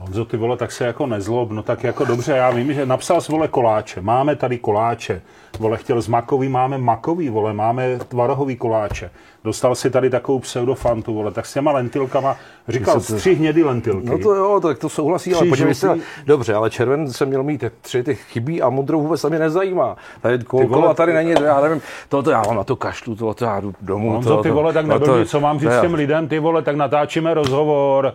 [0.00, 3.20] Honzo, ty vole, tak se jako nezlob, no tak jako dobře, já vím, že napsal
[3.20, 5.22] jsi, vole, koláče, máme tady koláče,
[5.58, 9.10] vole, chtěl z makový, máme makový, vole, máme tvarohový koláče.
[9.44, 12.36] Dostal si tady takovou pseudofantu, vole, tak s těma lentilkama,
[12.68, 14.06] říkal, to- tři hnědý lentilky.
[14.06, 17.42] No to jo, tak to souhlasí, ale Tři podívej se, dobře, ale červen jsem měl
[17.42, 19.96] mít tři, ty chybí a modrou vůbec se mě nezajímá.
[20.20, 23.16] Tady kol, vole, kola tady není, já nevím, to, to já mám na to kašlu,
[23.16, 24.10] to, to já jdu domů.
[24.12, 25.94] Honzo, to, ty to, vole, tak no nebyl to- co mám to říct já- těm
[25.94, 28.14] lidem, ty vole, tak natáčíme rozhovor.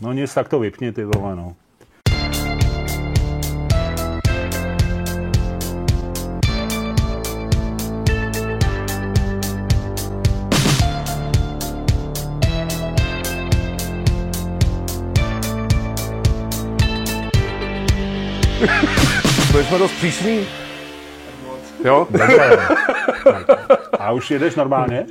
[0.00, 1.56] No nic, tak to vypni, ty vole, no.
[19.52, 20.46] Byli jsme dost přísný.
[21.84, 22.08] Jo?
[23.98, 25.06] A už jedeš normálně?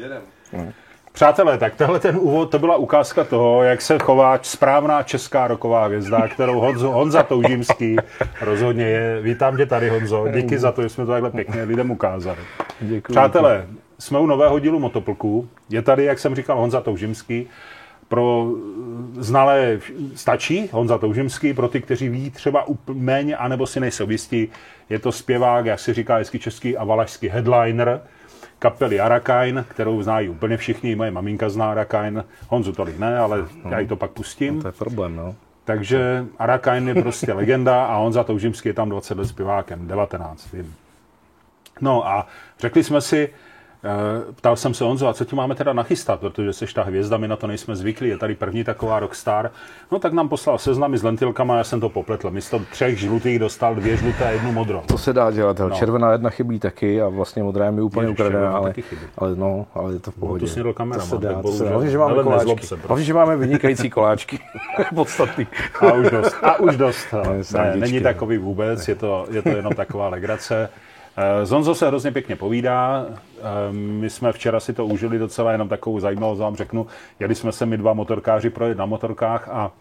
[1.17, 5.85] Přátelé, tak tohle ten úvod, to byla ukázka toho, jak se chová správná česká roková
[5.85, 7.95] hvězda, kterou Honzo, Honza Toužímský
[8.41, 9.21] rozhodně je.
[9.21, 10.27] Vítám tě tady, Honzo.
[10.33, 12.37] Díky za to, že jsme to takhle pěkně lidem ukázali.
[12.81, 13.11] Děkuji.
[13.13, 13.67] Přátelé,
[13.99, 15.49] jsme u nového dílu Motoplku.
[15.69, 17.47] Je tady, jak jsem říkal, Honza Toužimský.
[18.07, 18.47] Pro
[19.17, 19.79] znalé
[20.15, 24.49] stačí Honza Toužimský, pro ty, kteří ví třeba méně, anebo si nejsou jistí,
[24.89, 28.01] je to zpěvák, jak se říká hezky český a valašský headliner
[28.59, 33.79] kapely Arakain, kterou znají úplně všichni, moje maminka zná Arakain, Honzu tolik ne, ale já
[33.79, 34.61] jí to pak pustím.
[34.61, 35.35] To je problém, no.
[35.65, 40.75] Takže Arakain je prostě legenda a Honza Toužimský je tam 20 let zpěvákem, 19, vím.
[41.81, 42.27] No a
[42.59, 43.29] řekli jsme si,
[44.35, 47.27] ptal jsem se Honzo, a co ti máme teda nachystat, protože jsi ta hvězda, my
[47.27, 49.51] na to nejsme zvyklí, je tady první taková rockstar.
[49.91, 52.31] No tak nám poslal seznamy s lentilkama, já jsem to popletl.
[52.31, 54.81] Místo třech žlutých dostal dvě žluté a jednu modrou.
[54.85, 55.69] To se dá dělat, no.
[55.69, 58.73] červená jedna chybí taky a vlastně modrá je mi úplně ukradená, ale,
[59.17, 60.47] ale, no, ale je to v pohodě.
[60.47, 61.69] snědl kameraman, to se dá, to se dá.
[61.69, 62.53] Hlavně, že máme koláčky.
[62.55, 62.75] prostě.
[62.87, 64.39] Hlavně, že máme vynikající koláčky.
[64.95, 65.47] Podstatný.
[65.79, 66.35] A už dost.
[66.43, 67.07] A už dost.
[67.29, 68.03] ne, srandičky, není no.
[68.03, 70.69] takový vůbec, je to, je to jenom taková legrace.
[71.17, 73.05] Eh, Zonzo se hrozně pěkně povídá.
[73.09, 73.41] Eh,
[73.71, 76.87] My jsme včera si to užili docela jenom takovou zajímavost, vám řeknu.
[77.19, 79.71] Jeli jsme se my dva motorkáři projet na motorkách a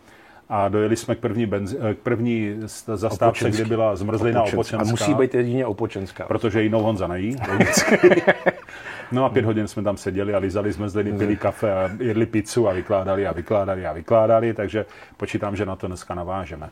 [0.48, 3.62] a dojeli jsme k první, benzi, eh, k první st- zastávce, Opočenský.
[3.62, 4.76] kde byla zmrzlina Opočenská.
[4.76, 4.88] opočenská.
[4.88, 6.24] A musí být jedině opočenská.
[6.26, 7.36] Protože jinou Honza nejí.
[9.12, 12.26] No a pět hodin jsme tam seděli a lizali jsme zde, pili kafe a jedli
[12.26, 14.86] pizzu a vykládali a vykládali a vykládali, takže
[15.16, 16.70] počítám, že na to dneska navážeme.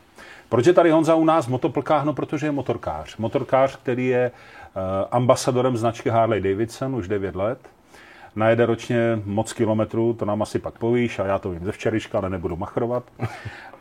[0.49, 2.05] Proč je tady Honza u nás v motoplkách?
[2.05, 3.17] No, protože je motorkář.
[3.17, 7.59] Motorkář, který je uh, ambasadorem značky Harley Davidson už 9 let.
[8.37, 12.19] Najede ročně moc kilometrů, to nám asi pak povíš, a já to vím ze včerejška,
[12.19, 13.05] ale nebudu machrovat.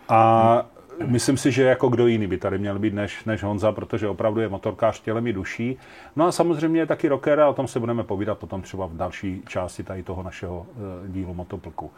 [0.10, 0.66] A
[1.06, 4.42] myslím si, že jako kdo jiný by tady měl být než, než Honza, protože opravdu
[4.42, 5.78] je motorkář tělem i duší.
[6.16, 8.96] No a samozřejmě je taky rocker a o tom se budeme povídat potom třeba v
[8.96, 11.92] další části tady toho našeho eh, dílu Motoplku.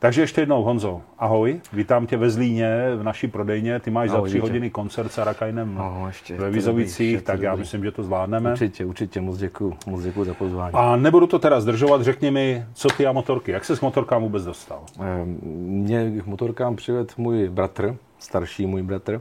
[0.00, 3.80] Takže ještě jednou, Honzo, ahoj, vítám tě ve Zlíně, v naší prodejně.
[3.80, 4.42] Ty máš Ahoj, za tři vítě.
[4.42, 8.02] hodiny koncert s Arakajnem No, ještě je ve Vizovicích, dobrý, tak já myslím, že to
[8.02, 8.52] zvládneme.
[8.52, 10.74] Určitě, určitě, moc děkuju, moc děkuju za pozvání.
[10.74, 14.22] A nebudu to teda zdržovat, řekni mi, co ty a motorky, jak se s motorkám
[14.22, 14.82] vůbec dostal?
[15.00, 15.38] Ehm,
[15.84, 19.20] Mě k motorkám přivedl můj bratr, starší můj bratr.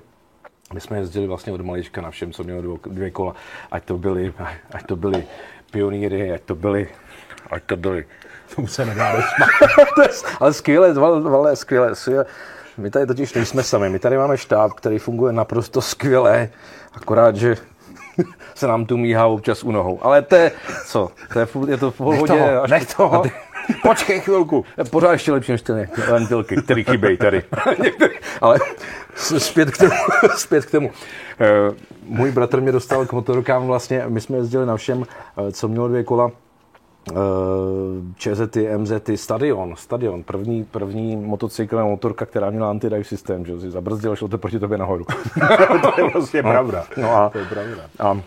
[0.74, 3.36] My jsme jezdili vlastně od malička na všem, co mělo dvě kola.
[3.72, 4.34] Ať to byly,
[4.72, 5.24] ať to byly
[5.72, 6.88] pionýry, ať to byly,
[7.52, 8.06] ať to byly.
[8.56, 9.14] Tomu se nedá
[9.96, 10.10] To je-
[10.40, 11.94] Ale skvěle, val, vale, skvěle.
[12.78, 16.50] My tady totiž nejsme sami, my tady máme štáb, který funguje naprosto skvěle,
[16.94, 17.56] akorát, že
[18.56, 20.00] se nám tu míhá občas u nohou.
[20.06, 20.52] Ale to je,
[20.88, 22.28] co, to je, je to v pohodě.
[22.28, 23.20] toho, až- nech toho.
[23.20, 23.32] a ty-
[23.84, 24.66] Počkej chvilku.
[24.78, 25.72] je pořád ještě lepší než ty
[26.10, 27.44] lentilky, které chybějí tady.
[28.42, 28.60] Ale
[29.38, 29.92] zpět k tomu.
[30.36, 30.92] zpět k tomu.
[31.40, 31.48] Eh,
[32.04, 35.04] Můj bratr mě dostal k motorkám vlastně, my jsme jezdili na všem,
[35.48, 36.32] eh, co mělo dvě kola,
[38.16, 44.12] ČZty, MZty, Stadion, Stadion, první, první motocykl, motorka, která měla anti-dive systém, že si zabrzdil
[44.12, 45.06] a šlo to proti tobě nahoru.
[45.96, 46.86] to je prostě pravda.
[46.98, 47.82] No a, To je pravda.
[48.00, 48.22] a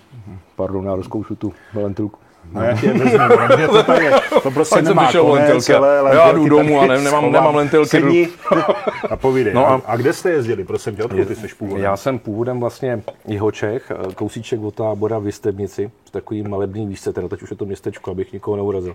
[0.56, 2.18] pardon, já rozkoušu tu lentilku.
[2.52, 4.12] No já ti je vezmu, protože to, je,
[4.42, 5.74] to prostě Ať jsem nemá vyšel konec, lentilky.
[5.74, 7.32] ale Já lentilky jdu domů a ne- nemám- schovám.
[7.32, 8.28] nemám lentilky, Sedni
[9.10, 9.54] a povídej.
[9.54, 11.84] No No a- a, kde jste jezdili, prosím tě, odkud ty jsi původem?
[11.84, 17.12] Já jsem původem vlastně Jihočech, eh, kousíček od tábora v Jistebnici, v takový malebný výšce,
[17.12, 18.94] teda teď už je to městečko, abych nikoho neurazil.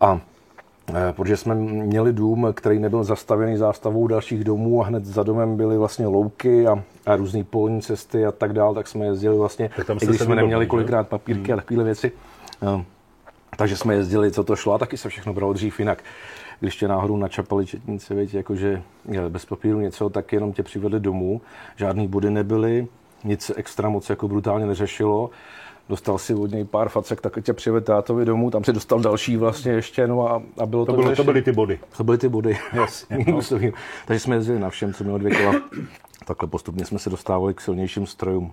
[0.00, 0.20] A
[1.12, 5.78] protože jsme měli dům, který nebyl zastavěný zástavou dalších domů a hned za domem byly
[5.78, 9.86] vlastně louky a, a různé polní cesty a tak dál, tak jsme jezdili vlastně, Tak
[9.86, 12.12] tam i když jsme neměli kolikrát papírky a takovéhle věci.
[12.62, 12.84] Eh,
[13.56, 16.02] takže jsme jezdili, co to šlo, a taky se všechno bralo dřív jinak.
[16.60, 21.00] Když tě náhodou načapali četníci, víte, jakože je, bez papíru něco, tak jenom tě přivedli
[21.00, 21.40] domů.
[21.76, 22.86] Žádný body nebyly,
[23.24, 25.30] nic extra moc jako brutálně neřešilo.
[25.88, 29.36] Dostal si od něj pár facek, tak tě přived tátovi domů, tam si dostal další
[29.36, 31.78] vlastně ještě, no a, a bylo to, To, bylo, to byly ty body.
[31.96, 32.58] to byly ty body.
[32.72, 33.40] Jasně, no.
[34.06, 35.62] Takže jsme jezdili na všem, co mělo dvě kola.
[36.24, 38.52] Takhle postupně jsme se dostávali k silnějším strojům.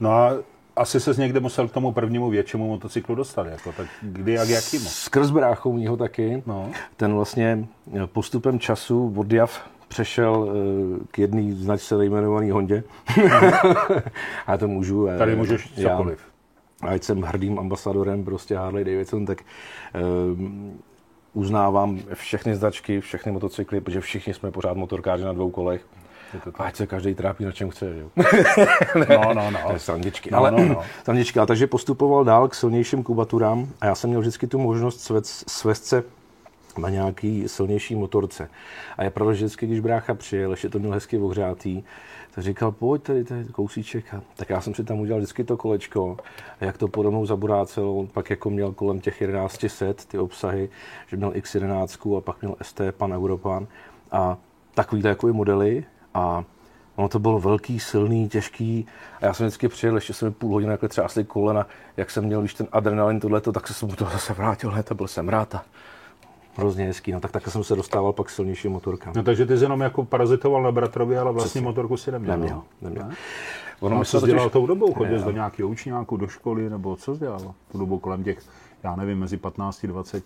[0.00, 0.32] No a
[0.76, 3.46] asi se někde musel k tomu prvnímu většímu motocyklu dostat.
[3.46, 4.84] Jako, tak kdy, jak, jakýmu?
[4.84, 6.42] Skrz bráchou mýho taky.
[6.46, 6.70] No.
[6.96, 7.66] Ten vlastně
[8.06, 12.84] postupem času od Jav přešel eh, k jedné značce nejmenované Hondě.
[14.46, 15.06] a to můžu.
[15.08, 16.20] eh, Tady můžeš já- cokoliv.
[16.82, 19.38] ať jsem hrdým ambasadorem prostě Harley Davidson, tak
[20.34, 20.78] um,
[21.34, 25.86] uznávám všechny značky, všechny motocykly, protože všichni jsme pořád motorkáři na dvou kolech.
[26.58, 27.96] Ať se každý trápí na čem chce.
[27.98, 28.08] Jo.
[29.08, 29.58] No, no, no.
[29.66, 30.30] To je srandičky.
[30.32, 30.82] No, ale no, no.
[31.04, 31.38] srandičky.
[31.38, 35.10] A takže postupoval dál k silnějším kubaturám a já jsem měl vždycky tu možnost
[35.46, 36.04] svést se
[36.78, 38.50] na nějaký silnější motorce.
[38.96, 41.82] A je pravda, že vždycky, když brácha přijel, ještě to měl hezky ohřátý,
[42.34, 44.14] tak říkal, pojď tady, tady kousíček.
[44.14, 46.16] A tak já jsem si tam udělal vždycky to kolečko.
[46.60, 50.18] A jak to pode mnou zaburácelo, on pak jako měl kolem těch 11 set ty
[50.18, 50.68] obsahy,
[51.06, 53.66] že měl X11 a pak měl ST Pan Europan
[54.12, 54.38] a
[54.74, 55.84] takovýhle jako modely.
[56.14, 56.44] A
[56.96, 58.86] Ono to bylo velký, silný, těžký
[59.20, 62.40] a já jsem vždycky přijel, ještě jsem půl hodiny takhle třásli kolena, jak jsem měl,
[62.40, 65.54] když ten adrenalin tohleto, tak jsem mu to zase vrátil, ne, to byl jsem rád
[65.54, 65.64] a
[66.56, 69.12] hrozně hezký, no tak takhle jsem se dostával pak k silnějším motorkám.
[69.16, 72.38] No, takže ty jsi jenom jako parazitoval na bratrovi, ale vlastní motorku si neměl.
[72.38, 72.64] Neměl, no.
[72.82, 73.08] neměl.
[73.08, 73.14] Ne?
[73.80, 74.94] Ono No, mi co jsi dělal tou dobou?
[74.94, 77.54] Chodil jsi do nějakého učňáku, do školy, nebo co jsi dělal?
[77.72, 78.38] Tu dobu kolem těch,
[78.82, 80.24] já nevím, mezi 15 a 20.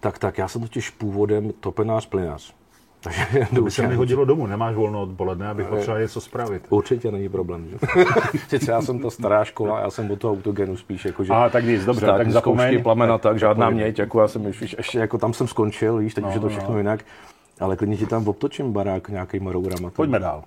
[0.00, 2.54] Tak, tak, já jsem totiž původem topenář, plynář.
[3.00, 6.66] Takže To by se mi hodilo domů, nemáš volno odpoledne, abych potřeboval něco spravit.
[6.68, 7.68] Určitě není problém.
[7.68, 7.78] Že?
[8.48, 11.48] Sice já jsem ta stará škola, já jsem od toho autogenu spíš jako, že A
[11.48, 12.82] tak nic, dobře, tak zapomeň.
[12.82, 13.84] plamena, tak žádná zapomeň.
[13.84, 16.46] měď, jako já jsem už, ještě jako tam jsem skončil, víš, teď už je to
[16.46, 16.78] no, všechno no.
[16.78, 17.04] jinak.
[17.60, 19.90] Ale klidně ti tam obtočím barák nějakýma rourama.
[19.90, 20.44] Pojďme dál.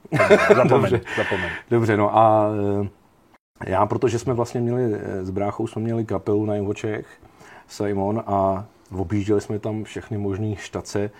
[0.55, 1.01] Zapomeň, Dobře.
[1.17, 1.49] zapomeň.
[1.71, 2.47] Dobře, no a
[2.83, 7.07] eh, já, protože jsme vlastně měli, eh, s bráchou jsme měli kapelu na Jihočech,
[7.67, 8.65] Simon, a
[8.95, 11.11] objížděli jsme tam všechny možné štace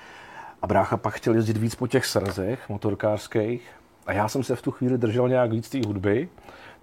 [0.64, 3.70] a brácha pak chtěl jezdit víc po těch srazech motorkářských
[4.06, 6.30] a já jsem se v tu chvíli držel nějak víc té hudby,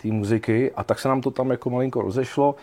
[0.03, 2.55] té muziky a tak se nám to tam jako malinko rozešlo.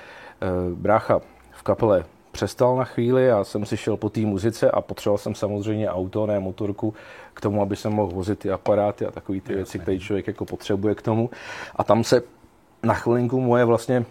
[0.41, 1.21] Eh, Brácha
[1.51, 5.35] v kapele přestal na chvíli, já jsem si šel po té muzice a potřeboval jsem
[5.35, 6.93] samozřejmě auto, ne motorku,
[7.33, 10.45] k tomu, aby jsem mohl vozit ty aparáty a takové ty věci, které člověk jako
[10.45, 11.29] potřebuje k tomu.
[11.75, 12.21] A tam se
[12.83, 14.05] na chvilinku moje vlastně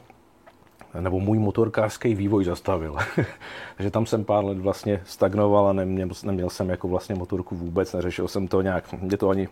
[1.01, 2.97] nebo můj motorkářský vývoj zastavil.
[3.77, 7.93] Takže tam jsem pár let vlastně stagnoval a neměl, neměl jsem jako vlastně motorku vůbec,
[7.93, 9.49] neřešil jsem to nějak, mě to ani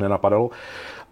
[0.00, 0.50] nenapadalo.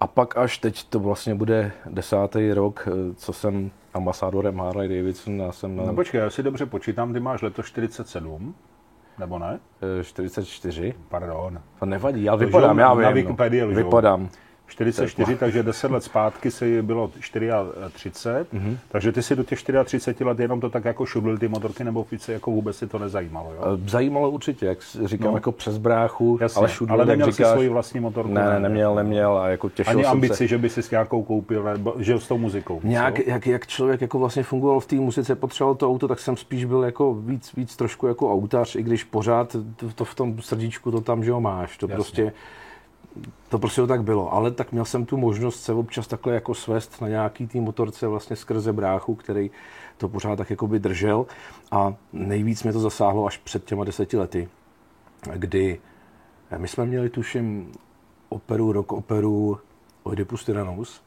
[0.01, 5.41] A pak až teď to vlastně bude desátý rok, eh, co jsem ambasádorem Harley Davidson,
[5.41, 8.55] já jsem No počkej, já si dobře počítám, ty máš letos 47,
[9.19, 9.61] nebo ne?
[10.01, 10.95] eh, 44.
[11.09, 11.61] Pardon.
[11.79, 13.15] To nevadí, já vypadám, já na vím.
[13.15, 13.69] Wikipedii no.
[13.69, 14.29] Vypadám.
[14.69, 17.11] 44, takže 10 let zpátky si bylo
[17.93, 18.79] 34, Mhm.
[18.89, 22.07] takže ty si do těch 34 let jenom to tak jako šudlil ty motorky, nebo
[22.13, 23.63] více jako vůbec si to nezajímalo, jo?
[23.85, 25.37] Eh, Zajímalo určitě, jak říkám, No.
[25.37, 28.33] jako přes bráchu, Jasně, ale šudl, ale jak neměl říkáš, si svoji vlastní motorku?
[28.33, 30.47] Ne, ne, neměl, neměl a jako těšil Ani jsem ambici, se.
[30.47, 32.81] že by si s nějakou koupil, nebo že s tou muzikou.
[32.85, 36.37] Nějak, jak, jak člověk jako vlastně fungoval v té muzice, potřeboval to auto, tak jsem
[36.37, 40.41] spíš byl jako víc, víc trošku jako autař, i když pořád to, to v tom
[40.43, 41.77] srdíčku to tam, že ho máš.
[41.77, 41.95] To Jasně.
[41.95, 42.33] prostě,
[43.49, 44.33] to prostě tak bylo.
[44.33, 48.07] Ale tak měl jsem tu možnost se občas takhle jako svést na nějaký té motorce
[48.07, 49.51] vlastně skrze bráchu, který
[49.97, 51.27] to pořád tak jako by držel.
[51.71, 54.49] A nejvíc mě to zasáhlo až před těma deseti lety,
[55.35, 55.81] kdy
[56.57, 57.73] my jsme měli, tuším,
[58.29, 59.59] operu, rock operu
[60.03, 61.03] Oedipus Tyrannus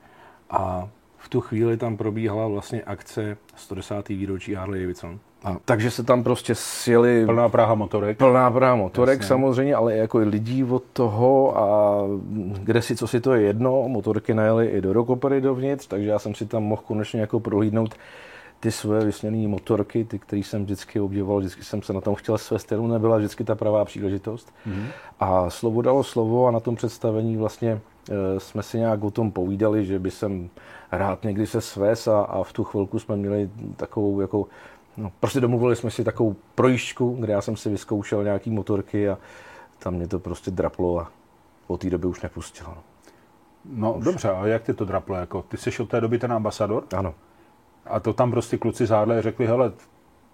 [0.50, 0.90] a
[1.22, 4.08] v tu chvíli tam probíhala vlastně akce 110.
[4.10, 5.20] výročí Harley Davidson.
[5.44, 8.18] A, takže se tam prostě sjeli Plná Praha motorek.
[8.18, 9.28] plná práva motorek Jasně.
[9.28, 12.02] samozřejmě, ale jako i lidí od toho a
[12.64, 16.20] kde si, co si to je jedno, motorky najeli i do rokopery dovnitř, takže já
[16.20, 17.96] jsem si tam mohl konečně jako prohlídnout
[18.60, 22.38] ty své vysněné motorky, ty, které jsem vždycky obdivoval, vždycky jsem se na tom chtěl
[22.38, 24.54] svést, jenom nebyla vždycky ta pravá příležitost.
[24.68, 24.86] Mm-hmm.
[25.20, 29.32] A slovo dalo slovo a na tom představení vlastně e, jsme si nějak o tom
[29.32, 30.50] povídali, že by jsem
[30.92, 34.48] rád někdy se svést a, a v tu chvilku jsme měli takovou jako
[34.98, 39.18] No, prostě domluvili jsme si takovou projížďku, kde já jsem si vyzkoušel nějaký motorky a
[39.80, 41.12] tam mě to prostě draplo a
[41.68, 42.70] od té doby už nepustilo.
[42.74, 42.84] No.
[43.94, 45.16] No dobře, a jak ty to draplo?
[45.16, 47.14] Jako, ty jsi od té doby ten ambasador Ano.
[47.86, 49.72] a to tam prostě kluci z Harley řekli, hele,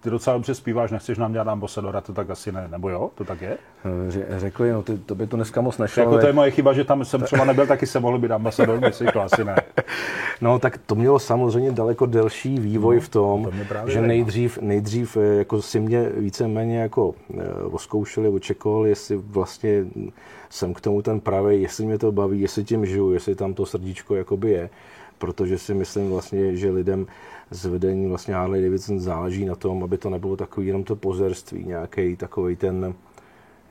[0.00, 3.24] ty docela dobře zpíváš, nechceš nám dělat ambasadora, to tak asi ne, nebo jo, to
[3.24, 3.58] tak je?
[3.84, 6.02] Eh, Ře- Řekli, no ty, to by to dneska moc nešlo.
[6.02, 8.80] Jako to je moje chyba, že tam jsem třeba nebyl, taky jsem mohl být ambasador,
[8.86, 9.56] myslíš, to asi ne.
[10.40, 13.50] No tak to mělo samozřejmě daleko delší vývoj No, v tom,
[13.84, 19.84] to že nejdřív, nejdřív eh, jako si mě víceméně jako eh, oskoušeli, očekovali, jestli vlastně
[20.50, 23.66] jsem k tomu ten pravý, jestli mě to baví, jestli tím žiju, jestli tam to
[23.66, 24.70] srdíčko jakoby je.
[25.18, 27.06] protože si myslím vlastně, že lidem
[27.50, 31.64] z vedení vlastně Harley Davidson záleží na tom, aby to nebylo takový jenom to pozerství,
[31.64, 32.94] nějaký takový ten,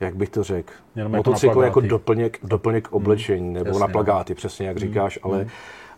[0.00, 4.66] jak bych to řekl, jako motocykl jako doplněk, doplněk oblečení, nebo jasně, na plagáty, přesně
[4.66, 5.46] jak říkáš, ale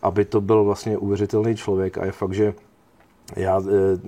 [0.02, 2.54] aby to byl vlastně uvěřitelný člověk a je fakt, že
[3.36, 4.00] já, eh,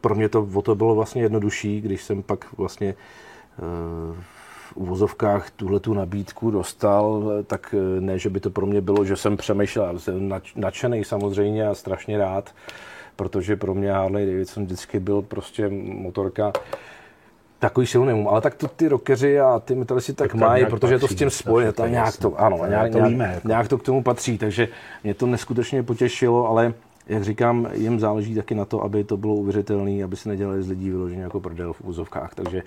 [0.00, 2.94] pro mě to o to bylo vlastně jednodušší, když jsem pak vlastně
[3.58, 3.62] eh,
[4.68, 9.04] v uvozovkách tuhle tu nabídku dostal, tak eh, ne, že by to pro mě bylo,
[9.04, 12.54] že jsem přemýšlel, ale jsem nadšený samozřejmě a strašně rád,
[13.18, 16.52] protože pro mě Harley Davidson vždycky byl prostě motorka.
[17.58, 20.98] Takový silný, ale tak to ty rockeři a ty metalisti tak, Tak mají, protože je
[20.98, 23.48] to s patří, tím spojené, je tam nějak to, ano, To nějak, to víme, jako.
[23.48, 24.68] nějak to k tomu patří, takže
[25.04, 26.74] mě to neskutečně potěšilo, ale
[27.06, 30.68] jak říkám, jim záleží taky na to, aby to bylo uvěřitelné, aby si nedělali z
[30.68, 32.62] lidí vyloženě jako prdel v úzovkách, takže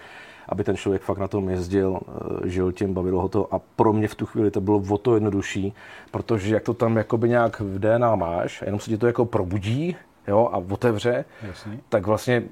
[0.49, 1.99] aby ten člověk fakt na tom jezdil,
[2.45, 3.53] eh, žil tím, bavilo ho to.
[3.53, 5.73] A pro mě v tu chvíli to bylo o to jednodušší,
[6.11, 9.95] protože jak to tam jakoby nějak v DNA máš, jenom se ti to jako probudí,
[10.27, 11.79] jo, a otevře, Jasný.
[11.89, 12.43] tak vlastně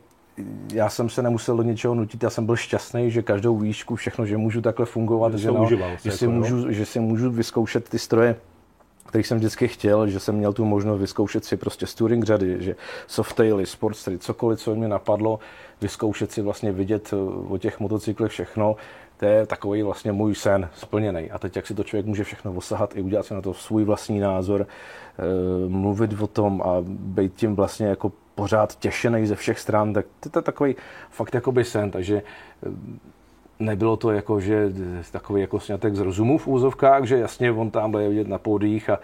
[0.74, 4.26] já jsem se nemusel do něčeho nutit, já jsem byl šťastný, že každou výšku, všechno,
[4.26, 7.00] že můžu takhle fungovat, Že že, no, užíval si že, si jako, můžu, že si
[7.00, 8.36] můžu vyzkoušet ty stroje,
[9.08, 12.64] který jsem vždycky chtěl, že jsem měl tu možnost vyzkoušet si prostě z touring řady,
[12.64, 12.76] že
[13.08, 15.40] softaily, sportstery, cokoliv, co mě napadlo,
[15.82, 17.16] vyzkoušet si vlastně vidět eh,
[17.50, 18.76] o těch motocyklech všechno,
[19.18, 21.32] to je takový vlastně můj sen splněný.
[21.32, 23.84] A teď, jak si to člověk může všechno osahat i udělat si na to svůj
[23.84, 24.68] vlastní názor,
[25.68, 30.40] mluvit o tom a být tím vlastně jako pořád těšený ze všech stran, tak to,
[30.40, 30.76] je takový
[31.10, 32.70] fakt jakoby sen, takže eh,
[33.60, 34.72] nebylo to jako, že
[35.12, 38.90] takový jako snětek z rozumu v úzovkách, že jasně on tam je vidět na pódiích
[38.90, 39.00] a,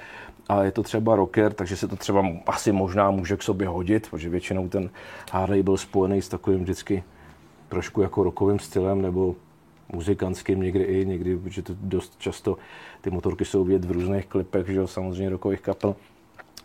[0.50, 4.10] a je to třeba rocker, takže se to třeba asi možná může k sobě hodit,
[4.10, 4.90] protože většinou ten
[5.32, 7.04] Harley byl spojený s takovým vždycky
[7.70, 9.36] trošku jako rokovým stylem nebo
[9.94, 12.58] muzikantským někdy i, někdy, protože to dost často
[13.02, 15.96] ty motorky jsou vidět v různých klipech, že jo, samozřejmě rokových kapel.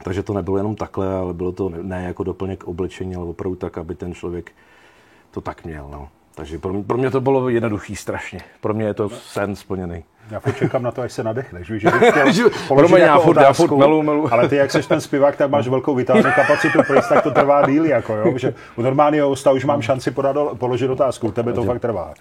[0.05, 3.79] Takže to nebylo jenom takhle, ale bylo to ne jako doplněk oblečení, ale opravdu tak,
[3.79, 4.53] aby ten člověk
[5.31, 5.89] to tak měl.
[5.93, 6.09] No.
[6.35, 8.41] Takže pro mě, pro mě to bylo jednoduchý strašně.
[8.61, 10.05] Pro mě je to sen splněný.
[10.31, 13.07] Já furt čekám na to, až se nadechneš, víš, že bych chtěl Že- položit promiň,
[13.07, 14.33] já furt- já otázku, furt melu, melu.
[14.35, 17.67] ale ty, jak seš ten zpěvák, tak máš velkou vitální kapacitu, protože tak to trvá
[17.67, 21.53] díl, jako jo, že u normálního hosta už mám šanci podat, položit otázku, u tebe
[21.53, 22.15] to fakt trvá.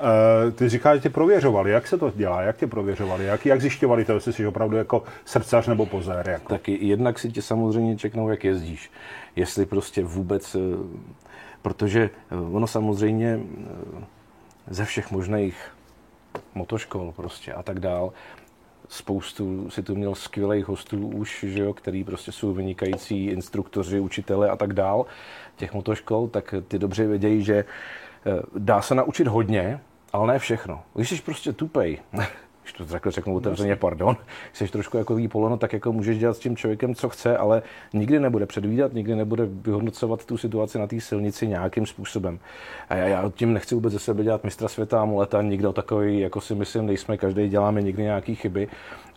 [0.00, 3.60] Uh, ty říkáš, že tě prověřovali, jak se to dělá, jak tě prověřovali, jak, jak
[3.60, 6.48] zjišťovali to, jestli jsi opravdu jako srdcař nebo pozér, jako.
[6.48, 8.90] Tak jednak si tě samozřejmě čeknou, jak jezdíš.
[9.36, 10.58] Jestli prostě vůbec, eh,
[11.62, 14.04] protože eh, ono samozřejmě eh,
[14.70, 15.56] ze všech možných
[16.54, 18.12] motoškol prostě a tak dál,
[18.88, 24.50] spoustu si tu měl skvělých hostů už, že jo, který prostě jsou vynikající instruktoři, učitele
[24.50, 25.06] a tak dál
[25.56, 29.80] těch motoškol, tak ty dobře vědějí, že eh, dá se naučit hodně,
[30.12, 30.82] ale ne všechno.
[30.94, 31.98] Když jsi prostě tupej,
[32.62, 34.16] když to takhle řeknu otevřeně, pardon,
[34.52, 37.62] jsi trošku jako ví polono, tak jako můžeš dělat s tím člověkem, co chce, ale
[37.92, 42.38] nikdy nebude předvídat, nikdy nebude vyhodnocovat tu situaci na té silnici nějakým způsobem.
[42.88, 46.20] A já, já tím nechci vůbec ze sebe dělat mistra světa a muleta, nikdo takový,
[46.20, 48.68] jako si myslím, nejsme, každý děláme někdy nějaké chyby,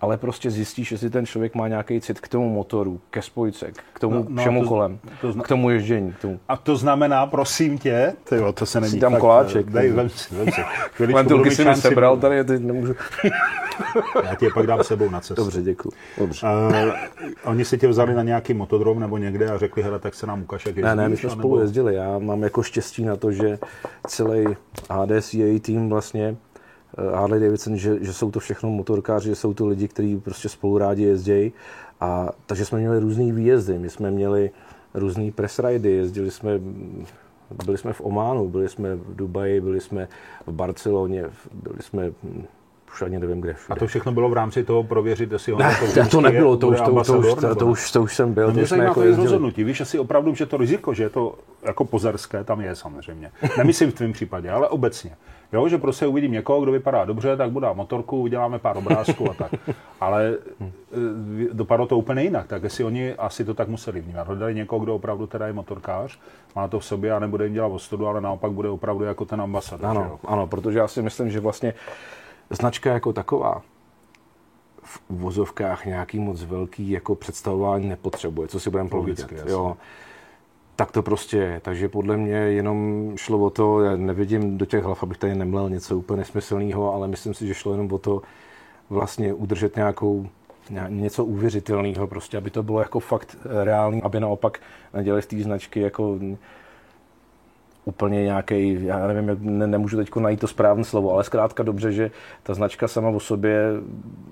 [0.01, 3.99] ale prostě zjistíš, jestli ten člověk má nějaký cit k tomu motoru, ke spojce, k
[3.99, 6.11] tomu No, no, všemu to- kolem, to zna- k tomu ježdění.
[6.13, 6.39] K tomu.
[6.47, 10.35] A to znamená, prosím tě, tyjo, to se není dám fakt, koláček, Dej, vem si,
[10.35, 10.61] vem si.
[11.43, 12.95] Mít si mi sebral, tady teď nemůžu.
[14.23, 15.43] Já ti je pak dám sebou na cestu.
[15.43, 15.91] Dobře, děkuji.
[16.17, 16.47] Dobře.
[16.47, 16.93] Uh,
[17.43, 20.41] oni si tě vzali na nějaký motodrom nebo někde a řekli, hele, tak se nám
[20.41, 21.95] ukaž, jak Ne, ne, my jsme spolu jezdili.
[21.95, 23.59] Já mám jako štěstí na to, že
[24.07, 24.45] celý
[24.89, 26.35] HDCA tým vlastně
[27.13, 30.77] Harley Davidson, že, že jsou to všechno motorkáři, že jsou to lidi, kteří prostě spolu
[30.77, 31.53] rádi jezdí.
[32.01, 33.79] A takže jsme měli různý výjezdy.
[33.79, 34.51] My jsme měli
[34.93, 36.59] různý press ridy, jezdili jsme,
[37.65, 40.07] byli jsme v Ománu, byli jsme v Dubaji, byli jsme
[40.47, 42.45] v Barceloně, byli jsme hm,
[42.93, 43.79] už ani nevím kde A všude.
[43.79, 46.77] to všechno bylo v rámci toho prověřit, jestli on jako to, to nebylo, to už,
[46.77, 47.71] to, to, už, to, to, ne?
[47.71, 49.63] už, to už jsem byl, No mě zajímá jako to rozhodnutí.
[49.63, 53.31] Víš asi opravdu, že to riziko, že je to jako pozerské, tam je samozřejmě.
[53.57, 55.15] Nemyslím v tvém případě, ale obecně.
[55.53, 59.33] Jo, že prostě uvidím někoho, kdo vypadá dobře, tak budu motorku, uděláme pár obrázků a
[59.33, 59.51] tak.
[59.99, 60.71] Ale e,
[61.53, 64.27] dopadlo to úplně jinak, tak jestli oni asi to tak museli vnímat.
[64.27, 66.19] Hledali někoho, kdo opravdu teda je motorkář,
[66.55, 69.41] má to v sobě a nebude jim dělat ostudu, ale naopak bude opravdu jako ten
[69.41, 69.89] ambasador.
[69.89, 70.19] Ano, jo?
[70.25, 71.73] ano, protože já si myslím, že vlastně
[72.49, 73.61] značka jako taková
[74.83, 79.31] v uvozovkách nějaký moc velký jako představování nepotřebuje, co si budeme povídat.
[79.45, 79.77] Jo.
[80.81, 81.59] Tak to prostě je.
[81.63, 85.69] Takže podle mě jenom šlo o to, já nevidím do těch hlav, abych tady nemlel
[85.69, 88.21] něco úplně nesmyslného, ale myslím si, že šlo jenom o to
[88.89, 90.27] vlastně udržet nějakou
[90.69, 94.59] ně- něco uvěřitelného, prostě, aby to bylo jako fakt reálný, aby naopak
[94.93, 96.19] nedělali z té značky jako
[97.85, 102.11] úplně nějaký, já nevím, ne, nemůžu teď najít to správné slovo, ale zkrátka dobře, že
[102.43, 103.65] ta značka sama o sobě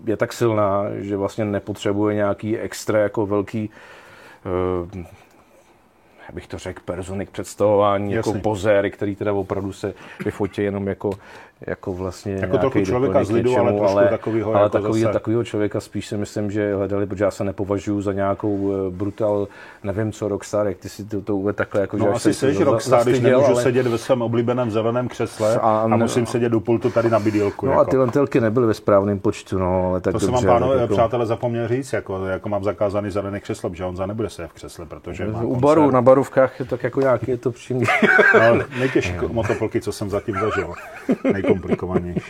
[0.06, 3.70] je tak silná, že vlastně nepotřebuje nějaký extra jako velký
[4.96, 5.04] uh,
[6.30, 8.38] jak bych to řekl, personik představování, jako Jasně.
[8.38, 9.94] jako pozéry, který teda opravdu se
[10.26, 11.10] vyfotí jenom jako
[11.68, 15.14] jako vlastně jako trochu člověka z lidu, ale trošku ale, takovýho, ale jako takový, zase...
[15.14, 19.48] takovýho člověka spíš si myslím, že hledali, protože já se nepovažuji za nějakou eh, brutal,
[19.84, 21.82] nevím co, rockstar, jak ty si to, to uvedl takhle.
[21.82, 23.64] Jako, no že asi jsi rockstar, když nemůžu ale...
[23.64, 27.66] sedět ve svém oblíbeném zeleném křesle a, a musím sedět u pultu tady na bydílku.
[27.66, 27.82] No jako.
[27.82, 30.94] a ty lentilky nebyly ve správném počtu, no, ale tak To jsem vám, pánové, jako...
[30.94, 34.54] přátelé, zapomněl říct, jako, jako mám zakázaný zelené křeslo, že on za nebude se v
[34.54, 37.86] křesle, protože má U baru, na barovkách je tak jako nějaký, je to příjemný.
[38.34, 40.74] No, nejtěžší motopolky, co jsem zatím zažil.
[41.50, 42.22] Nejkomplikovanější.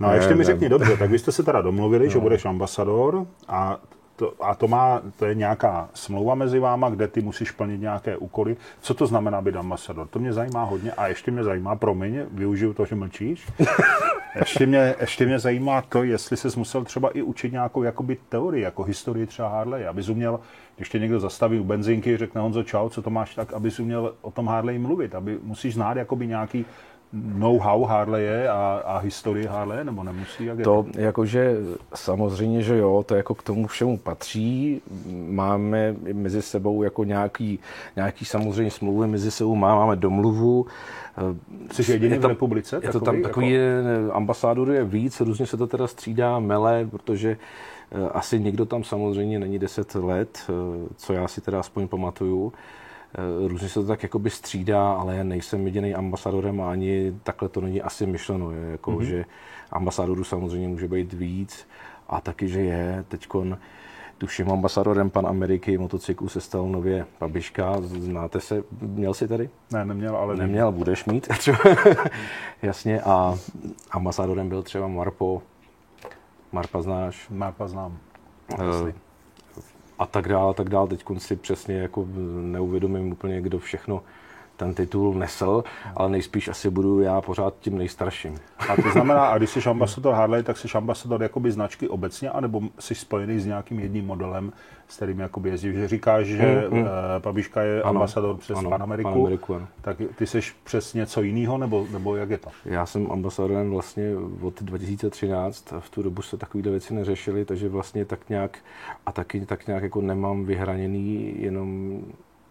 [0.00, 2.10] No a ještě mi řekni, dobře, tak vy jste se teda domluvili, no.
[2.10, 3.80] že budeš ambasador a
[4.16, 8.16] to, a to má, to je nějaká smlouva mezi váma, kde ty musíš plnit nějaké
[8.16, 8.56] úkoly.
[8.80, 10.06] Co to znamená být ambasador?
[10.08, 13.46] To mě zajímá hodně a ještě mě zajímá, promiň, využiju to, že mlčíš.
[14.38, 18.62] ještě, mě, ještě mě zajímá to, jestli jsi musel třeba i učit nějakou jakoby teorii,
[18.62, 20.40] jako historii třeba Harley, abys uměl,
[20.76, 24.14] když tě někdo zastaví u benzinky, řekne Honzo čau, co to máš, tak abys uměl
[24.20, 26.66] o tom Harley mluvit, aby musíš znát jakoby nějaký
[27.12, 30.44] know-how Harley a, a historii Harley, nebo nemusí?
[30.44, 31.04] Jak to je?
[31.04, 31.56] jakože
[31.94, 34.82] samozřejmě, že jo, to jako k tomu všemu patří.
[35.28, 37.58] Máme mezi sebou jako nějaký,
[37.96, 40.66] nějaký samozřejmě smlouvy mezi sebou, máme domluvu.
[41.72, 42.80] Jsi jediný je to, v republice?
[42.82, 44.14] Je to tam takový jako...
[44.14, 47.36] ambasádor je víc, různě se to teda střídá, mele, protože
[47.92, 50.52] eh, asi nikdo tam samozřejmě není 10 let, eh,
[50.96, 52.52] co já si teda aspoň pamatuju.
[53.16, 57.48] Eh, různě se to tak jakoby střídá, ale já nejsem jediný ambasadorem a ani takhle
[57.48, 58.50] to není asi myšleno.
[58.50, 59.02] Je, jako, mm-hmm.
[59.02, 59.24] že
[59.70, 61.68] ambasadorů samozřejmě může být víc
[62.08, 63.58] a taky, že je teďkon
[64.18, 67.80] tuším ambasadorem pan Ameriky motocyklu se stal nově Babiška.
[67.80, 68.64] Znáte se?
[68.80, 69.50] Měl jsi tady?
[69.72, 71.28] Ne, neměl, ale Neměl, budeš mít.
[72.62, 73.00] Jasně.
[73.00, 73.34] A
[73.90, 75.42] ambasadorem byl třeba Marpo.
[76.52, 77.28] Marpa znáš?
[77.30, 77.98] Marpa znám.
[78.58, 78.90] Uh,
[79.98, 80.88] a tak dále, tak dále.
[80.88, 82.08] Teď si přesně jako
[82.42, 84.02] neuvědomím úplně, kdo všechno
[84.56, 85.64] ten titul nesl,
[85.96, 88.38] ale nejspíš asi budu já pořád tím nejstarším.
[88.58, 92.60] A to znamená, a když jsi ambasador Harley, tak jsi ambasador jakoby značky obecně, anebo
[92.78, 94.52] jsi spojený s nějakým jedním modelem,
[94.88, 95.74] s kterým jakoby jezdíš?
[95.74, 96.86] Že říkáš, že mm, mm.
[97.18, 99.68] Pabiška je ano, ambasador přes ano, Panameriku, Panameriku ano.
[99.80, 102.48] tak ty jsi přes něco jiného, nebo, nebo jak je to?
[102.64, 104.10] Já jsem ambasadorem vlastně
[104.42, 108.58] od 2013, v tu dobu se takovéhle věci neřešily, takže vlastně tak nějak,
[109.06, 112.00] a taky tak nějak jako nemám vyhraněný jenom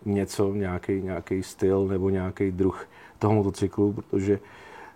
[0.06, 2.88] něco, nějaký, nějaký styl nebo nějaký druh
[3.20, 4.40] toho motocyklu, protože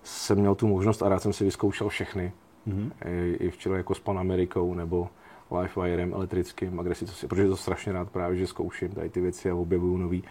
[0.03, 2.31] jsem měl tu možnost a rád jsem si vyzkoušel všechny.
[2.67, 2.91] Mm-hmm.
[3.05, 5.09] I, I včera jako s Pan Amerikou nebo
[5.51, 9.55] Livewirem elektrickým, agresí, si, protože to strašně rád právě, že zkouším tady ty věci a
[9.55, 10.23] objevuju nový.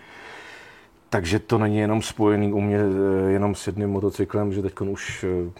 [1.10, 5.24] Takže to není jenom spojený u mě eh, jenom s jedným motocyklem, že teď už
[5.24, 5.50] eh,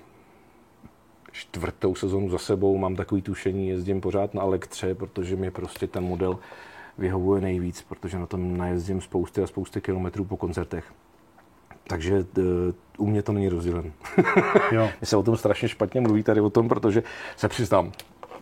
[1.32, 6.04] čtvrtou sezonu za sebou mám takový tušení, jezdím pořád na elektře, protože mi prostě ten
[6.04, 6.38] model
[6.98, 10.92] vyhovuje nejvíc, protože na tom najezdím spousty a spousty kilometrů po koncertech.
[11.86, 12.44] Takže uh,
[12.98, 13.92] u mě to není rozdělen.
[14.72, 14.82] jo.
[15.00, 17.02] Mně se o tom strašně špatně mluví tady o tom, protože
[17.36, 17.92] se přiznám,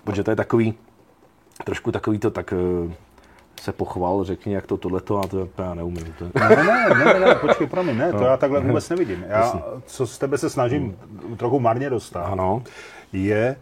[0.04, 0.74] protože to je takový,
[1.64, 2.54] trošku takový to tak
[2.86, 2.92] uh,
[3.60, 6.14] se pochval, řekni, jak to tohleto, a to já neumím.
[6.18, 6.24] To...
[6.24, 9.24] Ne, ne, ne, ne, ne, počkej, promiň, ne, to já takhle vůbec nevidím.
[9.28, 10.98] Já, co z tebe se snažím
[11.36, 12.62] trochu marně dostat, ano.
[13.12, 13.56] je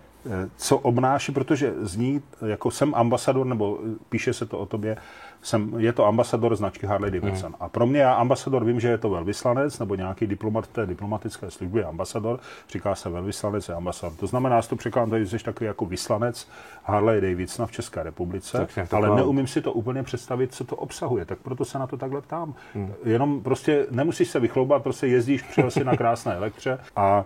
[0.57, 4.97] co obnáší, protože zní, jako jsem ambasador, nebo píše se to o tobě,
[5.43, 7.51] jsem, je to ambasador značky Harley Davidson.
[7.51, 7.57] Mm.
[7.61, 11.51] A pro mě, já ambasador vím, že je to velvyslanec, nebo nějaký diplomat té diplomatické
[11.51, 14.19] služby je ambasador, říká se velvyslanec je ambasador.
[14.19, 16.49] To znamená, že to překládám, že jsi takový jako vyslanec
[16.85, 21.25] Harley Davidsona v České republice, tak, ale neumím si to úplně představit, co to obsahuje,
[21.25, 22.55] tak proto se na to takhle ptám.
[22.75, 22.93] Mm.
[23.05, 27.25] Jenom prostě nemusíš se vychloubat, prostě jezdíš, přijel si na krásné elektře a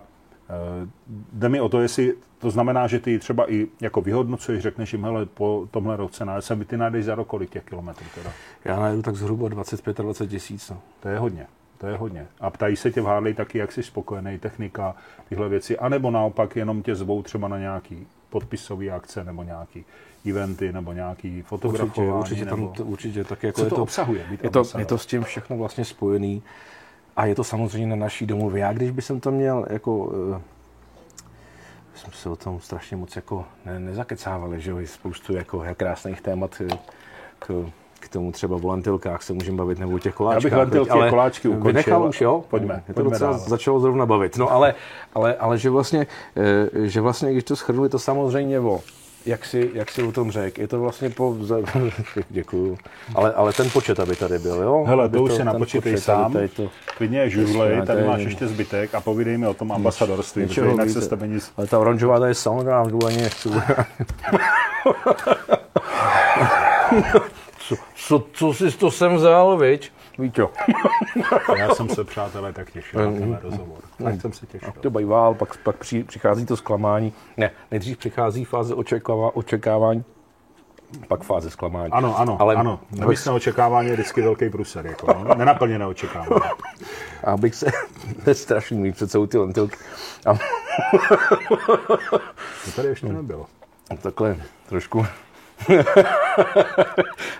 [1.33, 5.03] jde mi o to, jestli to znamená, že ty třeba i jako vyhodnocuješ, řekneš jim,
[5.03, 8.31] hele, po tomhle roce na SM, ty najdeš za rok kolik těch kilometrů teda?
[8.65, 10.69] Já najdu tak zhruba 25 a 20 tisíc.
[10.69, 10.81] No.
[10.99, 11.47] To je hodně.
[11.77, 12.27] To je hodně.
[12.39, 14.95] A ptají se tě v Harley taky, jak jsi spokojený, technika,
[15.29, 19.85] tyhle věci, anebo naopak jenom tě zvou třeba na nějaký podpisový akce nebo nějaký
[20.29, 22.19] eventy nebo nějaký fotografování.
[22.19, 22.67] Určitě, určitě, nebo...
[22.67, 24.25] tam, to, určitě tak jako Co je to, to obsahuje?
[24.43, 26.43] Je to, je to s tím všechno vlastně spojený
[27.19, 28.61] a je to samozřejmě na naší domluvě.
[28.61, 30.41] Já když bych to měl jako eh,
[31.95, 36.61] jsme se o tom strašně moc jako ne, nezakecávali, že jo, spoustu jako krásných témat
[37.39, 37.65] k,
[37.99, 40.43] k tomu třeba o lentilkách se můžeme bavit, nebo o těch koláčkách.
[40.43, 41.67] Já bych lentilky a koláčky ukončil.
[41.67, 42.43] Vynechal už, jo?
[42.49, 43.39] Pojďme, Je to pojďme docela dál.
[43.39, 44.37] začalo zrovna bavit.
[44.37, 44.75] No ale,
[45.13, 48.79] ale, ale že, vlastně, eh, že vlastně, když to schrnuli, to samozřejmě o
[49.29, 51.37] jak si, jak si o tom řekl, je to vlastně po...
[52.29, 52.77] Děkuju.
[53.15, 54.83] Ale, ale ten počet, aby tady byl, jo?
[54.87, 56.33] Hele, aby to už se napočítej sám.
[56.33, 59.53] Tady to, Klidně žůzlej, Jasně, tady to je- máš ještě zbytek a povídej mi o
[59.53, 60.99] tom ambasadorství, protože něčeho jinak více.
[61.01, 61.51] se s tebe nic...
[61.57, 62.71] Ale ta oranžová tady je samozřejmě
[63.07, 63.49] ani nechci.
[67.59, 69.91] co, co, co jsi to sem vzal, viď?
[70.19, 70.51] Víťo.
[71.57, 73.77] Já jsem se, přátelé, tak těšil na tenhle rozhovor.
[74.03, 74.73] Tak jsem se těšil.
[74.79, 77.13] To bývá, pak, pak při, přichází to zklamání.
[77.37, 80.03] Ne, nejdřív přichází fáze očekává, očekávání,
[81.07, 81.91] pak fáze zklamání.
[81.93, 82.79] Ano, ano, Ale- Ale ano.
[82.91, 85.35] Nemyslné očekávání je vždycky velký průser, jako, no.
[85.35, 86.41] nenaplněné očekávání.
[87.23, 87.65] Abych se,
[88.23, 89.75] to je strašný mít před sebou ty lentilky.
[90.25, 90.33] A
[92.65, 93.45] To tady ještě nebylo.
[94.01, 94.37] takhle
[94.69, 95.05] trošku.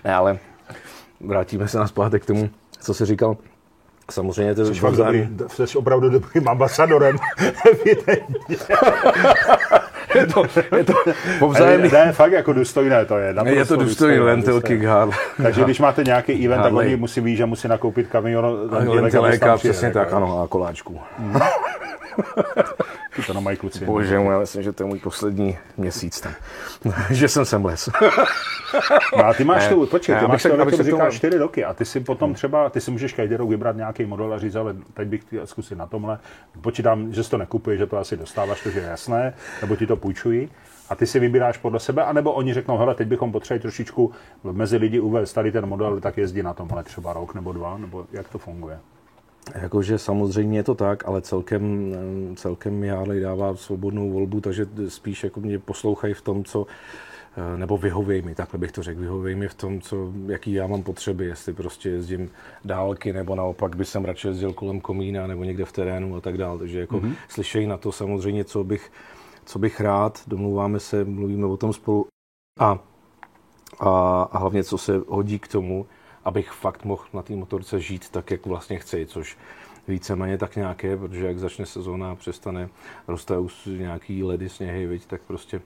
[0.04, 0.38] ne, ale
[1.20, 3.36] vrátíme se na zpátek k tomu, co jsi říkal.
[4.10, 7.16] Samozřejmě to Jsi, fakt dobrý, jsi opravdu dobrým ambasadorem.
[7.70, 8.56] Evidentně.
[10.14, 10.44] je to,
[10.76, 10.92] je to
[11.38, 13.34] po vzájemný, Ne, fakt jako důstojné to je.
[13.44, 14.86] je to důstojný lentilky důstojné.
[14.86, 15.16] Harley.
[15.42, 19.58] Takže když máte nějaký event, tak oni musí ví, že musí nakoupit kamion lentilek, tam
[19.58, 21.00] přijeli, přesně tak, ano, a koláčků.
[23.26, 23.84] To mají kluci.
[23.84, 26.32] Bože můj, já myslím, že to je můj poslední měsíc tam.
[27.10, 27.88] že jsem sem les.
[29.16, 29.68] No a ty máš Ne.
[29.68, 32.80] tu, počkej, ty máš se- to, to čtyři roky a ty si potom třeba, ty
[32.80, 35.86] si můžeš každý rok vybrat nějaký model a říct, ale teď bych chtěl zkusit na
[35.86, 36.18] tomhle.
[36.60, 39.96] Počítám, že si to nekupuješ, že to asi dostáváš, to je jasné, nebo ti to
[39.96, 40.48] půjčují.
[40.88, 44.12] A ty si vybíráš podle sebe, anebo oni řeknou, hele, teď bychom potřebovali trošičku
[44.52, 48.06] mezi lidi uvést tady ten model, tak jezdí na tomhle třeba rok nebo dva, nebo
[48.12, 48.78] jak to funguje?
[49.54, 54.66] Jakože samozřejmě je to tak, ale celkem, eh, celkem mi Harley dává svobodnou volbu, takže
[54.88, 56.66] spíš jako mě poslouchají v tom, co
[57.36, 60.66] eh, nebo vyhověj mi, takhle bych to řekl, vyhověj mi v tom, co, jaký já
[60.66, 62.30] mám potřeby, jestli prostě jezdím
[62.64, 66.38] dálky, nebo naopak by jsem radši jezdil kolem komína, nebo někde v terénu a tak
[66.38, 66.58] dále.
[66.58, 67.14] Takže jako mm-hmm.
[67.28, 68.92] slyšejí na to samozřejmě, co bych,
[69.44, 72.06] co bych rád, domluváme se, mluvíme o tom spolu
[72.60, 72.78] a,
[73.78, 75.86] a, a hlavně, co se hodí k tomu,
[76.24, 79.36] abych fakt mohl na té motorce žít tak, jak vlastně chci, což
[79.88, 82.68] víceméně tak nějaké, protože jak začne sezóna a přestane,
[83.08, 85.60] rostou nějaký ledy, sněhy, viď, tak prostě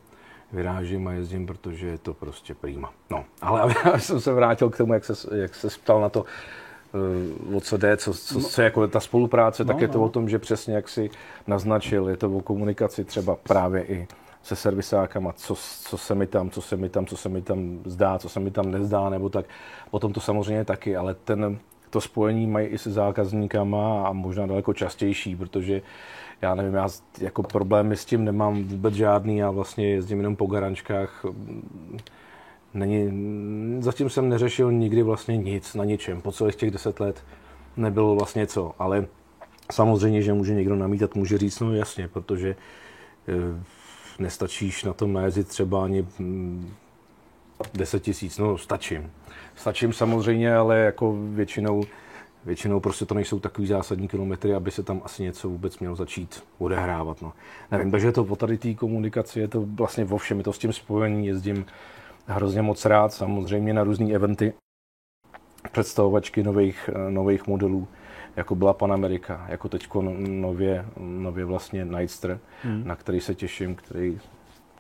[0.53, 2.93] vyrážím a jezdím, protože je to prostě prýma.
[3.11, 6.09] No, ale aby já jsem se vrátil k tomu, jak se, jak se ptal na
[6.09, 6.25] to,
[6.95, 9.99] eh, o co jde, co, co, co je jako ta spolupráce, tak No, je to
[9.99, 10.05] no.
[10.05, 11.11] o tom, že přesně jak si
[11.47, 14.07] naznačil, je to o komunikaci třeba právě i
[14.45, 15.55] se servisákama, co,
[15.89, 18.41] co se mi tam, co se mi tam, co se mi tam zdá, co se
[18.41, 19.47] mi tam nezdá, nebo tak.
[19.91, 21.59] Potom to samozřejmě taky, ale ten,
[21.91, 25.83] to spojení mají i se zákazníkama a možná daleko častější, protože
[26.43, 26.89] já nevím, já
[27.21, 31.25] jako problémy s tím nemám vůbec žádný, já vlastně jezdím jenom po garančkách,
[32.75, 33.13] Není,
[33.83, 36.21] zatím jsem neřešil nikdy vlastně nic na ničem.
[36.21, 37.25] Po celých těch deset let
[37.77, 39.07] nebylo vlastně co, ale
[39.73, 42.57] samozřejmě, že může někdo namítat, může říct, no jasně, protože
[43.29, 43.65] eh,
[44.19, 46.75] nestačíš na tom najezdit třeba ani mm,
[47.75, 49.11] 10 tisíc, no stačím.
[49.57, 51.83] Stačím samozřejmě, ale jako většinou,
[52.45, 56.45] většinou prostě to nejsou takový zásadní kilometry, aby se tam asi něco vůbec mělo začít
[56.59, 57.23] odehrávat.
[57.23, 57.33] No.
[57.71, 60.59] Nevím, takže to o tady té komunikaci, je to vlastně vo všem, je to s
[60.59, 61.67] tím spojení, jezdím
[62.27, 64.53] hrozně moc rád, samozřejmě na různé eventy,
[65.73, 67.89] představovačky nových, nových modelů,
[68.37, 72.83] jako byla Pan Amerika, jako teď nově, nově vlastně Nightster, hmm.
[72.87, 74.19] na který se těším, který,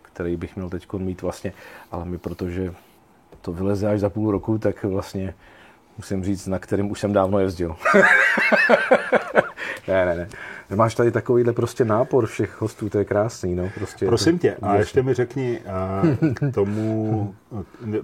[0.02, 1.52] který bych měl teď mít vlastně,
[1.90, 2.74] ale my protože
[3.40, 5.34] to vyleze až za půl roku, tak vlastně
[5.96, 7.76] musím říct, na kterým už jsem dávno jezdil.
[9.88, 10.28] ne, ne, ne.
[10.76, 13.70] Máš tady takovýhle prostě nápor všech hostů, to je krásný, no.
[13.74, 15.60] Prostě Prosím to, tě, a ještě mi řekni
[16.20, 17.34] uh, k tomu,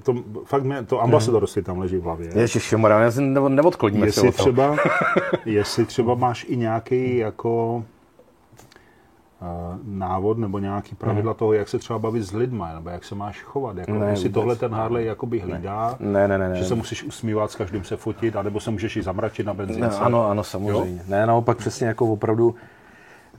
[0.02, 0.14] to,
[0.44, 2.30] fakt mě, to ambasadorství tam leží v hlavě.
[2.34, 3.10] Ježišmarja, já
[3.48, 4.44] neodkloníme se Jestli od toho.
[4.50, 4.76] třeba,
[5.44, 7.84] jestli třeba máš i nějaký jako
[9.84, 13.42] návod nebo nějaký pravidla toho, jak se třeba bavit s lidma, nebo jak se máš
[13.42, 13.76] chovat.
[13.76, 14.32] Jako, Ne, vůbec.
[14.34, 16.56] tohle ten Harley jakoby hlídá, Ne, ne, ne, ne.
[16.56, 19.88] že se musíš usmívat, s každým se fotit, anebo se můžeš i zamračit na benzínce.
[20.00, 21.02] No, ano, ano, samozřejmě.
[21.08, 22.54] Ne, naopak přesně jako opravdu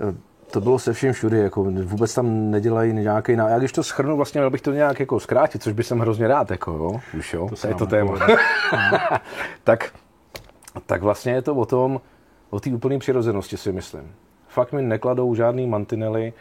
[0.10, 0.16] eh,
[0.52, 3.32] to bylo se vším všude, jako vůbec tam nedělají nějaký.
[3.32, 6.28] Já když to schrnu, vlastně měl bych to nějak jako zkrátit, což by jsem hrozně
[6.28, 8.14] rád, jako jo, už jo, to, je to téma.
[9.64, 9.94] tak,
[10.86, 12.02] tak vlastně je to o tom,
[12.50, 14.12] o té úplné přirozenosti si myslím.
[14.52, 16.34] Fakt mi nekladou žádný mantinely,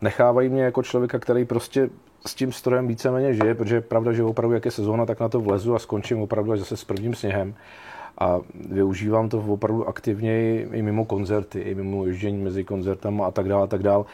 [0.00, 1.90] nechávají mě jako člověka, který prostě
[2.26, 5.28] s tím strojem víceméně žije, protože je pravda, že opravdu, jak je sezóna, tak na
[5.28, 7.54] to vlezu a skončím opravdu až zase s prvním sněhem.
[8.18, 13.48] A využívám to opravdu aktivně i mimo koncerty, i mimo ježdění mezi koncertama a tak
[13.48, 14.04] dále, a tak dále.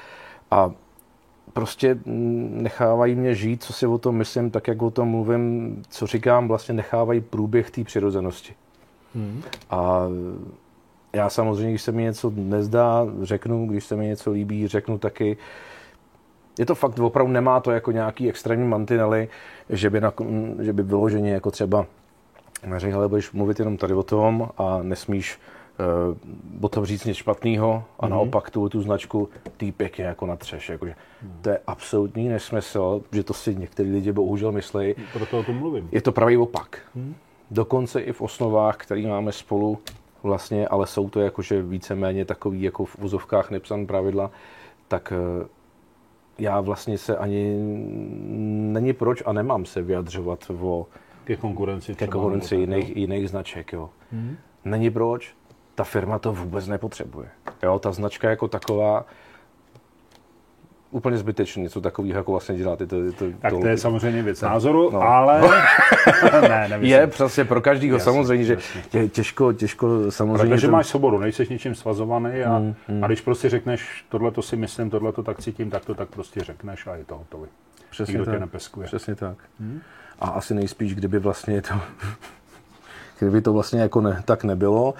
[0.50, 0.70] A
[1.52, 1.98] prostě
[2.50, 6.48] nechávají mě žít, co si o tom myslím, tak jak o tom mluvím, co říkám,
[6.48, 8.54] vlastně nechávají průběh té přirozenosti.
[9.14, 9.42] Hmm.
[9.70, 10.06] A
[11.14, 15.36] já samozřejmě, když se mi něco nezdá, řeknu, když se mi něco líbí, řeknu taky.
[16.58, 19.28] Je to fakt, opravdu nemá to jako nějaký extrémní mantinely,
[19.70, 20.12] že by, na,
[20.60, 21.86] že by vyloženě jako třeba
[22.66, 25.38] neřekl, ale budeš mluvit jenom tady o tom a nesmíš
[26.10, 28.10] uh, o tom říct nic špatného a mm-hmm.
[28.10, 30.68] naopak tu, tu značku týpek je jako na třeš.
[30.68, 31.32] Jakože, mm.
[31.42, 34.94] To je absolutní nesmysl, že to si některý lidi bohužel myslí.
[35.12, 35.88] Proto o tom mluvím.
[35.92, 36.78] Je to pravý opak.
[36.94, 37.14] Mm.
[37.50, 39.78] Dokonce i v osnovách, které máme spolu,
[40.24, 44.30] vlastně, ale jsou to jakože víceméně takový jako v úzovkách nepsané pravidla,
[44.88, 45.46] tak uh,
[46.38, 47.56] já vlastně se ani
[48.72, 50.86] není proč a nemám se vyjadřovat o
[51.24, 53.72] ke konkurenci, ke konkurenci jiných, jiných značek.
[53.72, 53.90] Jo.
[54.12, 54.36] Hmm.
[54.64, 55.34] Není proč,
[55.74, 57.28] ta firma to vůbec nepotřebuje.
[57.62, 59.06] Jo, ta značka jako taková,
[60.94, 62.80] úplně zbytečně něco takového jako vlastně dělat.
[62.80, 65.02] Je to, je to, tak to, to je samozřejmě věc názoru, no.
[65.02, 65.40] ale...
[66.48, 66.92] ne, nemyslím.
[66.92, 68.56] Je přesně pro každého samozřejmě, že
[68.88, 70.54] tě, těžko, těžko samozřejmě...
[70.54, 70.72] Protože ten...
[70.72, 73.04] máš svobodu, nejsi ničím svazovaný a, mm, mm.
[73.04, 76.08] a když prostě řekneš, tohle to si myslím, tohle to tak cítím, tak to tak
[76.08, 77.48] prostě řekneš a je to hotový.
[77.90, 78.34] Přesně Nikdo tak.
[78.34, 78.86] tě nepeskuje.
[78.86, 79.36] Přesně tak.
[79.60, 79.80] Mm.
[80.20, 81.74] A asi nejspíš, kdyby vlastně to...
[83.18, 84.94] kdyby to vlastně jako ne, tak nebylo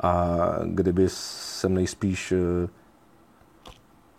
[0.00, 2.68] a kdyby jsem nejspíš eh,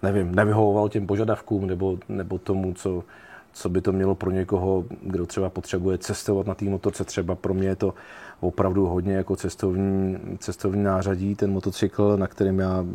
[0.05, 3.03] nevím, nevyhovoval těm požadavkům nebo, nebo tomu, co,
[3.53, 7.03] co by to mělo pro někoho, kdo třeba potřebuje cestovat na té motorce.
[7.03, 7.93] Třeba pro mě je to
[8.39, 12.85] opravdu hodně jako cestovní, cestovní nářadí, ten motocykl, na kterém já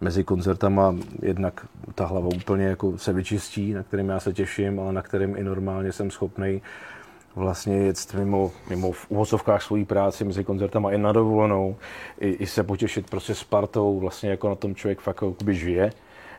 [0.00, 4.92] mezi koncertama jednak ta hlava úplně jako se vyčistí, na kterým já se těším, ale
[4.92, 6.62] na kterém i normálně jsem schopný
[7.36, 11.76] vlastně jet mimo, mimo v uvozovkách svojí práci mezi koncertama i na dovolenou,
[12.20, 15.92] i, i se potěšit prostě s partou, vlastně jako na tom člověk fakt jako žije.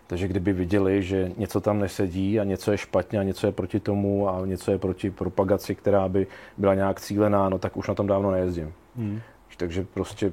[0.08, 3.80] Takže kdyby viděli, že něco tam nesedí a něco je špatně a něco je proti
[3.80, 7.94] tomu a něco je proti propagaci, která by byla nějak cílená, no tak už na
[7.94, 8.74] tom dávno nejezdím.
[8.96, 9.20] Hmm.
[9.58, 10.32] Takže prostě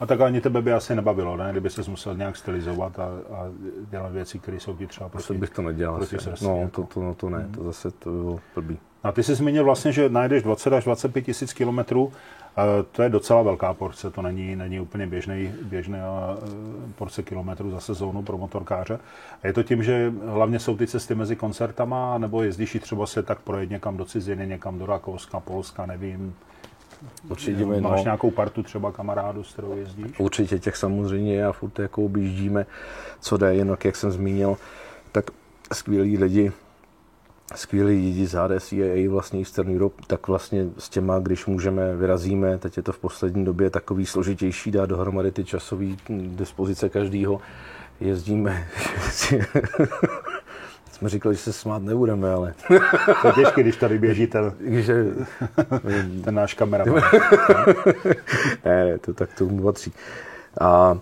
[0.00, 1.48] a tak ani tebe by asi nebavilo, ne?
[1.50, 3.46] Kdyby se musel nějak stylizovat a, a
[3.90, 5.96] dělat věci, které jsou ti třeba proti, bych to nedělal.
[5.96, 6.82] Proti srdci, no, jako.
[6.82, 7.52] to, to, no, to ne, hmm.
[7.52, 8.78] to zase to bylo blbý.
[9.02, 12.12] A ty jsi zmínil vlastně, že najdeš 20 až 25 tisíc kilometrů.
[12.92, 15.98] To je docela velká porce, to není, není úplně běžný, běžný
[16.94, 18.98] porce kilometrů za sezónu pro motorkáře.
[19.42, 23.22] A je to tím, že hlavně jsou ty cesty mezi koncertama, nebo jezdíš třeba se
[23.22, 26.34] tak projet někam do ciziny, někam do Rakouska, Polska, nevím.
[27.28, 28.04] Určitě Máš no.
[28.04, 30.18] nějakou partu třeba kamarádu, s kterou jezdíš?
[30.18, 32.66] Určitě těch samozřejmě a furt jako objíždíme,
[33.20, 34.56] co jde, jinak jak jsem zmínil,
[35.12, 35.24] tak
[35.72, 36.52] skvělí lidi,
[37.54, 42.76] skvělí lidi z HDCAA, vlastně Eastern Europe, tak vlastně s těma, když můžeme, vyrazíme, teď
[42.76, 47.40] je to v poslední době takový složitější dát dohromady ty časové dispozice každýho,
[48.00, 48.68] jezdíme
[50.94, 52.54] jsme říkali, že se smát nebudeme, ale...
[53.22, 55.04] To je těžké, když tady běží ten, že,
[56.24, 57.02] ten náš kameraman.
[58.64, 59.92] ne, to tak tomu patří.
[60.60, 60.98] A,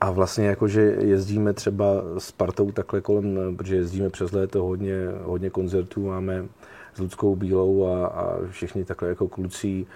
[0.00, 1.84] a vlastně jakože jezdíme třeba
[2.18, 6.44] s partou takhle kolem, protože jezdíme přes léto hodně, hodně koncertů, máme
[6.94, 9.86] s Ludskou Bílou a, a všichni takhle jako kluci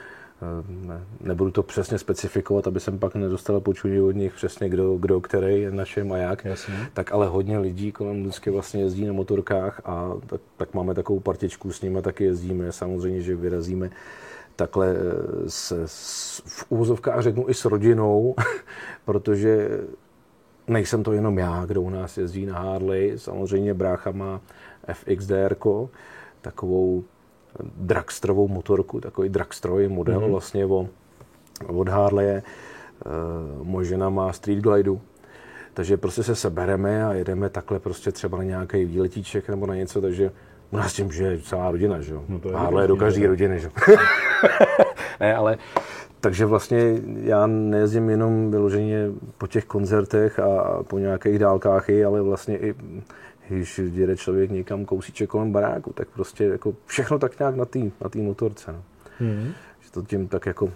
[0.69, 5.21] ne, nebudu to přesně specifikovat, aby jsem pak nedostal počuní od nich přesně kdo, kdo
[5.21, 6.45] který je na čem a jak.
[6.45, 6.75] Jasně.
[6.95, 11.21] Tak ale hodně lidí kolem vždycky vlastně jezdí na motorkách a tak, tak máme takovou
[11.21, 12.73] partičku s nimi, taky jezdíme.
[12.73, 13.91] Samozřejmě, že vyrazíme
[14.61, 14.95] takhle
[15.47, 18.35] s, s, v úvozovkách řeknu i s rodinou,
[19.05, 19.81] protože
[20.69, 23.19] nejsem to jenom já, kdo u nás jezdí na Harley.
[23.19, 24.41] Samozřejmě brácha má
[24.93, 25.57] FXDR,
[26.41, 27.05] takovou
[27.77, 30.31] dragstrovou motorku, takový dragstroj model mm-hmm.
[30.31, 30.89] vlastně o,
[31.67, 32.37] od Harley.
[32.37, 35.01] Uh, moje žena má street glideu,
[35.75, 40.01] takže prostě se sebereme a jedeme takhle prostě třeba na nějaký výletíček nebo na něco,
[40.01, 40.33] takže
[40.71, 42.25] u nás tím že celá rodina, že jo.
[42.29, 43.71] No to je Harley do každé rodiny, že
[45.21, 45.59] ne, ale
[46.21, 46.79] takže vlastně
[47.23, 52.75] já nejezdím jenom vyloženě po těch koncertech a po nějakých dálkách, ale vlastně i
[53.49, 57.79] když jede člověk někam kousíček kolem baráku, tak prostě jako všechno tak nějak na té
[57.79, 58.73] na tý motorce.
[58.73, 58.83] No.
[59.21, 59.53] Mm.
[59.81, 60.73] Že to tím tak jako...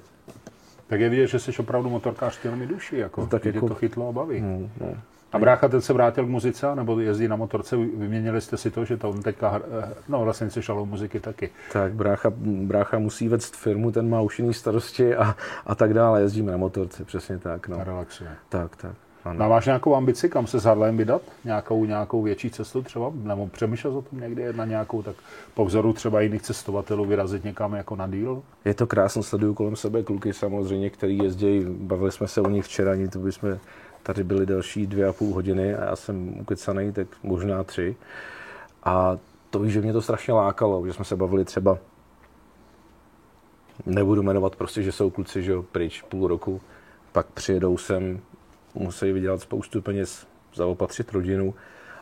[0.87, 3.68] Tak je vidět, že jsi opravdu motorkář těmi duši, jako, no, tak jako...
[3.68, 4.40] to chytlo a baví.
[4.40, 4.94] No, no.
[5.35, 8.85] A brácha ten se vrátil k muzice, nebo jezdí na motorce, vyměnili jste si to,
[8.85, 9.62] že to on teďka,
[10.09, 11.51] no vlastně se šalou muziky taky.
[11.73, 16.20] Tak brácha, brácha musí vést firmu, ten má už jiný starosti a, a tak dále,
[16.20, 17.68] jezdíme na motorce, přesně tak.
[17.68, 17.81] No.
[17.81, 18.31] A relaxuje.
[18.49, 18.92] Tak, tak.
[19.25, 19.49] Ano.
[19.49, 21.23] Máš nějakou ambici, kam se s Harlem vydat?
[21.44, 23.12] Nějakou, nějakou větší cestu třeba?
[23.14, 25.16] Nebo přemýšlel o tom někdy na nějakou, tak
[25.55, 28.42] po vzoru třeba jiných cestovatelů vyrazit někam jako na díl?
[28.64, 32.64] Je to krásné, sleduju kolem sebe kluky samozřejmě, který jezdí, bavili jsme se o nich
[32.64, 33.59] včera, ani to bychom
[34.05, 37.97] tady byli další dvě a půl hodiny a já jsem ukecaný, tak možná tři.
[38.85, 39.19] A
[39.51, 41.79] to víš, že mě to strašně lákalo, že jsme se bavili třeba,
[43.87, 46.61] nebudu jmenovat prostě, že jsou kluci, že jo, pryč půl roku,
[47.12, 48.21] pak přijedou sem,
[48.75, 51.55] musí vydělat spoustu peněz, zaopatřit rodinu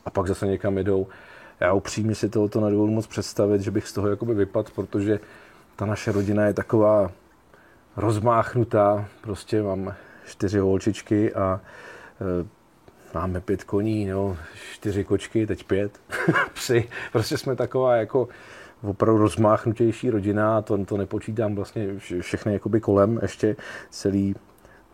[0.04, 1.06] a pak zase někam jedou.
[1.60, 5.20] Já upřímně si tohoto nedovolím moc představit, že bych z toho jakoby vypadl, protože
[5.76, 7.10] ta naše rodina je taková
[7.96, 9.08] rozmáchnutá.
[9.20, 9.94] Prostě mám
[10.26, 11.60] čtyři holčičky a
[13.14, 14.36] máme pět koní, no,
[14.72, 16.00] čtyři kočky, teď pět
[16.54, 16.88] psy.
[17.12, 18.28] Prostě jsme taková jako
[18.82, 21.88] opravdu rozmáchnutější rodina, to, to nepočítám vlastně
[22.20, 23.56] všechny jakoby kolem, ještě
[23.90, 24.34] celý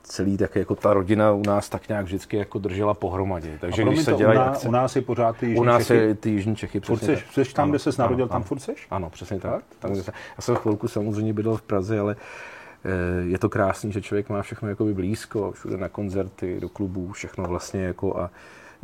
[0.09, 3.59] celý tak jako ta rodina u nás tak nějak vždycky jako držela pohromadě.
[3.61, 5.87] Takže když se dělají u, nás, akce, u nás je pořád ty jižní U nás
[5.87, 6.01] Čechy.
[6.01, 8.59] je ty jižní Čechy, přesně Furt seš, tam, ano, kde se narodil, ano, tam furt
[8.59, 8.87] seš?
[8.91, 9.53] Ano, přesně tak.
[9.53, 9.65] tak?
[9.79, 12.25] Tam, se, já jsem chvilku samozřejmě bydlel v Praze, ale eh,
[13.27, 17.45] je to krásný, že člověk má všechno jakoby blízko, všude na koncerty, do klubů, všechno
[17.45, 18.31] vlastně jako a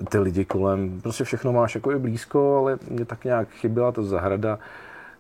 [0.09, 4.59] ty lidi kolem, prostě všechno máš jako blízko, ale mě tak nějak chyběla ta zahrada,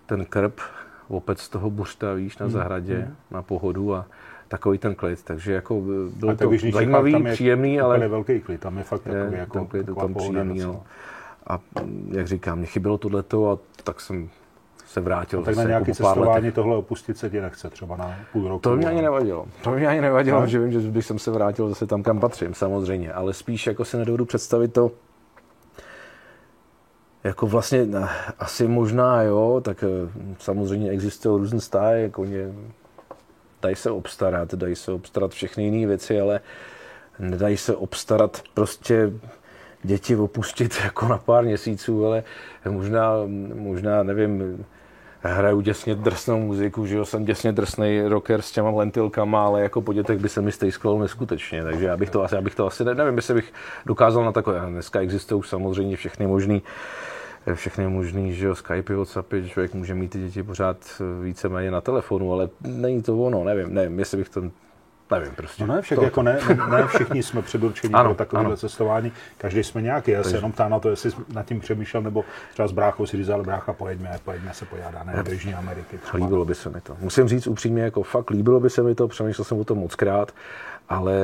[0.06, 0.60] ten krb,
[1.08, 3.14] opět z toho buřta, víš, na hmm, zahradě, hmm.
[3.30, 4.06] na pohodu a
[4.48, 5.80] takový ten klid, takže jako
[6.16, 8.08] bylo to zajímavý, tam je příjemný, ale...
[8.08, 10.82] velký klid, tam je fakt takový je, jako klid, tam příjemný, no.
[11.46, 11.58] A
[12.10, 14.28] jak říkám, mě chybělo tohleto a tak jsem
[14.86, 15.38] se vrátil.
[15.38, 18.60] No, tak na nějaké jako cestování tohle opustit se ti nechce třeba na půl roku?
[18.60, 19.46] To mě ani nevadilo.
[19.62, 20.46] To mě ani nevadilo, no?
[20.46, 23.12] že vím, že bych jsem se vrátil zase tam, kam patřím, samozřejmě.
[23.12, 24.90] Ale spíš jako si nedovedu představit to,
[27.24, 27.86] jako vlastně
[28.38, 32.52] asi možná, jo, tak eh, samozřejmě existují různé stáje, jako ně,
[33.62, 36.40] dají se obstarat, dají se obstarat všechny jiné věci, ale
[37.18, 39.12] nedají se obstarat prostě
[39.82, 42.24] děti opustit jako na pár měsíců, ale
[42.68, 43.12] možná,
[43.54, 44.64] možná nevím,
[45.28, 49.82] hraju děsně drsnou muziku, že jo, jsem děsně drsný rocker s těma lentilkama, ale jako
[49.82, 52.66] po dětech by se mi stejsklo neskutečně, takže já bych to asi, já bych to
[52.66, 53.52] asi, nevím, jestli bych
[53.86, 56.62] dokázal na takové, dneska existují samozřejmě všechny možný
[57.54, 60.76] všechny možný, že jo, Skype, Whatsappy, člověk může mít ty děti pořád
[61.22, 64.42] víceméně na telefonu, ale není to ono, nevím, nevím, jestli bych to
[65.10, 65.66] Nevím, prostě.
[65.66, 66.04] No ne, však to...
[66.04, 66.38] jako ne,
[66.70, 69.12] ne, všichni jsme předurčení ano, pro takovéhle cestování.
[69.38, 70.10] Každý jsme nějaký.
[70.10, 73.16] Já se jenom ptám na to, jestli nad tím přemýšlel, nebo třeba s bráchou si
[73.16, 75.98] řízal, brácha, pojeďme, pojeďme se pojádá, ne, do Jižní Ameriky.
[75.98, 76.24] Třeba.
[76.24, 76.96] Líbilo by se mi to.
[77.00, 79.94] Musím říct upřímně, jako fakt líbilo by se mi to, přemýšlel jsem o tom moc
[79.94, 80.32] krát,
[80.88, 81.14] ale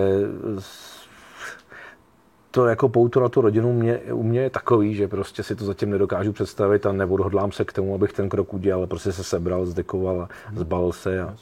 [2.51, 5.65] to jako pouto na tu rodinu mě, u mě je takový, že prostě si to
[5.65, 9.67] zatím nedokážu představit a neodhodlám se k tomu, abych ten krok udělal, prostě se sebral,
[9.67, 11.21] zdekoval a zbalil se.
[11.21, 11.35] A...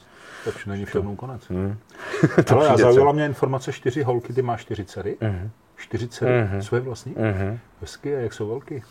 [0.44, 1.42] To už není všem konec.
[1.51, 1.77] Hmm.
[2.53, 5.16] Ale já zaujala mě informace čtyři holky, ty máš čtyři dcery.
[5.20, 5.51] Hmm.
[5.77, 6.59] Čtyři dcery, mm-hmm.
[6.59, 7.14] své vlastní?
[7.14, 7.59] Mm-hmm.
[7.81, 8.83] Hezky, a jak jsou velký?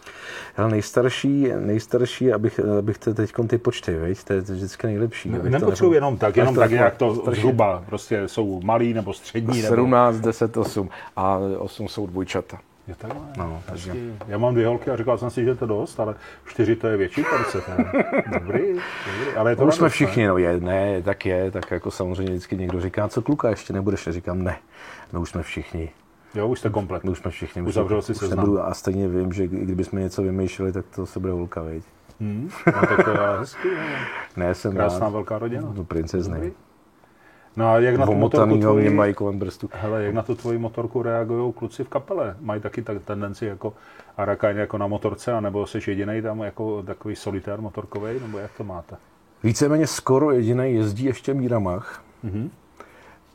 [0.57, 4.23] Ale nejstarší, nejstarší, abych, abych to teď ty počty, veď?
[4.23, 5.29] To je to vždycky nejlepší.
[5.29, 7.41] Ne, nepotřebuji jenom tak, jenom tak nějak to starší.
[7.41, 9.61] zhruba, prostě jsou malí nebo střední.
[9.61, 10.27] 17, nebo...
[10.27, 12.59] 10, 8 a 8 jsou dvojčata.
[12.87, 13.21] Je takhle?
[13.37, 13.93] No, takže...
[14.27, 16.97] Já mám dvě holky a říkal jsem si, že to dost, ale čtyři to je
[16.97, 17.61] větší porce.
[18.33, 19.35] Dobrý, dobrý.
[19.35, 22.31] Ale je to no, už jsme všichni, no je, ne, tak je, tak jako samozřejmě
[22.31, 24.57] vždycky někdo říká, co kluka, ještě nebudeš, neříkám ne.
[25.13, 25.89] My už jsme všichni
[26.35, 27.03] Jo, už jste komplet.
[27.03, 27.61] My už jsme všichni.
[27.61, 31.33] Uzavřel si se nebudu, A stejně vím, že kdybychom něco vymýšleli, tak to se bude
[31.33, 31.83] holka, veď.
[32.19, 33.67] Hmm, no, tak to je hezký.
[34.35, 35.09] ne, jsem Krásná rád.
[35.09, 35.73] velká rodina.
[35.75, 36.51] No, princezny.
[37.57, 39.69] No a jak na tu motorku tvoji, mají kolem brstu.
[39.73, 42.35] Hele, jak na tu tvoji motorku reagují kluci v kapele?
[42.41, 43.73] Mají taky tak tendenci jako
[44.17, 48.63] Arakajn jako na motorce, anebo jsi jediný tam jako takový solitér motorkový, nebo jak to
[48.63, 48.95] máte?
[49.43, 52.03] Víceméně skoro jediný jezdí ještě Míramach.
[52.25, 52.49] Mm-hmm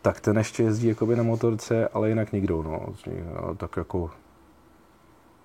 [0.02, 2.86] tak ten ještě jezdí jakoby na motorce, ale jinak nikdo, no.
[3.56, 4.10] Tak jako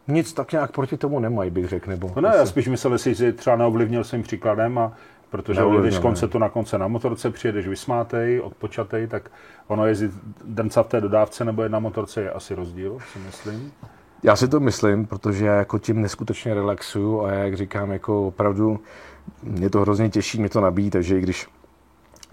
[0.07, 1.89] nic tak nějak proti tomu nemají, bych řekl.
[1.89, 4.93] Nebo no ne, já spíš myslel, že jsi třeba neovlivnil svým příkladem a
[5.29, 9.31] protože když konce tu na konce na motorce, přijedeš vysmátej, odpočatej, tak
[9.67, 10.11] ono jezdit
[10.45, 13.71] drnca v té dodávce nebo je na motorce je asi rozdíl, si myslím.
[14.23, 18.79] Já si to myslím, protože já jako tím neskutečně relaxuju a jak říkám, jako opravdu
[19.43, 21.47] mě to hrozně těší, mě to nabíjí, takže i když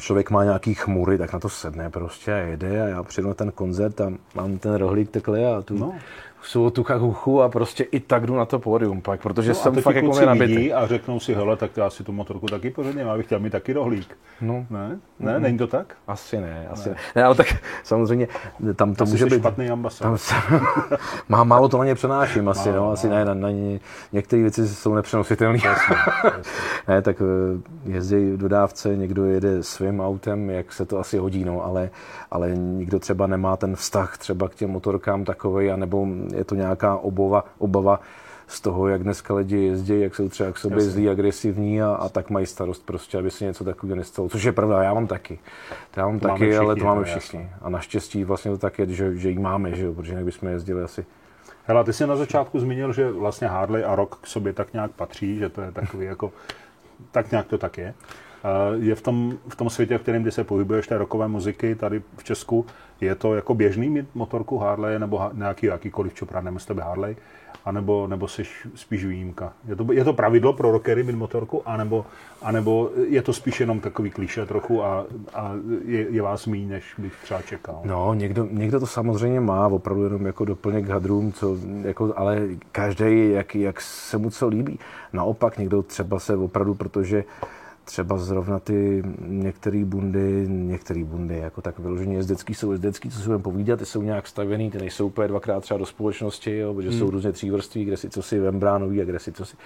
[0.01, 3.35] člověk má nějaký chmury, tak na to sedne prostě a jede a já přijdu na
[3.35, 5.95] ten koncert a mám ten rohlík takhle a tu no
[6.47, 9.97] suvotucha huchu a prostě i tak jdu na to pódium pak, protože no, jsem fakt
[9.97, 10.73] jako nabitý.
[10.73, 13.51] a řeknou si, hele, tak já si tu motorku taky pořádně, já bych chtěl mít
[13.51, 14.17] taky rohlík.
[14.41, 14.67] No.
[14.71, 14.99] Ne?
[15.21, 15.41] Ne, mm-hmm.
[15.41, 15.95] není to tak?
[16.07, 16.95] Asi ne, asi ne.
[16.95, 17.01] ne.
[17.17, 17.47] ne ale tak
[17.83, 18.29] samozřejmě
[18.77, 19.39] tam to asi může být...
[19.39, 20.19] špatný ambasador.
[21.29, 23.81] má, málo to na ně přenáším asi, málo, no, asi ne, na, na ně,
[24.13, 25.59] některé věci jsou nepřenositelné.
[26.89, 31.45] ne, tak eh, jezdí v dodávce, někdo jede svým autem, jak se to asi hodí,
[31.45, 31.91] no, ale,
[32.31, 36.97] ale nikdo třeba nemá ten vztah třeba k těm motorkám takový, anebo je to nějaká
[36.97, 38.01] obova, obava
[38.47, 42.09] z toho, jak dneska lidi jezdí, jak jsou třeba k sobě zlí, agresivní a, a,
[42.09, 44.29] tak mají starost prostě, aby se něco takového nestalo.
[44.29, 45.39] Což je pravda, já mám taky.
[45.91, 47.41] To já mám to taky, všichni, ale to máme všichni.
[47.41, 47.57] Jasný.
[47.63, 50.49] A naštěstí vlastně to tak je, že, že jí máme, že jo, protože jinak bychom
[50.49, 51.07] jezdili asi
[51.67, 54.91] Hele, ty jsi na začátku zmínil, že vlastně Harley a rock k sobě tak nějak
[54.91, 56.33] patří, že to je takový jako,
[57.11, 57.95] tak nějak to tak je.
[58.79, 62.03] Je v tom, v tom světě, v kterém ty se pohybuješ, té rockové muziky tady
[62.17, 62.67] v Česku,
[63.05, 67.17] je to jako běžný mít motorku Harley nebo nějaký jakýkoliv čopra, nemusí to být Harley.
[67.65, 68.45] anebo, nebo jsi
[68.75, 69.53] spíš výjimka?
[69.69, 72.07] Je to, je to pravidlo pro rockery mít motorku, anebo,
[72.43, 75.53] anebo je to spíš jenom takový kliše trochu a, a
[75.85, 77.81] je, je vás méně, než bych třeba čekal?
[77.85, 83.31] No, někdo, někdo to samozřejmě má, opravdu jenom jako doplněk hadrům, co, jako, ale každý,
[83.31, 84.79] jak, jak se mu co líbí.
[85.13, 87.25] Naopak někdo třeba se opravdu, protože
[87.85, 93.25] třeba zrovna ty některé bundy, některé bundy, jako tak vyloženě jezdecký jsou jezdecký, co si
[93.25, 96.89] budeme povídat, ty jsou nějak stavěný, ty nejsou úplně dvakrát třeba do společnosti, jo, protože
[96.89, 96.99] hmm.
[96.99, 99.57] jsou různě třívrství, kde si co si membránový a kde si co si.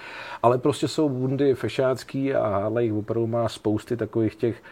[0.42, 4.62] Ale prostě jsou bundy fešácký a Harley jich opravdu má spousty takových těch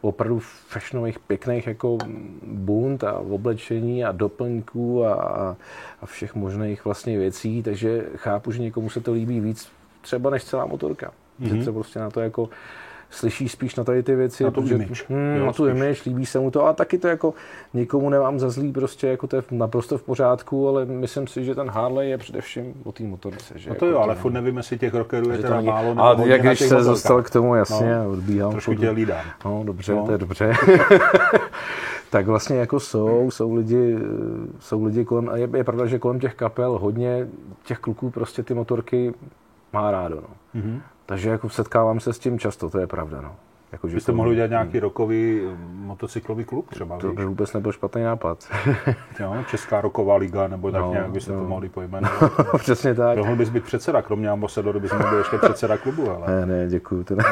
[0.00, 0.38] opravdu
[0.68, 1.98] fashionových, pěkných jako
[2.42, 5.56] bund a oblečení a doplňků a,
[6.02, 9.68] a všech možných vlastně věcí, takže chápu, že někomu se to líbí víc
[10.00, 11.12] třeba než celá motorka.
[11.40, 11.48] Mm-hmm.
[11.48, 11.64] Že mhm.
[11.64, 12.48] se prostě na to jako
[13.10, 14.44] slyší spíš na tady ty věci.
[14.44, 15.04] Na tu protože, image.
[15.08, 17.34] Hmm, jo, na tu image, líbí se mu to a taky to jako
[17.74, 21.54] nikomu nemám za zlý, prostě jako to je naprosto v pořádku, ale myslím si, že
[21.54, 23.58] ten Harley je především o té motorce.
[23.58, 25.88] Že no to jako jo, ale furt nevím, jestli těch rockerů je teda není, málo
[25.88, 28.50] nebo Ale jak když se dostal k tomu, jasně, no, odbíhal.
[28.50, 29.24] Trošku tě lídám.
[29.44, 30.06] No, dobře, no.
[30.06, 30.52] to je dobře.
[32.10, 33.96] tak vlastně jako jsou, jsou lidi,
[34.60, 37.28] jsou lidi kolem, a je, je pravda, že kolem těch kapel hodně
[37.64, 39.14] těch kluků prostě ty motorky
[39.72, 40.16] má rádo.
[40.16, 40.60] No.
[40.60, 40.80] Mm-hmm.
[41.08, 43.20] Takže jako setkávám se s tím často, to je pravda.
[43.20, 43.36] No.
[43.72, 44.16] Jako, že Byste to...
[44.16, 48.48] mohli udělat nějaký rokový eh, motocyklový klub třeba, To by vůbec nebyl špatný nápad.
[49.20, 51.40] jo, Česká roková liga, nebo tak no, nějak byste no.
[51.40, 52.32] to mohli pojmenovat.
[52.58, 53.18] Přesně tak.
[53.18, 56.26] Mohl bys být předseda, kromě ambasadoru bys mohl být ještě předseda klubu, ale...
[56.26, 57.04] Ne, ne, děkuju.
[57.08, 57.24] To ne,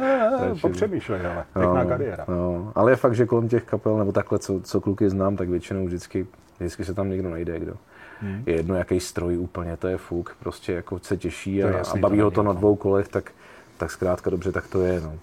[0.00, 2.24] ne, ne popřemýšlej, ale pěkná no, kariéra.
[2.28, 5.48] No, ale je fakt, že kolem těch kapel, nebo takhle, co, co kluky znám, tak
[5.48, 6.26] většinou vždycky,
[6.58, 7.74] vždycky se tam někdo najde, kdo
[8.20, 8.42] Hmm.
[8.46, 12.02] Je jedno, jaký stroj úplně, to je fuk, prostě jako se těší a, jasný, a
[12.02, 13.32] baví ho to na dvou kolech, tak,
[13.76, 15.00] tak zkrátka dobře, tak to je.
[15.00, 15.18] No.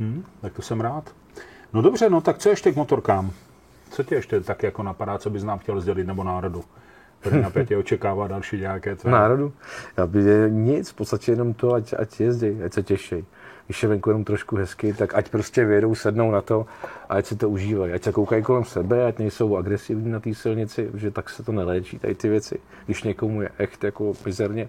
[0.00, 1.14] Hmm, tak to jsem rád.
[1.72, 3.30] No dobře, no tak co ještě k motorkám?
[3.90, 6.64] Co tě ještě tak jako napadá, co bys nám chtěl sdělit nebo národu?
[7.20, 9.10] Který napětě očekává další nějaké tvé?
[9.10, 9.52] Národu?
[9.96, 13.24] Já by nic, v podstatě jenom to, ať, ať jezdí, ať se těší
[13.66, 16.66] když je venku jenom trošku hezky, tak ať prostě vědou, sednou na to
[17.08, 17.92] a ať si to užívají.
[17.92, 21.52] Ať se koukají kolem sebe, ať nejsou agresivní na té silnici, že tak se to
[21.52, 22.58] neléčí, tady ty věci.
[22.84, 24.68] Když někomu je echt jako mizerně,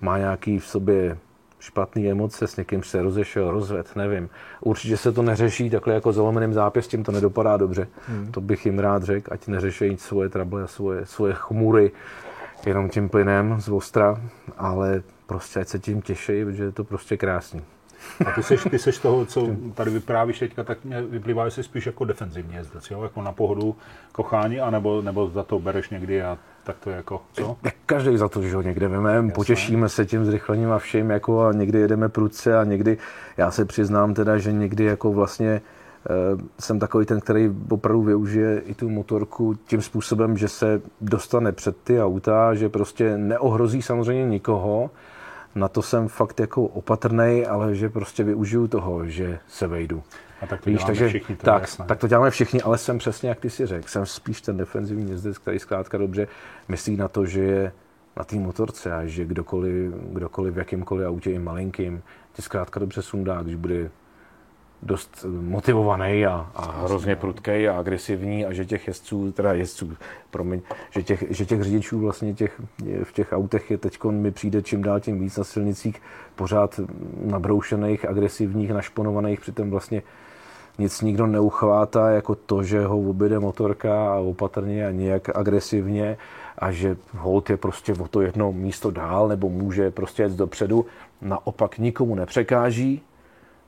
[0.00, 1.18] má nějaký v sobě
[1.60, 4.28] špatný emoce, s někým se rozešel, rozved, nevím.
[4.60, 7.88] Určitě se to neřeší takhle jako zalomeným zápěstím, to nedopadá dobře.
[8.08, 8.32] Hmm.
[8.32, 11.92] To bych jim rád řekl, ať neřeší svoje trable a svoje, svoje chmury
[12.66, 14.20] jenom tím plynem z ostra,
[14.58, 17.62] ale prostě ať se tím těší, protože je to prostě krásný.
[18.26, 21.86] A ty seš, ty seš toho, co tady vyprávíš teďka, tak mě vyplývá, jsi spíš
[21.86, 23.02] jako defenzivní jezdec, jo?
[23.02, 23.76] jako na pohodu
[24.12, 27.56] kochání, anebo, nebo za to bereš někdy a tak to je jako, co?
[27.86, 31.52] Každý za to, že ho někde veme, potěšíme se tím zrychlením a všem, jako a
[31.52, 32.98] někdy jedeme prudce a někdy,
[33.36, 36.10] já se přiznám teda, že někdy jako vlastně eh,
[36.60, 41.76] jsem takový ten, který opravdu využije i tu motorku tím způsobem, že se dostane před
[41.76, 44.90] ty auta, že prostě neohrozí samozřejmě nikoho,
[45.56, 50.02] na to jsem fakt jako opatrný, ale že prostě využiju toho, že se vejdu.
[50.40, 51.84] A tak to Víš, takže, všichni, to tak, jasné.
[51.86, 55.10] tak to děláme všichni, ale jsem přesně, jak ty si řekl, jsem spíš ten defenzivní
[55.10, 56.28] jezdec, který zkrátka dobře
[56.68, 57.72] myslí na to, že je
[58.16, 62.02] na té motorce a že kdokoliv, kdokoliv v jakýmkoliv autě i malinkým
[62.32, 63.90] ti zkrátka dobře sundá, když bude
[64.82, 69.96] dost motivovaný a, a hrozně prudký a agresivní a že těch jezdců, teda jezdců,
[70.30, 70.60] promiň,
[70.90, 72.60] že těch, že těch řidičů vlastně těch,
[73.02, 76.02] v těch autech je teď mi přijde čím dál tím víc na silnicích
[76.34, 76.80] pořád
[77.24, 80.02] nabroušených, agresivních, našponovaných, přitom vlastně
[80.78, 86.16] nic nikdo neuchvátá jako to, že ho objede motorka a opatrně a nějak agresivně
[86.58, 90.86] a že hold je prostě o to jedno místo dál nebo může prostě jet dopředu,
[91.20, 93.02] naopak nikomu nepřekáží,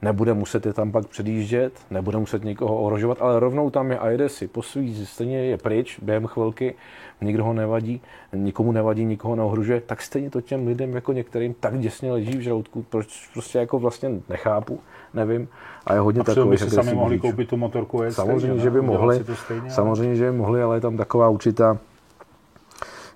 [0.02, 4.08] nebude muset je tam pak předjíždět, nebude muset nikoho ohrožovat, ale rovnou tam je a
[4.08, 6.74] jede si po svý, stejně je pryč během chvilky,
[7.20, 8.00] nikdo ho nevadí,
[8.32, 12.40] nikomu nevadí, nikoho neohrožuje, tak stejně to těm lidem jako některým tak děsně leží v
[12.40, 14.80] žaludku, proč prostě jako vlastně nechápu,
[15.14, 15.48] nevím.
[15.86, 16.50] A je hodně takových.
[16.50, 20.16] by si sami mohli koupit tu motorku jet Samozřejmě, stejně, že by mohli, stejně, samozřejmě,
[20.16, 21.78] že by mohli, ale je tam taková určitá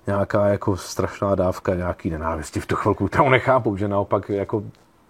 [0.07, 3.09] nějaká jako strašná dávka nějaký nenávisti v tu chvilku.
[3.09, 4.63] Tam nechápu, že naopak jako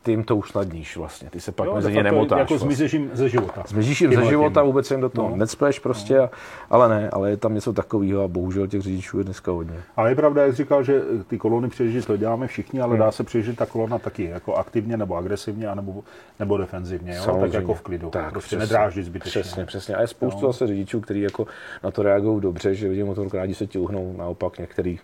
[0.04, 1.30] ty jim to usnadníš vlastně.
[1.30, 2.40] Ty se pak jo, mezi ně nemotáš.
[2.40, 2.68] Jako vlastně.
[2.68, 3.64] zmizeš jim ze života.
[3.68, 5.36] Zmizíš jim ze života, vůbec jim do toho no.
[5.36, 6.30] necpeš prostě, no.
[6.70, 9.84] ale ne, ale je tam něco takového a bohužel těch řidičů je dneska hodně.
[9.96, 13.00] Ale je pravda, jak říkal, že ty kolony přežít, to děláme všichni, ale hmm.
[13.00, 16.04] dá se přežít ta kolona taky, jako aktivně nebo agresivně, anebo,
[16.40, 17.38] nebo defenzivně, jo?
[17.42, 18.10] tak jako v klidu.
[18.10, 19.42] Tak, prostě přesně, nedráždit zbytečně.
[19.42, 19.96] Přesně, přesně.
[19.96, 20.52] A je spoustu no.
[20.52, 21.48] zase řidičů, kteří jako
[21.84, 25.00] na to reagují dobře, že vidím motorku rádi se ti uhnou, naopak některý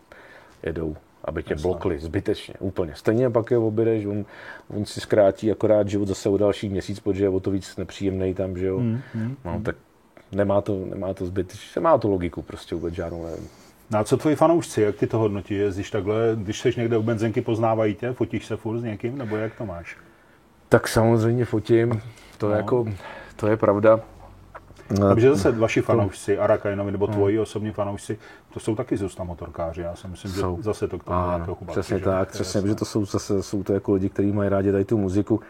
[0.64, 0.96] jedou
[1.26, 1.62] aby tě Jasně.
[1.62, 2.96] blokli zbytečně, úplně.
[2.96, 4.26] Stejně pak je objedeš, on,
[4.78, 8.34] on si zkrátí akorát život zase o další měsíc, protože je o to víc nepříjemný
[8.34, 8.78] tam, že jo.
[8.78, 9.64] Hmm, hmm, no, hmm.
[9.64, 9.76] tak
[10.32, 13.48] nemá to, nemá to zbytečně, má to logiku prostě vůbec žádnou, nevím.
[13.92, 15.54] No a co tvoji fanoušci, jak ty to hodnotí?
[15.54, 19.38] Jezdíš takhle, když jsi někde u benzinky, poznávají tě, fotíš se furt s někým, nebo
[19.38, 19.98] jak to máš?
[20.70, 22.02] Tak samozřejmě fotím,
[22.38, 22.56] to, no.
[22.56, 22.86] jako,
[23.36, 24.00] to je pravda.
[25.00, 27.44] No, Takže zase vaši fanoušci, Arakajnovi nebo tvoji no.
[27.44, 28.18] osobní fanoušci,
[28.54, 29.82] to jsou taky zůsta motorkáři.
[29.82, 30.58] Já si myslím, jsou.
[30.58, 33.64] že zase to k tomu ano, trochu Přesně tak, přesně, protože to jsou zase jsou
[33.64, 35.42] to jako lidi, kteří mají rádi tady tu muziku.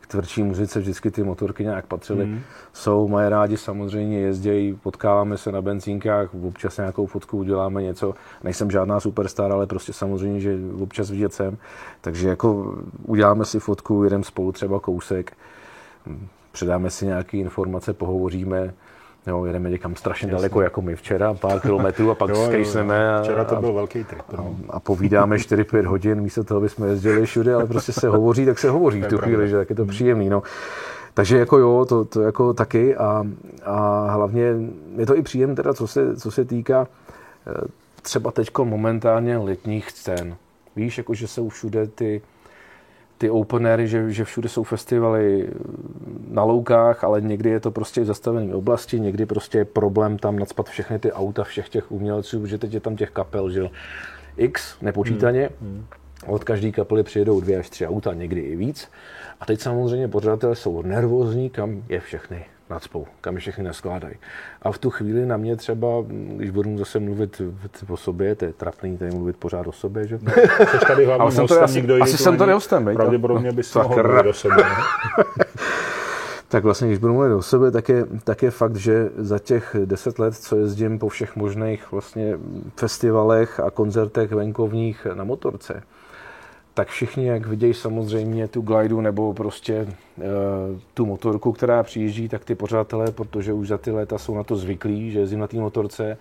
[0.00, 2.26] K tvrdší muzice vždycky ty motorky nějak patřily.
[2.26, 2.40] Mm.
[2.72, 8.14] Jsou, mají rádi, samozřejmě jezdějí, potkáváme se na benzínkách, občas nějakou fotku uděláme něco.
[8.44, 11.58] Nejsem žádná superstar, ale prostě samozřejmě, že občas vidět jsem.
[12.00, 15.36] Takže jako uděláme si fotku, jedeme spolu třeba kousek
[16.56, 18.74] předáme si nějaké informace, pohovoříme,
[19.26, 20.36] Jo, jedeme někam strašně Jasně.
[20.36, 23.14] daleko, jako my včera, pár kilometrů a pak skejsneme.
[23.14, 24.22] A, včera to byl velký trip.
[24.38, 28.58] A, a povídáme 4-5 hodin, místo toho bychom jezdili všude, ale prostě se hovoří, tak
[28.58, 29.90] se hovoří v tu chvíli, že tak je to hmm.
[29.90, 30.28] příjemný.
[30.28, 30.42] No.
[31.14, 33.24] Takže jako jo, to, to jako taky a,
[33.64, 34.54] a hlavně
[34.96, 36.88] je to i příjem teda, co se, co se týká
[37.46, 37.52] eh,
[38.02, 40.36] třeba teď momentálně letních scén.
[40.76, 42.22] Víš, jako že jsou všude ty
[43.18, 45.48] ty openery, že, že všude jsou festivaly
[46.36, 50.38] na loukách, ale někdy je to prostě v zastavené oblasti, někdy prostě je problém tam
[50.38, 53.68] nadspat všechny ty auta všech těch umělců, protože teď je tam těch kapel, že
[54.36, 55.50] X nepočítaně.
[55.60, 55.70] Hmm.
[55.70, 55.86] Hmm.
[56.26, 58.88] Od každé kapely přijedou dvě až tři auta, někdy i víc.
[59.40, 64.14] A teď samozřejmě pořadatelé jsou nervózní, kam je všechny nadspou, kam je všechny neskládají.
[64.62, 65.88] A v tu chvíli na mě třeba,
[66.36, 67.42] když budu zase mluvit
[67.88, 70.18] o sobě, to je trapný tady mluvit pořád o sobě, že?
[70.22, 70.32] No,
[70.86, 74.32] tady hlavně jsem to, asi, nikdo asi jsem to nehostem, Pravděpodobně bys mohl mluvit o
[74.32, 74.64] sobě.
[76.48, 79.76] tak vlastně, když budu mluvit o sobě, tak je, tak je fakt, že za těch
[79.84, 82.38] deset let, co jezdím po všech možných vlastně
[82.76, 85.82] festivalech a koncertech venkovních na motorce,
[86.74, 89.86] tak všichni, jak vidějí samozřejmě tu glidu nebo prostě e,
[90.94, 94.56] tu motorku, která přijíždí, tak ty pořadatelé, protože už za ty léta jsou na to
[94.56, 96.18] zvyklí, že jezdím na té motorce,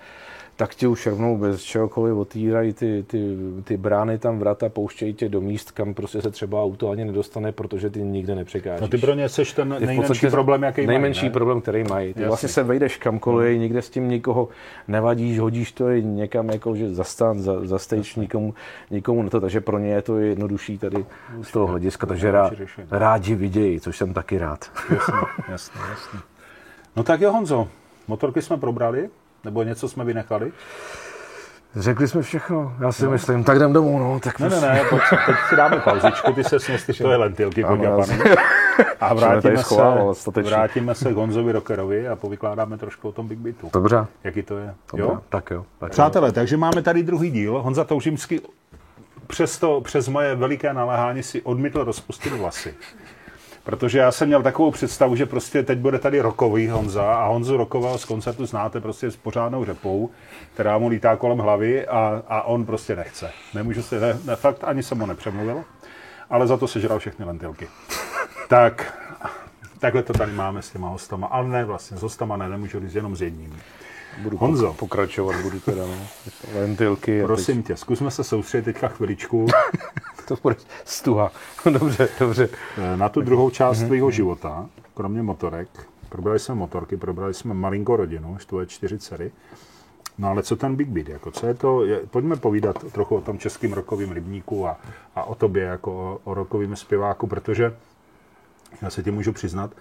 [0.56, 5.30] tak ti už rovnou bez čehokoliv otvírají ty, ty, ty brány tam vrata, pouštějí tě
[5.30, 8.82] do míst, kam prostě se třeba auto ani nedostane, pro,že ty nikde nepřekážíš.
[8.82, 12.14] No ty pro ně seš ten nejmenší problém, jaký Nejmenší mají, problém, který mají.
[12.14, 12.28] Ty Jasně.
[12.28, 13.62] vlastně se vejdeš kamkoliv, hmm.
[13.62, 14.48] nikde s tím nikoho
[14.88, 18.54] nevadíš, hodíš to i někam jako, že zastan, za, za stage nikomu,
[18.92, 21.06] nikomu na to, takže pro ně je to jednodušší tady
[21.42, 22.52] z toho hlediska, takže rá,
[22.92, 24.72] rádi vidějí, což jsem taky rád.
[24.90, 25.14] Jasně,
[25.50, 26.20] jasně, jasně.
[26.96, 27.68] No tak jo Honzo,
[28.08, 29.10] motorky jsme probrali,
[29.46, 30.52] nebo něco jsme vynechali?
[31.76, 33.12] Řekli jsme všechno, já si no.
[33.12, 33.44] myslím.
[33.44, 34.20] Tak jdem domů, no.
[34.20, 37.64] Tak ne, ne, ne, pojď, teď si dáme pauzičku, ty se sněsti to je lentilky
[37.64, 37.80] pod
[39.02, 43.70] A vrátíme se, vrátíme se k Honzovi Rockerovi a povykládáme trošku o tom Big Beatu.
[43.74, 44.06] Dobře.
[44.24, 44.74] Jaký to je?
[44.92, 45.04] Dobře.
[45.04, 45.22] Jo?
[45.30, 45.66] Tak jo.
[45.80, 46.32] Tak Přátelé, jo.
[46.32, 47.62] takže máme tady druhý díl.
[47.62, 48.42] Honza Toužimský
[49.28, 52.74] přesto přes moje veliké naléhání si odmítl rozpustit vlasy.
[53.66, 57.58] Protože já jsem měl takovou představu, že prostě teď bude tady rokový Honza a Honzu
[57.58, 60.10] Rokového z koncertu znáte prostě s pořádnou řepou,
[60.54, 63.32] která mu lítá kolem hlavy a, a on prostě nechce.
[63.54, 65.64] Nemůžu si, ne, ne, fakt ani jsem mu nepřemluvil,
[66.30, 67.68] ale za to sežral všechny lentilky.
[68.50, 69.00] tak,
[69.80, 72.96] takhle to tady máme s těma hostama, ale ne vlastně, s hostama ne, nemůžu říct
[72.96, 73.60] jenom s jedním.
[74.24, 74.74] Budu Honzo.
[74.74, 76.08] pokračovat, budu teda, no.
[76.60, 77.24] Lentilky.
[77.24, 77.68] Prosím teď...
[77.68, 79.46] tě, zkusme se soustředit teďka chviličku.
[80.28, 80.56] to bude
[80.86, 81.32] stuha.
[81.72, 82.50] dobře, dobře.
[82.78, 83.88] Eh, na tu druhou část mm-hmm.
[83.88, 85.70] tvého života, kromě motorek,
[86.10, 89.32] probrali jsme motorky, probrali jsme malinko rodinu, tvoje čtyři dcery.
[90.18, 93.22] No ale co ten Big Beat, jako co je to, je, pojďme povídat trochu o
[93.22, 94.78] tom českým rokovým rybníku a,
[95.16, 97.76] a o tobě jako o, o rokovým zpěváku, protože
[98.82, 99.72] já se ti můžu přiznat,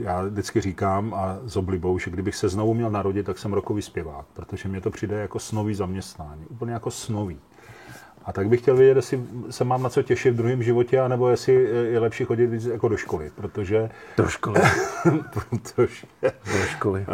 [0.00, 3.82] já vždycky říkám a s oblibou, že kdybych se znovu měl narodit, tak jsem rokový
[3.82, 7.38] zpěvák, protože mě to přijde jako snový zaměstnání, úplně jako snový.
[8.26, 9.20] A tak bych chtěl vědět, jestli
[9.50, 11.54] se mám na co těšit v druhém životě, anebo jestli
[11.90, 13.90] je lepší chodit víc jako do školy, protože...
[14.16, 14.60] Do školy.
[15.32, 16.06] protože...
[16.24, 17.06] Do školy.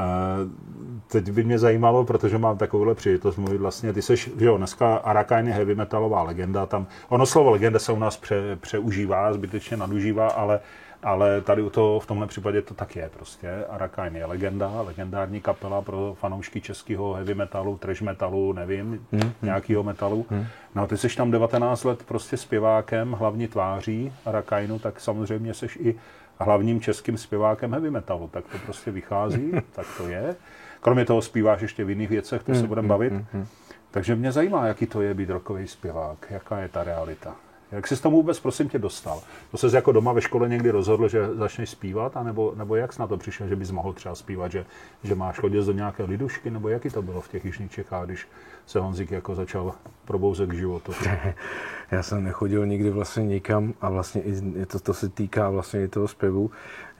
[1.06, 5.48] teď by mě zajímalo, protože mám takovouhle příležitost mluvit vlastně, ty seš, jo, dneska Arakain
[5.48, 10.28] je heavy metalová legenda, tam, ono slovo legenda se u nás pře, přeužívá, zbytečně nadužívá,
[10.28, 10.60] ale
[11.02, 13.64] ale tady u toho, v tomhle případě to tak je prostě.
[13.68, 19.32] Arakain je legenda, legendární kapela pro fanoušky českého heavy metalu, trash metalu, nevím, hmm.
[19.42, 20.26] nějakého metalu.
[20.30, 20.46] Hmm.
[20.74, 25.66] No a ty jsi tam 19 let prostě zpěvákem, hlavní tváří Arakainu, tak samozřejmě jsi
[25.78, 25.94] i
[26.38, 28.28] hlavním českým zpěvákem heavy metalu.
[28.28, 30.36] Tak to prostě vychází, tak to je.
[30.80, 33.12] Kromě toho zpíváš ještě v jiných věcech, to se hmm, budeme hmm, bavit.
[33.12, 33.46] Hmm,
[33.90, 37.36] Takže mě zajímá, jaký to je být rokový zpěvák, jaká je ta realita.
[37.72, 39.20] Jak jsi s tomu vůbec, prosím tě, dostal?
[39.50, 43.00] To se jako doma ve škole někdy rozhodl, že začneš zpívat, anebo, nebo jak jsi
[43.00, 44.64] na to přišel, že bys mohl třeba zpívat, že,
[45.04, 48.28] že máš chodit do nějaké lidušky, nebo jaký to bylo v těch jižních Čechách, když
[48.66, 50.92] se Honzik jako začal probouzet k životu?
[51.90, 55.88] Já jsem nechodil nikdy vlastně nikam a vlastně i to, to se týká vlastně i
[55.88, 56.50] toho zpěvu,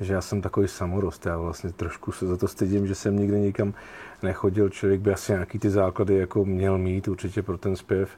[0.01, 1.27] že já jsem takový samorost.
[1.27, 3.75] Já vlastně trošku se za to stydím, že jsem nikdy nikam
[4.23, 4.69] nechodil.
[4.69, 8.11] Člověk by asi nějaký ty základy jako měl mít určitě pro ten zpěv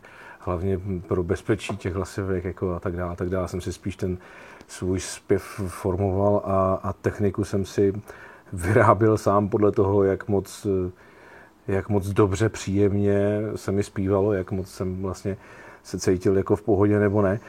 [0.45, 3.49] hlavně pro bezpečí těch hlasivek jako a tak dále, a tak dále.
[3.49, 4.19] Jsem si spíš ten
[4.67, 7.93] svůj zpěv formoval a, a techniku jsem si
[8.53, 10.67] vyráběl sám podle toho, jak moc,
[11.69, 15.37] jak moc dobře, příjemně se mi zpívalo, jak moc jsem vlastně
[15.83, 17.41] se cítil jako v pohodě nebo ne.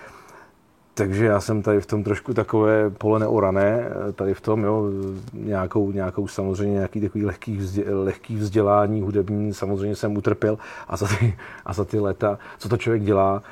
[0.97, 4.89] Takže já jsem tady v tom trošku takové pole neorané, tady v tom, jo,
[5.33, 11.07] nějakou, nějakou samozřejmě nějaký takový lehký, vzdě, lehký vzdělání hudební samozřejmě jsem utrpěl a za,
[11.07, 13.43] ty, a za ty leta, co to člověk dělá,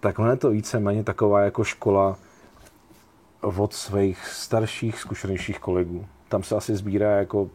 [0.00, 2.16] tak ono je to víceméně taková jako škola
[3.40, 6.06] od svých starších, zkušenějších kolegů.
[6.28, 7.50] Tam se asi sbírá jako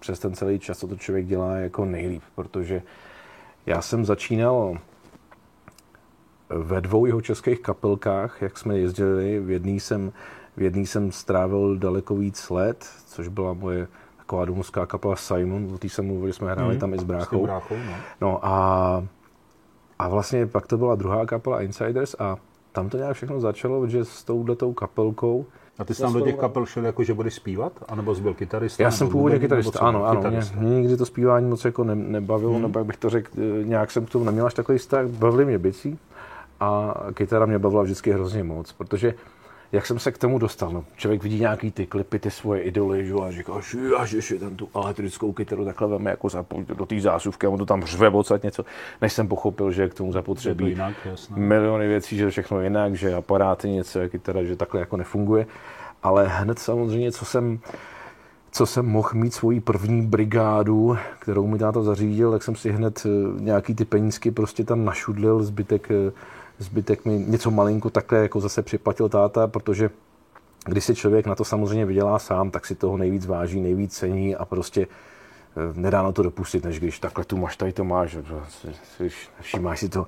[0.00, 2.82] přes ten celý čas, co to člověk dělá jako nejlíp, protože
[3.66, 4.78] já jsem začínal
[6.54, 9.40] ve dvou jeho českých kapelkách, jak jsme jezdili.
[9.40, 10.12] V jedný jsem,
[10.56, 13.88] v jedný jsem strávil daleko víc let, což byla moje
[14.18, 17.42] taková domovská kapela Simon, o té jsem mluvil, jsme hráli mm, tam i s bráchou.
[17.42, 17.94] bráchou no.
[18.20, 19.04] no a,
[19.98, 22.36] a vlastně pak to byla druhá kapela Insiders a
[22.72, 25.46] tam to nějak všechno začalo, že s touhletou kapelkou
[25.78, 27.72] a ty jsi tam do těch kapel šel jako, že budeš zpívat?
[27.88, 28.82] A nebo jsi byl kytarista?
[28.82, 30.30] Já jsem původně kytarista, ano, ano.
[30.30, 32.62] Mě, mě, nikdy to zpívání moc jako ne, nebavilo, hmm.
[32.62, 35.06] nebo jak bych to řekl, eh, nějak jsem k tomu neměl až takový vztah.
[35.06, 35.98] Bavili mě bicí,
[36.62, 39.14] a kytara mě bavila vždycky hrozně moc, protože
[39.72, 43.06] jak jsem se k tomu dostal, no, člověk vidí nějaký ty klipy, ty svoje idoly,
[43.06, 43.52] že, a říká,
[44.04, 47.58] že že ten tu elektrickou kytaru takhle veme jako zapojit do té zásuvky a on
[47.58, 48.64] to tam řve odsaď něco,
[49.00, 50.68] než jsem pochopil, že k tomu zapotřebí.
[50.68, 50.94] Jinak,
[51.36, 55.46] miliony věcí, že všechno jinak, že aparáty něco, kytara, že takhle jako nefunguje.
[56.02, 57.60] Ale hned samozřejmě, co jsem,
[58.50, 63.06] co jsem mohl mít svoji první brigádu, kterou mi táta zařídil, tak jsem si hned
[63.06, 66.12] eh, nějaký ty penízky prostě tam našudlil, zbytek eh,
[66.62, 69.90] Zbytek mi něco malinko takhle jako zase připlatil táta, protože
[70.66, 74.36] když si člověk na to samozřejmě vydělá sám, tak si toho nejvíc váží, nejvíc cení
[74.36, 78.18] a prostě eh, nedá na to dopustit, než když takhle tu máš, tady to máš,
[79.40, 80.06] všímáš si to.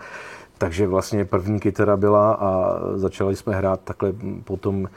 [0.59, 4.13] Takže vlastně první kytara byla a začali jsme hrát takhle
[4.45, 4.89] potom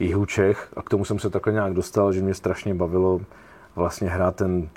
[0.00, 3.20] jihu Čech a k tomu jsem se takhle nějak dostal, že mě strašně bavilo
[3.76, 4.68] vlastně hrát ten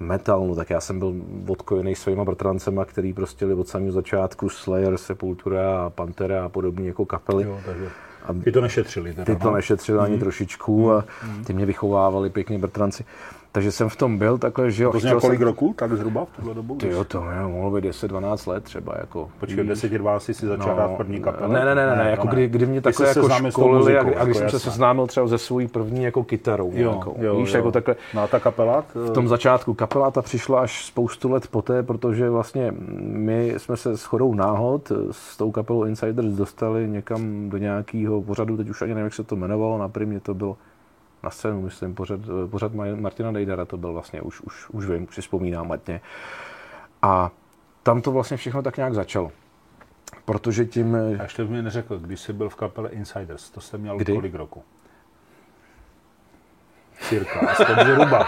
[0.00, 1.14] metal, no tak já jsem byl
[1.48, 7.06] odkojený svýma bratrancema, který prostě od samého začátku Slayer, Sepultura a Pantera a podobné jako
[7.06, 7.44] kapely.
[7.44, 7.88] Jo, takže
[8.28, 9.14] a ty to nešetřili.
[9.14, 9.56] Teda, ty to no?
[9.56, 10.20] nešetřili ani mm.
[10.20, 11.44] trošičku a mm.
[11.44, 13.04] ty mě vychovávali pěkně bratranci.
[13.52, 14.92] Takže jsem v tom byl takhle, že jo.
[14.92, 15.46] To znamená kolik jsem...
[15.46, 16.76] roku, tak zhruba v tuhle dobu?
[16.76, 18.94] Ty jo, to je, mohlo být 10-12 let třeba.
[18.98, 21.54] Jako, Počkej, 10 12 si začal no, první kapele?
[21.54, 24.24] Ne, ne, ne, ne, ne jako kdy, kdy mě takhle jako školili muzikou, a, a
[24.24, 26.72] když jako jsem se seznámil třeba ze svojí první jako kytarou.
[26.74, 27.56] Jo, jako, jo, víš, jo.
[27.56, 27.96] jako takhle.
[28.14, 28.84] No a ta kapela?
[28.94, 33.96] V tom začátku kapela ta přišla až spoustu let poté, protože vlastně my jsme se
[33.96, 38.94] s chodou náhod s tou kapelou Insiders dostali někam do nějakého pořadu, teď už ani
[38.94, 40.56] nevím, jak se to jmenovalo, na primě to bylo
[41.28, 42.20] na scénu, myslím, pořad,
[42.50, 46.00] pořad Martina Dejdara to byl vlastně, už, už, už vím, už si vzpomínám matně.
[47.02, 47.30] A
[47.82, 49.32] tam to vlastně všechno tak nějak začalo.
[50.24, 50.96] Protože tím...
[51.20, 54.14] A ještě mi neřekl, když jsi byl v kapele Insiders, to jste měl Kdy?
[54.14, 54.62] kolik roku?
[57.00, 58.26] Cirka, aspoň zhruba.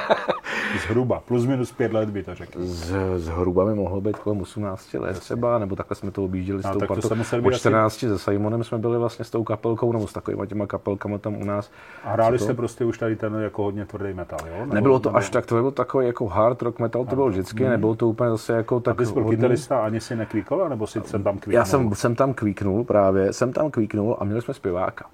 [0.79, 2.59] Zhruba, plus minus pět let by to řekl.
[2.63, 6.71] Z, zhruba by mohlo být kolem 18 let třeba, nebo takhle jsme to objížděli no,
[6.71, 7.09] s tou partou.
[7.43, 8.09] Po 14 asi...
[8.09, 11.45] se Simonem jsme byli vlastně s tou kapelkou, nebo s takovými těma kapelkama tam u
[11.45, 11.71] nás.
[12.05, 14.61] A hráli jste prostě už tady ten jako hodně tvrdý metal, jo?
[14.61, 15.19] Nebo, Nebylo to nebo...
[15.19, 17.73] až tak, to byl takový jako hard rock metal, to bylo vždycky, hmm.
[17.73, 18.95] nebylo to úplně zase jako tak.
[18.95, 19.37] A ty jsi byl hodně...
[19.37, 21.55] kytarista, ani si nekvíkol, nebo si jsem tam kvíknul?
[21.55, 25.07] Já jsem, jsem tam kvíknul právě, jsem tam kvíknul a měli jsme zpěváka.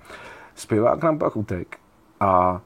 [0.55, 1.77] Zpěvák nám pak utek
[2.21, 2.61] a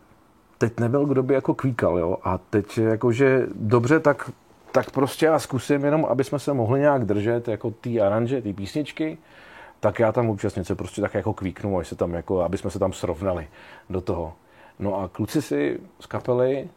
[0.60, 2.16] teď nebyl, kdo by jako kvíkal, jo.
[2.22, 4.30] A teď jakože dobře, tak,
[4.72, 8.52] tak prostě já zkusím jenom, aby jsme se mohli nějak držet jako ty aranže, ty
[8.52, 9.18] písničky,
[9.80, 12.70] tak já tam občas něco prostě tak jako kvíknu, aby, se tam jako, aby jsme
[12.70, 13.48] se tam srovnali
[13.90, 14.32] do toho.
[14.78, 16.68] No a kluci si z kapely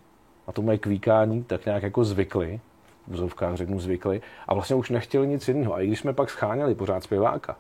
[0.48, 2.60] a to mají kvíkání tak nějak jako zvykli,
[3.08, 5.74] v zovkách řeknu zvykli, a vlastně už nechtěli nic jiného.
[5.74, 7.56] A i když jsme pak scháněli pořád zpěváka,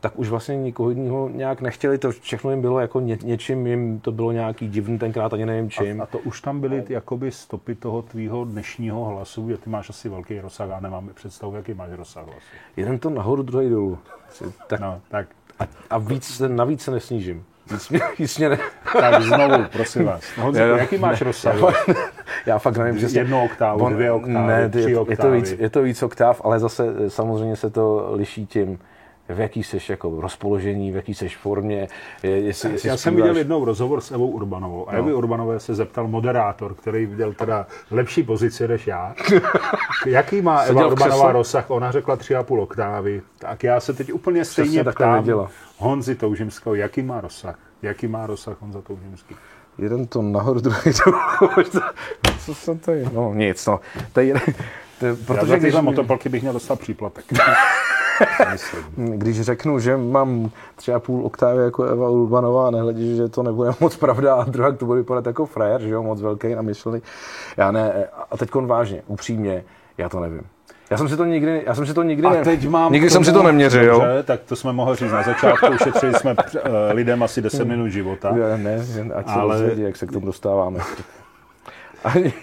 [0.00, 4.00] tak už vlastně nikoho jiného nějak nechtěli, to všechno jim bylo jako ně, něčím, jim
[4.00, 6.00] to bylo nějaký divný tenkrát, ani nevím čím.
[6.00, 9.70] A, a to už tam byly ty, jakoby stopy toho tvýho dnešního hlasu, že ty
[9.70, 12.40] máš asi velký rozsah, a nemám představu, jaký máš rozsah hlasu.
[12.76, 13.98] Jeden to nahoru, druhý dolů.
[14.66, 15.28] Tak, no, tak.
[15.58, 17.44] A, a víc, navíc se nesnížím.
[18.38, 18.58] Mě ne...
[19.00, 20.24] Tak znovu, prosím vás.
[20.36, 21.54] Honzi, no, jaký máš ne, rozsah?
[21.60, 21.94] Já,
[22.46, 25.12] já fakt nevím, že Jednu oktávu, dvě oktávy, ne, tři je, oktávy.
[25.12, 28.78] Je to, víc, je to víc oktáv, ale zase samozřejmě se to liší tím,
[29.28, 31.88] v jaký jsi jako rozpoložení, v jaký jsi formě.
[32.22, 34.98] Jestli, jestli Já jsem viděl jednou rozhovor s Evou Urbanovou a no.
[34.98, 39.14] Evy Urbanové se zeptal moderátor, který viděl teda lepší pozici než já.
[40.06, 41.32] Jaký má Eva Urbanová křeslo?
[41.32, 41.70] rozsah?
[41.70, 43.22] Ona řekla tři a půl oktávy.
[43.38, 45.48] Tak já se teď úplně stejně ptám
[45.78, 47.58] Honzi Toužimského, jaký má rozsah?
[47.82, 49.36] Jaký má rozsah Honza Toužimský?
[49.78, 51.12] Jeden to nahoru, druhý to
[52.44, 53.10] Co se to je?
[53.12, 53.80] No nic, no.
[54.12, 54.34] To je,
[55.04, 55.82] to je, protože Já za tyhle když...
[55.82, 57.24] motopolky bych měl dostat příplatek.
[58.96, 63.96] Když řeknu, že mám třeba půl oktávy jako Eva Urbanová, nehledí, že to nebude moc
[63.96, 67.02] pravda a druhá to bude vypadat jako frajer, že jo, moc velký namyšlený.
[67.56, 69.64] Já ne, a teď vážně, upřímně,
[69.98, 70.42] já to nevím.
[70.90, 73.24] Já jsem si to nikdy, já jsem si to nikdy, a teď mám nikdy jsem
[73.24, 73.92] si to neměřil.
[73.92, 77.88] Dobře, tak to jsme mohli říct na začátku, ušetřili jsme uh, lidem asi 10 minut
[77.88, 78.32] života.
[78.56, 78.58] Ne,
[79.02, 79.58] ne ať ale...
[79.58, 80.80] se jak se k tomu dostáváme.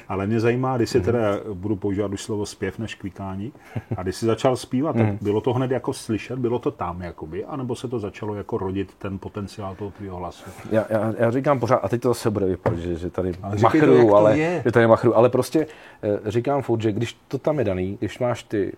[0.08, 1.06] Ale mě zajímá, když si mhm.
[1.06, 3.54] teda budu používat už slovo zpěv než kvikání,
[3.98, 5.18] a když si začal zpívat, tak mhm.
[5.22, 8.94] bylo to hned jako slyšet, bylo to tam jakoby, anebo se to začalo jako rodit
[8.98, 10.44] ten potenciál toho tvýho hlasu?
[10.72, 13.32] Já, já, já, říkám pořád, a teď to zase bude vypadat, že, že tady
[13.62, 14.62] machru, to, ale, je.
[14.66, 15.68] že tady machru, ale prostě
[16.04, 18.74] eh, říkám furt, že když to tam je daný, když máš ty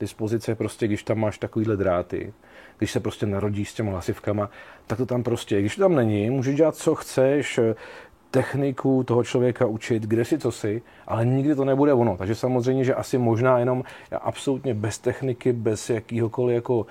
[0.00, 2.32] dispozice, prostě když tam máš takovýhle dráty,
[2.78, 4.50] když se prostě narodíš s těmi hlasivkama,
[4.86, 7.60] tak to tam prostě, když to tam není, můžeš dělat, co chceš,
[8.30, 12.16] techniku toho člověka učit, kde si co si, ale nikdy to nebude ono.
[12.16, 13.84] Takže samozřejmě, že asi možná jenom
[14.20, 16.86] absolutně bez techniky, bez jakýhokoliv jako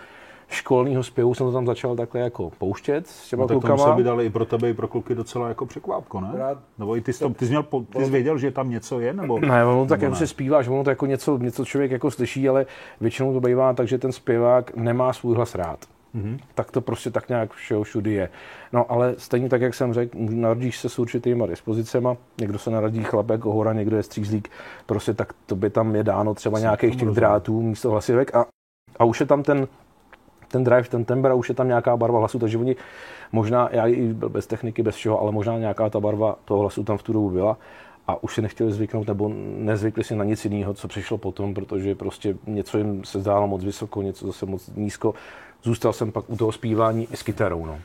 [0.49, 3.85] školního zpěvu jsem to tam začal takhle jako pouštět s těma no, tak klukama.
[3.85, 6.31] to by dali i pro tebe, i pro kluky docela jako překvápko, ne?
[6.33, 6.57] Rád.
[6.79, 9.13] Nebo i ty jsi, to, ty jsi, měl, ty jsi věděl, že tam něco je?
[9.13, 12.49] Nebo, ne, ono tak jako se zpíváš, ono to jako něco, něco člověk jako slyší,
[12.49, 12.65] ale
[13.01, 15.79] většinou to bývá tak, že ten zpěvák nemá svůj hlas rád.
[16.18, 16.39] Mm-hmm.
[16.55, 18.30] Tak to prostě tak nějak všeho všudy je.
[18.74, 23.03] No ale stejně tak, jak jsem řekl, narodíš se s určitýma dispozicema, někdo se narodí
[23.03, 24.49] chlapek, hora, někdo je střízlík,
[24.86, 28.45] prostě tak to by tam je dáno třeba nějakých těch drátů místo hlasivek a,
[28.99, 29.68] a už je tam ten,
[30.47, 32.76] ten drive, ten temper a už je tam nějaká barva hlasu, takže oni
[33.32, 36.97] možná, já i bez techniky, bez všeho, ale možná nějaká ta barva toho hlasu tam
[36.97, 37.57] v tu dobu byla
[38.07, 41.95] a už si nechtěli zvyknout nebo nezvykli si na nic jiného, co přišlo potom, protože
[41.95, 45.13] prostě něco jim se zdálo moc vysoko, něco zase moc nízko
[45.63, 47.65] zůstal jsem pak u toho zpívání i s kytarou.
[47.65, 47.79] No.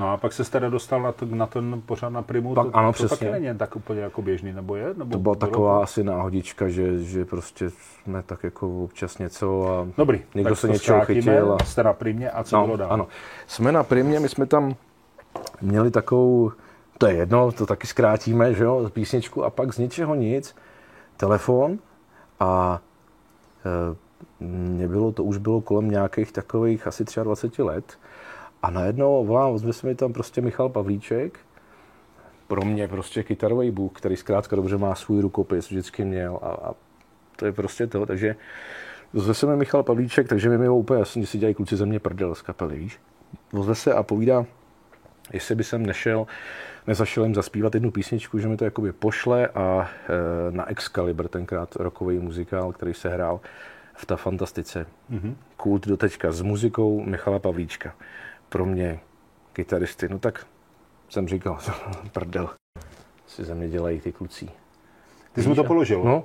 [0.00, 2.76] No a pak se teda dostal na, to, na ten pořád na primu, pak, to,
[2.76, 3.28] ano, to přesně.
[3.28, 4.94] taky není tak úplně jako běžný, nebo je?
[4.94, 5.82] Nebo to byla taková to?
[5.82, 11.04] asi náhodička, že, že prostě jsme tak jako občas něco a Dobrý, někdo se něčeho
[11.04, 11.52] chytil.
[11.60, 11.64] A...
[11.64, 12.92] Jste na primě a co no, bylo dál?
[12.92, 13.08] Ano,
[13.46, 14.74] jsme na primě, my jsme tam
[15.60, 16.52] měli takovou,
[16.98, 20.56] to je jedno, to taky zkrátíme, že jo, písničku a pak z ničeho nic,
[21.16, 21.78] telefon
[22.40, 22.80] a
[23.66, 23.96] e,
[24.44, 27.98] mě bylo, to už bylo kolem nějakých takových asi 23 let.
[28.62, 31.38] A najednou volám, ozve se mi tam prostě Michal Pavlíček,
[32.46, 36.74] pro mě prostě kytarový bůh, který zkrátka dobře má svůj rukopis, vždycky měl a, a
[37.36, 38.36] to je prostě to, takže
[39.14, 41.86] ozve se mi Michal Pavlíček, takže mi bylo úplně jasný, že si dělají kluci ze
[41.86, 42.98] mě prdel z kapely, víš.
[43.52, 44.46] Ozve se a povídá,
[45.32, 46.26] jestli by jsem nešel,
[46.86, 51.76] nezašel jim zaspívat jednu písničku, že mi to jakoby pošle a e, na Excalibur, tenkrát
[51.76, 53.40] rokový muzikál, který se hrál,
[53.94, 54.86] v ta fantastice.
[55.10, 55.34] Mm-hmm.
[55.56, 57.94] Kult do teďka s muzikou Michala Pavlíčka.
[58.48, 59.00] Pro mě
[59.52, 60.46] kytaristy, no tak
[61.08, 61.58] jsem říkal,
[62.12, 62.50] prdel,
[63.26, 64.48] si ze mě dělají ty kluci.
[65.32, 66.04] Ty jsi mu to položil?
[66.04, 66.24] No.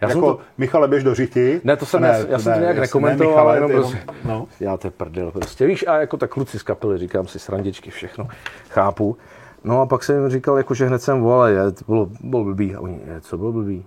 [0.00, 0.40] Já jako, to...
[0.58, 1.60] Michale, běž do řiti.
[1.64, 4.48] Ne, to jsem, ne, já, já jsem ne, to nějak nekomentoval, ne, jenom prostě, no.
[4.60, 5.66] já to je prdel prostě.
[5.66, 8.28] Víš, a jako tak kluci z kapely, říkám si srandičky, všechno,
[8.68, 9.16] chápu.
[9.64, 12.74] No a pak jsem říkal, jako, že hned jsem volal, je, to bylo, bylo blbý.
[12.74, 13.84] A oni, je, co bylo blbý?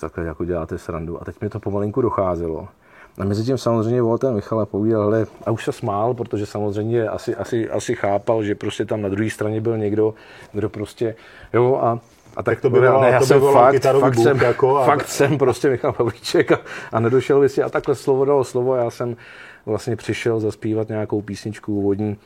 [0.00, 1.22] Takhle jako děláte srandu.
[1.22, 2.68] A teď mi to pomalinku docházelo.
[3.18, 6.46] A mezi tím samozřejmě volal ten Michal a povídal, hele, a už se smál, protože
[6.46, 10.14] samozřejmě asi, asi, asi chápal, že prostě tam na druhé straně byl někdo,
[10.52, 11.14] kdo prostě,
[11.52, 11.98] jo, a
[12.36, 14.84] a tak, tak to bylo, ne, já to jsem fakt, fakt, jsem, jako, a...
[14.84, 16.58] fakt jsem prostě Michal Pavlíček a,
[16.92, 19.16] a nedošel by si a takhle slovo dalo slovo já jsem
[19.66, 22.16] vlastně přišel zaspívat nějakou písničku úvodní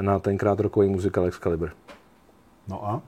[0.00, 1.70] na tenkrát rokový muzikál Excalibur.
[2.68, 3.02] No a?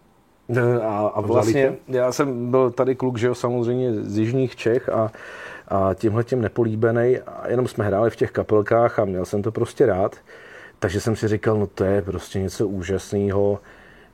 [0.82, 5.12] A, a vlastně já jsem byl tady kluk, že jo, samozřejmě z jižních Čech a,
[5.68, 9.52] a tímhle tím nepolíbený a jenom jsme hráli v těch kapelkách a měl jsem to
[9.52, 10.16] prostě rád.
[10.78, 13.60] Takže jsem si říkal, no to je prostě něco úžasného,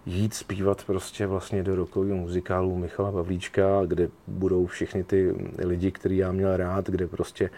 [0.07, 6.17] jít zpívat prostě vlastně do rokového muzikálu Michala Pavlíčka, kde budou všichni ty lidi, který
[6.17, 7.51] já měl rád, kde prostě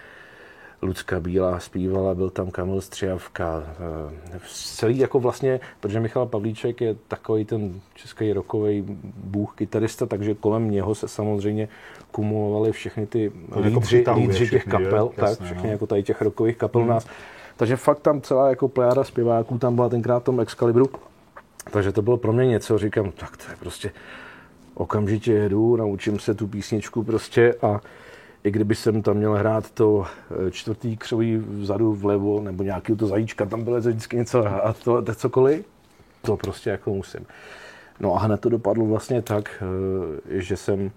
[0.83, 3.63] Lucka Bílá zpívala, byl tam Kamil Střiavka.
[4.33, 8.85] Eh, celý jako vlastně, protože Michal Pavlíček je takový ten český rokový
[9.17, 11.69] bůh kytarista, takže kolem něho se samozřejmě
[12.11, 15.73] kumulovali všechny ty lídři, jako lídři těch kapel, je, tak, jasné, všechny no.
[15.73, 16.91] jako tady těch rokových kapel hmm.
[16.91, 17.07] nás.
[17.57, 20.91] Takže fakt tam celá jako plejáda zpěváků tam byla tenkrát v tom Excalibru.
[21.71, 23.93] Takže to bylo pro mě něco, říkám, tak to je prostě
[24.75, 27.81] okamžitě jedu, naučím se tu písničku prostě a
[28.45, 30.07] i kdyby jsem tam měl hrát to
[30.47, 35.03] eh, čtvrtý křový vzadu vlevo, nebo nějaký to zajíčka, tam bylo vždycky něco a to,
[35.03, 35.67] to cokoliv,
[36.23, 37.27] to prostě jako musím.
[38.01, 40.91] No a hned to dopadlo vlastně tak, eh, že jsem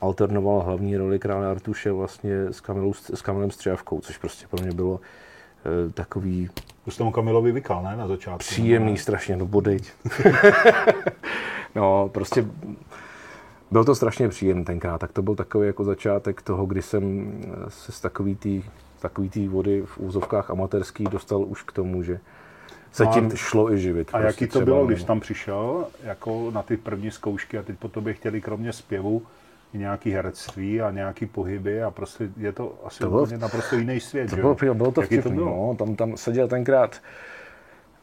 [0.00, 4.72] alternoval hlavní roli krále Artuše vlastně s, Kamilou, s Kamilem Střiavkou, což prostě pro mě
[4.72, 6.50] bylo eh, takový...
[6.86, 8.38] Už tomu Kamilovi vykal, ne, na začátku?
[8.38, 9.92] Příjemný, strašně, no bodejť.
[11.74, 12.46] no, prostě
[13.72, 17.32] byl to strašně příjemný tenkrát, tak to byl takový jako začátek toho, kdy jsem
[17.68, 18.62] se z takový tý,
[19.00, 22.20] takový tý vody v úzovkách amatérský dostal už k tomu, že
[22.92, 24.08] se tím a, šlo i živit.
[24.12, 27.78] A prostě jaký to bylo, když tam přišel jako na ty první zkoušky a teď
[27.78, 29.22] po tobě chtěli kromě zpěvu
[29.74, 34.30] nějaký herectví a nějaký pohyby a prostě je to asi to bylo, naprosto jiný svět.
[34.30, 35.46] To bylo, bylo, bylo to vtipný, to bylo?
[35.46, 37.00] No, tam, tam seděl tenkrát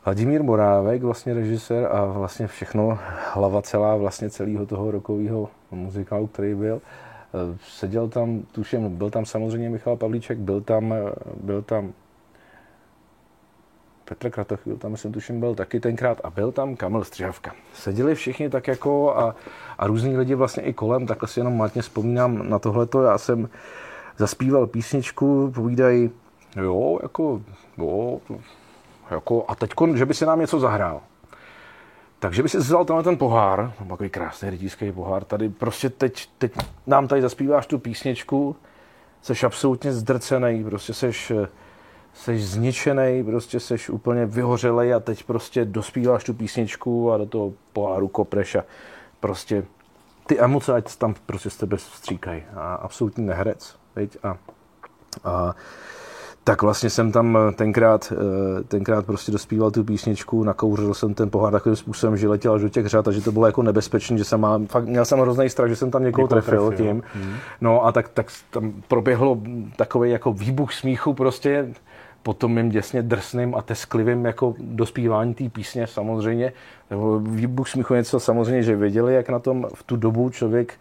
[0.06, 3.00] Vladimír Morávek, vlastně režisér a vlastně všechno,
[3.34, 6.82] hlava celá vlastně celého toho rokového muzikálu, který byl.
[7.34, 11.12] Eh, seděl tam, tuším, byl tam samozřejmě Michal Pavlíček, byl tam, eh,
[11.44, 11.94] byl tam
[14.06, 17.52] Petr Kratochvíl, tam jsem tuším byl taky tenkrát a byl tam Kamil Střihavka.
[17.74, 19.36] Seděli všichni tak jako a,
[19.78, 23.04] a různí lidi vlastně i kolem, takhle si jenom matně vzpomínám na tohleto.
[23.04, 23.50] Já jsem
[24.18, 26.12] zaspíval písničku, povídají,
[26.56, 27.42] jo, jako,
[27.78, 28.20] jo,
[29.12, 31.02] jako, a teď, že by si nám něco zahrál.
[32.20, 36.54] Takže by si vzal tenhle ten pohár, takový krásný rytířský pohár, tady prostě teď, teď
[36.88, 38.56] nám tady zaspíváš tu písničku,
[39.22, 41.32] jsi absolutně zdrcený, prostě seš,
[42.14, 47.54] seš zničený, prostě seš úplně vyhořelej a teď prostě dospíváš tu písničku a do toho
[47.74, 48.64] poháru kopneš a
[49.20, 49.64] prostě
[50.26, 52.44] ty emoce, ať tam prostě z tebe vstříkají.
[52.56, 54.18] A absolutní neherec, veď?
[54.24, 54.38] A,
[55.24, 55.56] a
[56.44, 61.30] tak vlastně jsem tam eh, tenkrát, eh, tenkrát prostě dospíval tu písničku, nakouřil jsem ten
[61.30, 64.18] pohár takovým způsobem, že letěl až do těch řad a že to bylo jako nebezpečné,
[64.18, 66.86] že jsem má, fakt měl jsem hrozný strach, že jsem tam někoho, někoho trefil, trefil
[66.86, 67.04] tím.
[67.14, 67.36] Hmm.
[67.62, 69.38] No a tak, tak tam proběhlo
[69.76, 71.68] takový jako výbuch smíchu prostě
[72.24, 76.54] po tom mým děsně drsným a tesklivým jako dospívání té písně samozřejmě.
[77.22, 80.74] Výbuch smíchu něco samozřejmě, že věděli, jak na tom v tu dobu člověk,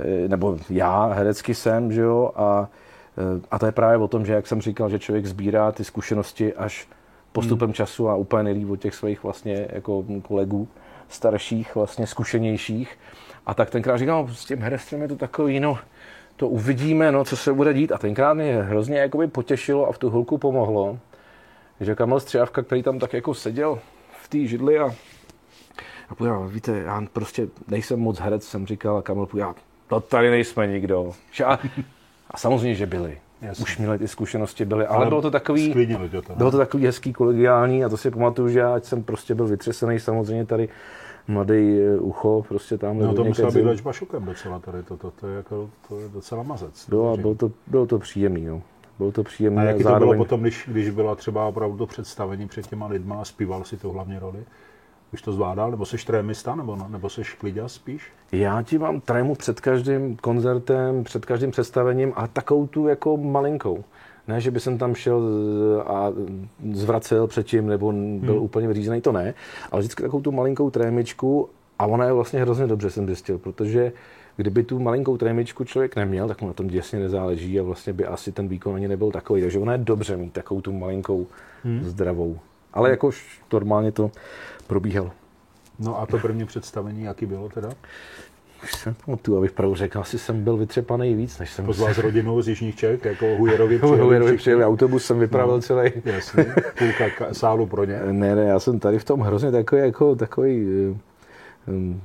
[0.00, 2.68] eh, nebo já herecky jsem, že jo, a
[3.50, 6.54] a to je právě o tom, že jak jsem říkal, že člověk sbírá ty zkušenosti
[6.54, 6.88] až
[7.32, 7.74] postupem hmm.
[7.74, 10.68] času a úplně nejlíp od těch svých vlastně jako kolegů
[11.08, 12.98] starších, vlastně zkušenějších.
[13.46, 15.78] A tak tenkrát říkal, no, s tím herectvem je to takový, no,
[16.36, 17.92] to uvidíme, no, co se bude dít.
[17.92, 20.98] A tenkrát mě hrozně jakoby potěšilo a v tu hulku pomohlo,
[21.80, 23.78] že Kamil Střiávka, který tam tak jako seděl
[24.22, 24.94] v té židli a,
[26.08, 29.54] a povedal, víte, já prostě nejsem moc herec, jsem říkal, a Kamil já,
[29.86, 31.12] to tady nejsme nikdo.
[31.46, 31.58] A
[32.30, 33.18] a samozřejmě, že byli.
[33.42, 33.62] Jasně.
[33.62, 35.74] Už měli ty zkušenosti, byly, ale, ale bylo to takový,
[36.10, 39.34] to, to, bylo to takový hezký kolegiální a to si pamatuju, že já jsem prostě
[39.34, 40.68] byl vytřesený samozřejmě tady
[41.28, 42.98] mladý eh, ucho, prostě tam.
[42.98, 46.08] No to muselo být léčba šokem docela tady, to, to, to, je jako, to je
[46.08, 46.88] docela mazec.
[46.88, 48.62] Bylo, bylo to, bylo to příjemný, no.
[48.98, 49.62] Bylo to příjemné.
[49.62, 50.08] A jaký zároveň...
[50.08, 53.64] to bylo potom, když, když byla třeba opravdu to představení před těma lidma a zpíval
[53.64, 54.44] si to hlavně roli?
[55.14, 55.70] Už to zvládal?
[55.70, 56.54] Nebo jsi trémista?
[56.54, 58.02] Nebo, nebo jsi klidia spíš?
[58.32, 63.84] Já ti mám trému před každým koncertem, před každým představením a takovou tu jako malinkou.
[64.28, 65.22] Ne, že by jsem tam šel
[65.86, 66.12] a
[66.72, 68.42] zvracel předtím, nebo byl hmm.
[68.42, 69.34] úplně vyřízený, to ne.
[69.72, 71.48] Ale vždycky takovou tu malinkou trémičku
[71.78, 73.92] a ona je vlastně hrozně dobře, jsem zjistil, protože
[74.36, 78.04] kdyby tu malinkou trémičku člověk neměl, tak mu na tom děsně nezáleží a vlastně by
[78.04, 79.42] asi ten výkon ani nebyl takový.
[79.42, 81.26] Takže ona je dobře mít takovou tu malinkou
[81.64, 81.80] hmm.
[81.82, 82.38] zdravou.
[82.74, 84.10] Ale jakož normálně to
[84.66, 85.10] probíhalo.
[85.78, 87.68] No a to první představení, jaký bylo teda?
[88.62, 91.66] Už jsem pamatuju, abych pravdu řekl, asi jsem byl vytřepaný víc, než jsem...
[91.66, 94.00] Pozval s rodinou z Jižních Čech, jako Hujerovi přijeli.
[94.00, 95.92] Hujerovi přijeli, autobus jsem vypravil no, celý.
[96.04, 98.00] Jasně, půlka sálu pro ně.
[98.04, 100.66] Ne, ne, já jsem tady v tom hrozně takový, jako takový
[101.66, 102.02] um,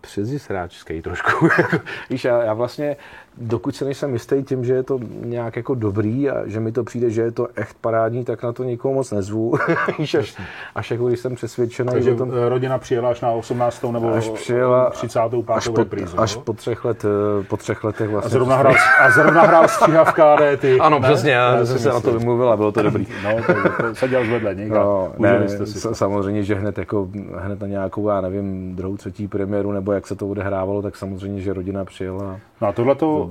[0.00, 1.48] předzisráčský trošku.
[2.10, 2.96] Víš, já, já vlastně
[3.40, 6.84] dokud se nejsem jistý tím, že je to nějak jako dobrý a že mi to
[6.84, 9.54] přijde, že je to echt parádní, tak na to nikoho moc nezvu.
[10.18, 10.36] až,
[10.74, 11.92] až jako když jsem přesvědčený.
[11.92, 13.92] Takže tom, eh, rodina přijela až na 18.
[13.92, 15.50] nebo až přijela, 35.
[15.50, 18.28] Až po, reprízu, až po třech, let, eh, po třech letech vlastně.
[18.28, 20.78] A zrovna hrál, a zrovna hrál stříhavka ty.
[20.80, 21.08] Ano, ne?
[21.08, 23.06] přesně, já, jsem se na to vymluvil a bylo to dobrý.
[23.24, 24.74] no, to seděl zvedle někde.
[24.74, 29.72] No, ne, jste samozřejmě, že hned, jako, hned na nějakou, já nevím, druhou, třetí premiéru,
[29.72, 32.40] nebo jak se to odehrávalo, tak samozřejmě, že rodina přijela.
[32.60, 32.72] No a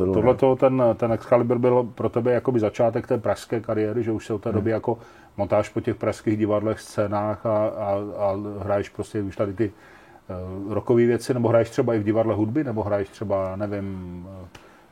[0.06, 4.26] tohleto, tohle ten, ten Excalibur byl pro tebe jakoby začátek té pražské kariéry, že už
[4.26, 4.56] se od té hmm.
[4.56, 4.98] doby jako
[5.38, 9.72] montáž po těch pražských divadlech, scénách a, a, a hraješ prostě už tady ty
[10.66, 14.28] uh, rokové věci, nebo hraješ třeba i v divadle hudby, nebo hraješ třeba, nevím,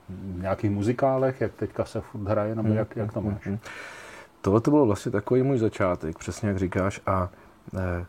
[0.10, 2.78] v nějakých muzikálech, jak teďka se furt hraje, nebo hmm.
[2.78, 3.60] jak, jak to hmm, máš?
[4.41, 7.30] Tohle to byl vlastně takový můj začátek, přesně jak říkáš, a
[7.78, 8.06] eh,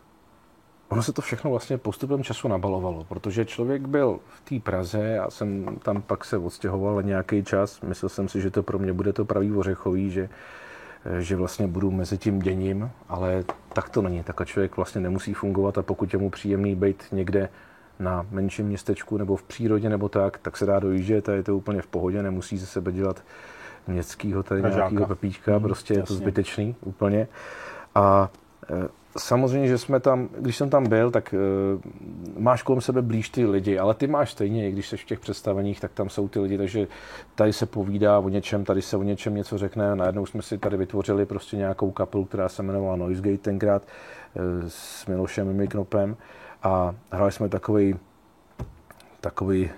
[0.88, 5.30] ono se to všechno vlastně postupem času nabalovalo, protože člověk byl v té Praze, já
[5.30, 9.12] jsem tam pak se odstěhoval nějaký čas, myslel jsem si, že to pro mě bude
[9.12, 10.28] to pravý ořechový, že,
[11.18, 14.22] že vlastně budu mezi tím děním, ale tak to není.
[14.22, 17.48] Takhle člověk vlastně nemusí fungovat a pokud je mu příjemný být někde
[17.98, 21.56] na menším městečku nebo v přírodě nebo tak, tak se dá dojíždět a je to
[21.56, 23.22] úplně v pohodě, nemusí ze sebe dělat
[23.86, 26.02] městskýho tady nějakého pepíčka, hmm, prostě jasně.
[26.02, 27.28] je to zbytečný úplně.
[27.94, 28.30] A
[28.70, 28.88] e,
[29.18, 31.80] samozřejmě, že jsme tam, když jsem tam byl, tak uh,
[32.42, 35.20] máš kolem sebe blíž ty lidi, ale ty máš stejně, i když jsi v těch
[35.20, 36.86] představeních, tak tam jsou ty lidi, takže
[37.34, 39.96] tady se povídá o něčem, tady se o něčem něco řekne.
[39.96, 45.06] Najednou jsme si tady vytvořili prostě nějakou kapelu, která se jmenovala Noisegate tenkrát uh, s
[45.06, 46.16] Milošem Miknopem
[46.62, 47.96] a hráli jsme takový
[49.20, 49.70] takový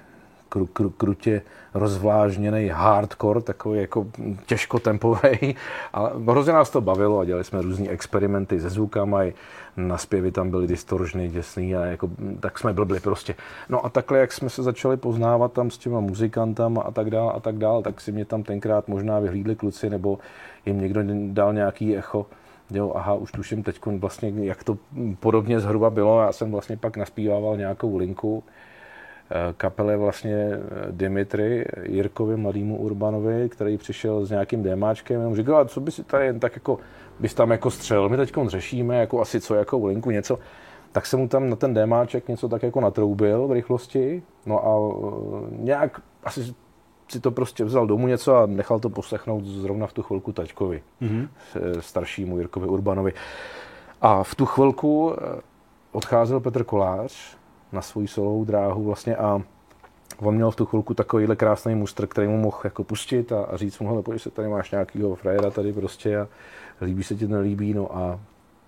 [0.48, 1.42] kru, kru, krutě
[1.74, 4.06] rozvlážněný hardcore, takový jako
[4.46, 5.56] těžkotempový.
[5.92, 9.34] A hrozně nás to bavilo a dělali jsme různé experimenty se zvukama, i
[9.76, 13.34] na zpěvy tam byly distoržný, děsný a jako, tak jsme blbli prostě.
[13.68, 17.32] No a takhle, jak jsme se začali poznávat tam s těma muzikantama a tak dále
[17.32, 20.18] a tak dále, tak si mě tam tenkrát možná vyhlídli kluci, nebo
[20.66, 21.00] jim někdo
[21.32, 22.26] dal nějaký echo,
[22.70, 24.78] Jo, aha, už tuším teď vlastně, jak to
[25.20, 26.20] podobně zhruba bylo.
[26.20, 28.44] Já jsem vlastně pak naspívával nějakou linku
[29.56, 30.58] kapele vlastně eh,
[30.90, 36.26] Dimitry Jirkovi, mladýmu Urbanovi, který přišel s nějakým démáčkem a říkal, co by si tady
[36.26, 36.78] jen tak jako,
[37.20, 40.38] bys tam jako střel, my teď řešíme, jako asi co, jako linku, něco.
[40.92, 44.72] Tak jsem mu tam na ten démáček něco tak jako natroubil v rychlosti, no a
[44.72, 46.54] eh, nějak asi
[47.08, 50.82] si to prostě vzal domů něco a nechal to poslechnout zrovna v tu chvilku taťkovi,
[51.02, 51.28] mm-hmm.
[51.80, 53.12] staršímu Jirkovi Urbanovi.
[54.00, 55.14] A v tu chvilku
[55.92, 57.37] odcházel Petr Kolář,
[57.72, 59.42] na svou solovou dráhu vlastně a
[60.18, 63.56] on měl v tu chvilku takovýhle krásný mustr, který mu mohl jako pustit a, a
[63.56, 66.28] říct mu, hele, pojď se, tady máš nějakýho frajera tady prostě a
[66.80, 68.20] líbí se ti, to nelíbí, no a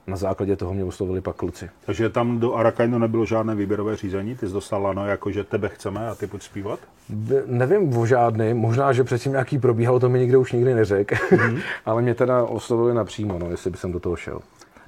[0.06, 1.70] na základě toho mě uslovili pak kluci.
[1.86, 4.36] Takže tam do Arakajnu nebylo žádné výběrové řízení?
[4.36, 6.78] Ty jsi dostal lano, jako že tebe chceme a ty pojď zpívat?
[7.08, 11.14] Be, nevím o žádný, možná, že předtím nějaký probíhalo, to mi nikdo už nikdy neřekl,
[11.14, 11.60] mm-hmm.
[11.86, 14.40] ale mě teda oslovili napřímo, no, jestli by jsem do toho šel.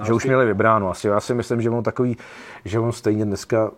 [0.06, 0.90] Že už měli vybráno.
[0.90, 2.16] Asi já si myslím, že on takový,
[2.64, 3.70] že on stejně dneska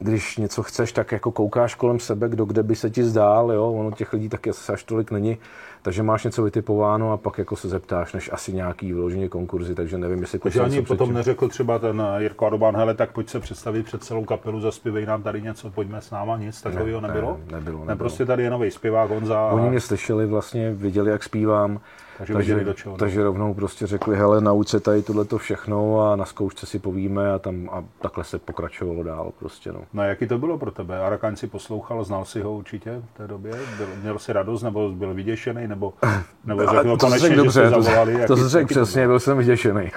[0.00, 3.72] když něco chceš, tak jako koukáš kolem sebe, kdo kde by se ti zdál, jo,
[3.72, 5.38] ono těch lidí taky až tolik není,
[5.82, 9.98] takže máš něco vytipováno a pak jako se zeptáš, než asi nějaký vyloženě konkurzy, takže
[9.98, 10.38] nevím, jestli...
[10.38, 11.14] Takže ani potom předtím...
[11.14, 15.22] neřekl třeba ten Jirko Adoban, hele, tak pojď se představit před celou kapelu, zaspívej nám
[15.22, 17.32] tady něco, pojďme s náma, nic takového ne, nebylo?
[17.32, 17.84] Ne, nebylo, nebylo.
[17.84, 19.50] Ne, prostě tady je nový zpěvák Honza.
[19.50, 21.80] Oni mě slyšeli vlastně, viděli, jak zpívám,
[22.18, 26.16] takže, takže, do čeho, takže rovnou prostě řekli, hele, nauč se tady tohleto všechno a
[26.16, 29.80] na zkoušce si povíme a tam a takhle se pokračovalo dál prostě, no.
[29.92, 31.00] No a jaký to bylo pro tebe?
[31.00, 33.52] Arakan si poslouchal, znal si ho určitě v té době?
[33.76, 35.94] Byl, měl si radost nebo byl vyděšený nebo,
[36.44, 38.26] nebo řekl to konečně, že dobře, zavolali?
[38.26, 39.90] To, to řekl přesně, byl jsem vyděšený.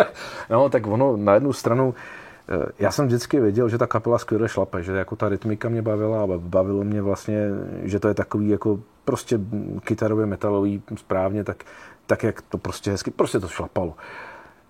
[0.50, 1.94] no, tak ono na jednu stranu
[2.48, 5.82] eh, já jsem vždycky věděl, že ta kapela skvěle šlape, že jako ta rytmika mě
[5.82, 7.48] bavila a bavilo mě vlastně,
[7.82, 9.40] že to je takový jako prostě
[9.84, 11.64] kytarově metalový správně, tak,
[12.06, 13.94] tak jak to prostě hezky, prostě to šlapalo.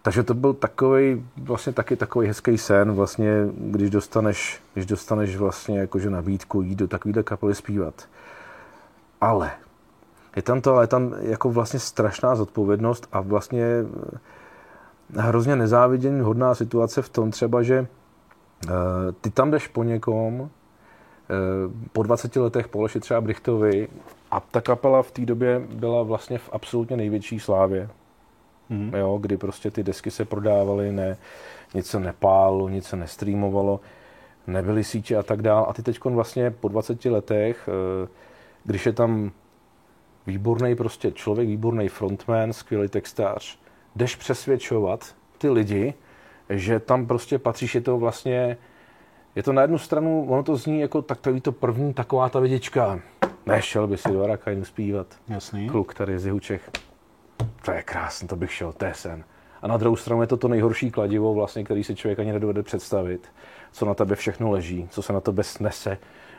[0.03, 5.79] Takže to byl takový, vlastně taky takový hezký sen, vlastně, když dostaneš, když dostaneš vlastně
[5.79, 8.09] jakože nabídku jít do takovéhle kapely zpívat.
[9.21, 9.51] Ale
[10.37, 13.65] je tam to, ale je tam jako vlastně strašná zodpovědnost a vlastně
[15.17, 18.73] hrozně nezávidění hodná situace v tom třeba, že uh,
[19.21, 20.49] ty tam jdeš po někom, uh,
[21.93, 23.89] po 20 letech po Leši třeba Brichtovi
[24.31, 27.89] a ta kapela v té době byla vlastně v absolutně největší slávě.
[28.71, 28.97] Mm-hmm.
[28.97, 31.17] Jo, kdy prostě ty desky se prodávaly, ne,
[31.75, 33.81] nic se nepálo, nic se nestreamovalo,
[34.47, 35.67] nebyly sítě a tak dále.
[35.67, 38.09] A ty teď vlastně po 20 letech, eh,
[38.65, 39.31] když je tam
[40.27, 43.59] výborný prostě člověk, výborný frontman, skvělý textář,
[43.97, 45.95] jdeš přesvědčovat ty lidi,
[46.51, 48.57] že tam prostě patříš, je to vlastně,
[49.35, 53.01] je to na jednu stranu, ono to zní jako takový to první taková ta vidička,
[53.47, 55.07] Nešel by si do Arakajnu zpívat.
[55.29, 55.69] Jasný.
[55.69, 56.71] Kluk tady z Jihučech.
[57.65, 59.25] To je krásný, to bych šel, to je sen.
[59.63, 62.63] A na druhou stranu je to to nejhorší kladivo, vlastně, který si člověk ani nedovede
[62.63, 63.29] představit,
[63.73, 65.99] co na tebe všechno leží, co se na tebe snese,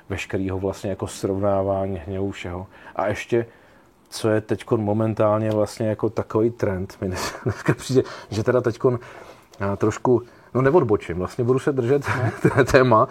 [0.09, 2.67] veškerýho vlastně jako srovnávání hněvu všeho.
[2.95, 3.45] A ještě,
[4.12, 7.07] co je teď momentálně vlastně jako takový trend, mi
[7.43, 8.80] dneska přijde, že teda teď
[9.78, 10.22] trošku,
[10.53, 12.03] no neodbočím, vlastně budu se držet
[12.57, 12.66] no.
[12.72, 13.07] téma,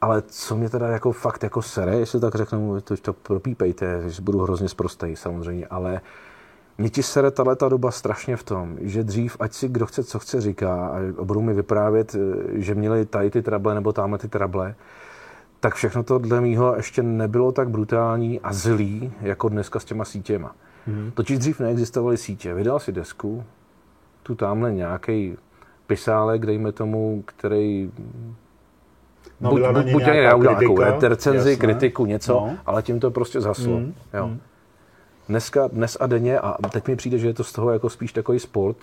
[0.00, 4.22] ale co mě teda jako fakt jako sere, jestli tak řeknu, to, to propípejte, že
[4.22, 6.00] budu hrozně zprostej samozřejmě, ale
[6.78, 10.18] mě ti sere tato doba strašně v tom, že dřív, ať si kdo chce, co
[10.18, 12.18] chce říká a budou mi vyprávět, eh,
[12.60, 14.74] že měli tady ty trable nebo tamhle ty trable,
[15.60, 20.04] tak všechno to dle mýho ještě nebylo tak brutální a zlý, jako dneska s těma
[20.04, 20.54] sítěma.
[20.88, 21.10] Mm-hmm.
[21.14, 22.54] Totiž dřív neexistovaly sítě.
[22.54, 23.44] Vydal si desku,
[24.22, 25.36] tu tamhle nějaký
[25.86, 27.90] pisálek, dejme tomu, který
[29.40, 31.56] No, buď, buď, buď nějaká udělal nějakou kritika, recenzi, jasné.
[31.66, 32.56] kritiku, něco, No.
[32.66, 33.78] ale tím to prostě zhaslo.
[33.78, 34.30] Mm, Jo.
[35.28, 38.12] Dneska, dnes a denně, a teď mi přijde, že je to z toho jako spíš
[38.12, 38.76] takový sport,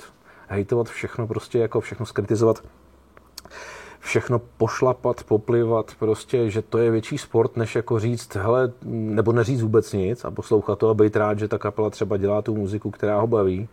[0.47, 2.63] hejtovat všechno, prostě jako všechno skritizovat,
[4.07, 9.61] všechno pošlapat, poplivat, prostě, že to je větší sport, než jako říct, hele, nebo neříct
[9.61, 12.91] vůbec nic a poslouchat to a být rád, že ta kapela třeba dělá tu muziku,
[12.91, 13.69] která ho baví.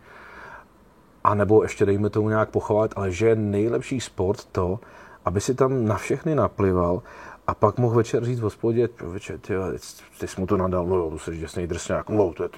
[1.23, 4.79] A nebo ještě dejme tomu nějak pochválit, ale že je nejlepší sport to,
[5.25, 7.01] aby si tam na všechny naplival
[7.47, 9.53] a pak mohl večer říct v hospodě, večer, ty,
[10.19, 12.57] ty jsi mu to nadal, no jo, tu jsi děsný drsňák, no to je to,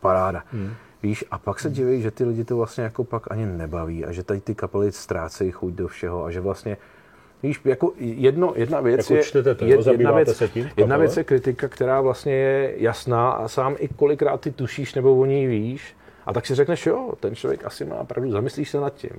[0.00, 0.42] paráda.
[0.52, 0.70] Hmm.
[1.02, 4.12] Víš, a pak se diví, že ty lidi to vlastně jako pak ani nebaví a
[4.12, 6.76] že tady ty kapely ztrácejí chuť do všeho a že vlastně
[7.42, 9.82] Víš, jako jedno, jedna věc Jako je, čtete to, jo?
[9.86, 13.76] je- jedna, věc, se tím jedna věc je kritika, která vlastně je jasná a sám
[13.78, 17.64] i kolikrát ty tušíš nebo o ní víš a tak si řekneš, jo, ten člověk
[17.64, 19.10] asi má pravdu, zamyslíš se nad tím.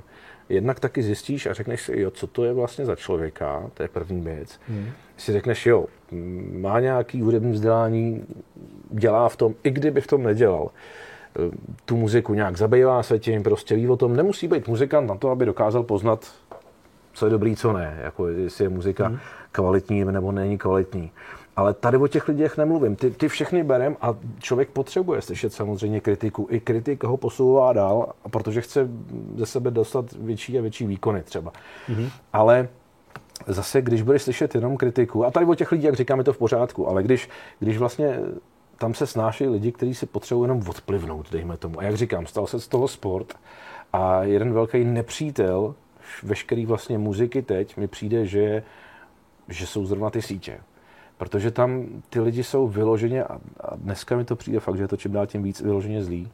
[0.49, 3.89] Jednak taky zjistíš a řekneš si, jo, co to je vlastně za člověka, to je
[3.89, 4.59] první věc.
[4.67, 4.89] Hmm.
[5.17, 5.85] Si řekneš, jo,
[6.51, 8.23] má nějaký hudební vzdělání,
[8.89, 10.69] dělá v tom, i kdyby v tom nedělal
[11.85, 15.29] tu muziku nějak zabývá se tím, prostě ví o tom, nemusí být muzikant na to,
[15.29, 16.31] aby dokázal poznat,
[17.13, 19.19] co je dobrý, co ne, jako jestli je muzika hmm.
[19.51, 21.11] kvalitní nebo není kvalitní.
[21.55, 22.95] Ale tady o těch lidech nemluvím.
[22.95, 26.47] Ty, ty všechny berem a člověk potřebuje slyšet samozřejmě kritiku.
[26.49, 28.87] I kritik ho posouvá dál, protože chce
[29.35, 31.51] ze sebe dostat větší a větší výkony třeba.
[31.87, 32.09] Hmm.
[32.33, 32.67] Ale
[33.47, 36.33] zase, když budeš slyšet jenom kritiku, a tady o těch lidí, jak říkám, je to
[36.33, 38.19] v pořádku, ale když, když vlastně
[38.77, 41.79] tam se snášejí lidi, kteří si potřebují jenom odplivnout, dejme tomu.
[41.79, 43.33] A jak říkám, stal se z toho sport
[43.93, 45.75] a jeden velký nepřítel
[46.23, 48.63] veškerý vlastně muziky teď mi přijde, že,
[49.47, 50.59] že jsou zrovna ty sítě.
[51.17, 53.39] Protože tam ty lidi jsou vyloženě, a,
[53.75, 56.31] dneska mi to přijde fakt, že je to čím dál tím víc vyloženě zlý,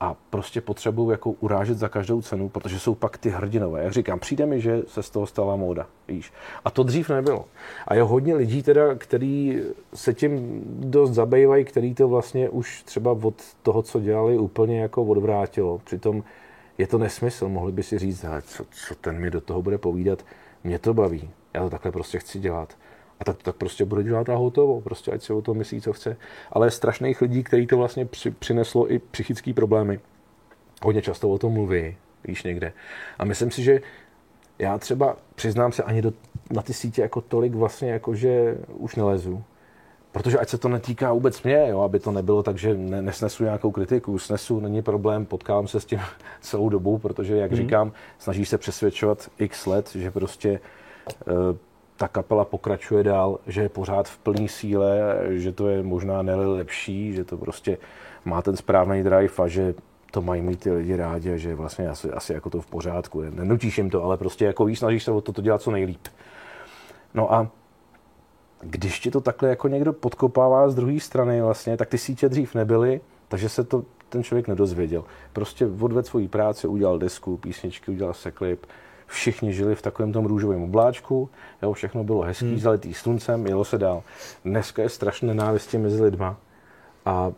[0.00, 3.84] a prostě potřebují jako urážet za každou cenu, protože jsou pak ty hrdinové.
[3.84, 6.32] Jak říkám, přijde mi, že se z toho stala móda, víš.
[6.64, 7.44] A to dřív nebylo.
[7.88, 9.62] A je hodně lidí teda, který
[9.94, 15.04] se tím dost zabývají, který to vlastně už třeba od toho, co dělali, úplně jako
[15.04, 15.78] odvrátilo.
[15.84, 16.24] Přitom
[16.78, 17.48] je to nesmysl.
[17.48, 20.24] Mohli by si říct, "Hele, co, co ten mi do toho bude povídat,
[20.64, 22.76] mě to baví, já to takhle prostě chci dělat.
[23.20, 25.80] A tak to tak prostě bude dělat a hotovo, prostě ať si o tom myslí,
[25.80, 26.16] co chce.
[26.52, 30.00] Ale strašných lidí, který to vlastně při, přineslo i psychické problémy,
[30.82, 32.72] hodně často o tom mluví, víš někde.
[33.18, 33.80] A myslím si, že
[34.58, 36.12] já třeba přiznám se ani do,
[36.50, 39.44] na ty sítě jako tolik vlastně, jako že už nelezu.
[40.16, 43.44] Protože ať se to netýká vůbec mě, jo, aby to nebylo tak, že ne, nesnesu
[43.44, 46.00] nějakou kritiku, snesu, není problém, potkávám se s tím
[46.40, 47.60] celou dobu, protože, jak hmm.
[47.60, 50.60] říkám, snažíš se přesvědčovat x let, že prostě
[51.26, 51.34] uh,
[51.96, 54.98] ta kapela pokračuje dál, že je pořád v plné síle,
[55.30, 57.78] že to je možná nejlepší, že to prostě
[58.24, 59.74] má ten správný drive a že
[60.10, 63.22] to mají mít ty lidi rádi a že vlastně asi, asi jako to v pořádku.
[63.22, 66.08] Nenutíš jim to, ale prostě jako víš, snažíš se o to, to dělat co nejlíp.
[67.14, 67.50] No a
[68.60, 72.54] když ti to takhle jako někdo podkopává z druhé strany vlastně, tak ty sítě dřív
[72.54, 75.04] nebyly, takže se to ten člověk nedozvěděl.
[75.32, 78.66] Prostě odvedl svoji práci, udělal desku, písničky, udělal se klip,
[79.06, 81.30] všichni žili v takovém tom růžovém obláčku,
[81.62, 82.58] jo, všechno bylo hezký, hmm.
[82.58, 84.02] zalitý sluncem, jelo se dál.
[84.44, 86.36] Dneska je strašné nenávistě mezi lidma
[87.04, 87.32] a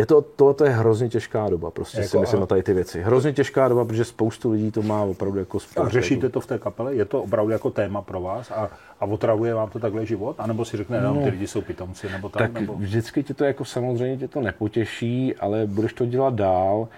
[0.00, 2.40] je to, to, to je hrozně těžká doba, prostě jako si myslím a...
[2.40, 3.02] na tady ty věci.
[3.02, 5.82] Hrozně těžká doba, protože spoustu lidí to má opravdu jako spoustu.
[5.82, 6.94] A řešíte to v té kapele?
[6.94, 8.70] Je to opravdu jako téma pro vás a,
[9.00, 10.36] a otravuje vám to takhle život?
[10.38, 12.42] A nebo si řekne, no, ty lidi jsou pitomci, nebo tak?
[12.42, 12.74] Tak nebo...
[12.74, 16.88] vždycky tě to jako samozřejmě tě to nepotěší, ale budeš to dělat dál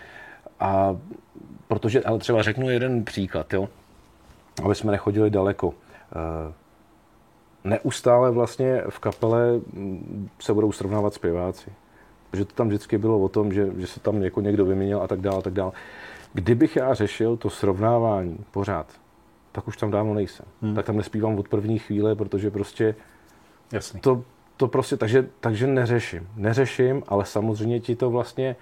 [0.61, 0.97] a
[1.69, 3.69] protože, ale třeba řeknu jeden příklad, jo,
[4.65, 5.75] aby jsme nechodili daleko.
[6.13, 6.53] Eh,
[7.65, 11.71] Neustále vlastně v kapele mm, se budou srovnávat zpěváci.
[12.33, 15.09] Protože to tam vždycky bylo o tom, že, že se tam jako někdo vyměnil a
[15.09, 15.73] tak dále, a tak dále.
[16.33, 18.87] Kdybych já řešil to srovnávání pořád,
[19.53, 20.47] tak už tam dávno nejsem.
[20.63, 20.75] Hmm.
[20.75, 22.95] Tak tam nespívám od první chvíle, protože prostě
[23.73, 24.01] Jasný.
[24.01, 24.25] to,
[24.57, 26.29] to prostě, takže, takže neřeším.
[26.37, 28.57] Neřeším, ale samozřejmě ti to vlastně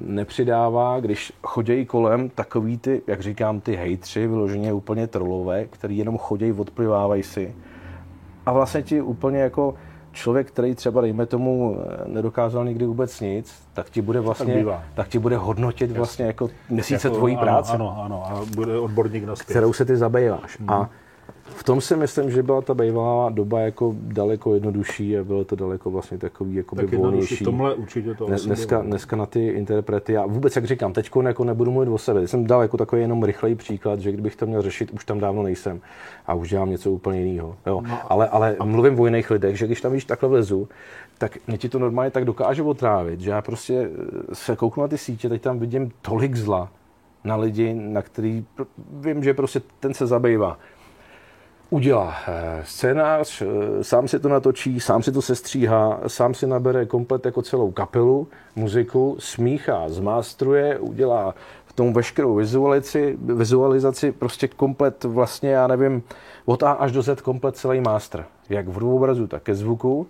[0.00, 6.18] nepřidává, když chodějí kolem takový ty, jak říkám, ty hejtři, vyloženě úplně trolové, který jenom
[6.18, 7.54] chodějí, odplivávají si.
[8.46, 9.74] A vlastně ti úplně jako
[10.12, 15.08] člověk, který třeba, dejme tomu, nedokázal nikdy vůbec nic, tak ti bude vlastně, Tak tak,
[15.08, 19.24] ti bude hodnotit vlastně jako měsíce Jako, tvojí ano, práce Ano, ano, a bude odborník
[19.24, 19.48] na zpěv.
[19.48, 20.58] kterou se ty zabýváš.
[20.58, 20.70] Mhm.
[20.70, 20.90] A
[21.52, 25.56] v tom si myslím, že byla ta bývalá doba jako daleko jednodušší a bylo to
[25.56, 27.12] daleko vlastně takový jako tak jednodušší.
[27.12, 27.44] volnější.
[27.44, 28.88] Tomhle určitě to Ne, dneska, bylo.
[28.88, 32.46] dneska na ty interprety, a vůbec jak říkám, teď jako nebudu mluvit o sebe, jsem
[32.46, 35.80] dal jako takový jenom rychlej příklad, že kdybych to měl řešit, už tam dávno nejsem
[36.26, 37.56] a už dělám něco úplně jiného.
[37.66, 37.80] Jo.
[37.88, 40.68] No, ale, ale mluvím o jiných lidech, že když tam víš takhle vlezu,
[41.18, 43.90] tak mě ti to normálně tak dokáže otrávit, že já prostě
[44.32, 46.68] se kouknu na ty sítě, teď tam vidím tolik zla,
[47.24, 48.44] na lidi, na který
[49.00, 50.58] vím, že prostě ten se zabývá.
[51.72, 56.86] Udělá eh, scénář, eh, sám si to natočí, sám si to sestříhá, sám si nabere
[56.86, 61.34] komplet jako celou kapelu, muziku, smíchá, zmástruje, udělá
[61.66, 66.02] v tom veškerou vizualizaci, vizualizaci prostě komplet vlastně, já nevím,
[66.44, 68.24] od A až do Z komplet celý master.
[68.48, 70.06] Jak v obrazu, tak ke zvuku.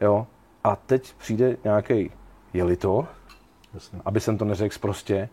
[0.00, 0.26] Jo.
[0.64, 2.10] A teď přijde nějaký
[2.54, 3.06] jelito,
[3.74, 3.98] Jasně.
[4.04, 5.28] aby jsem to neřekl prostě,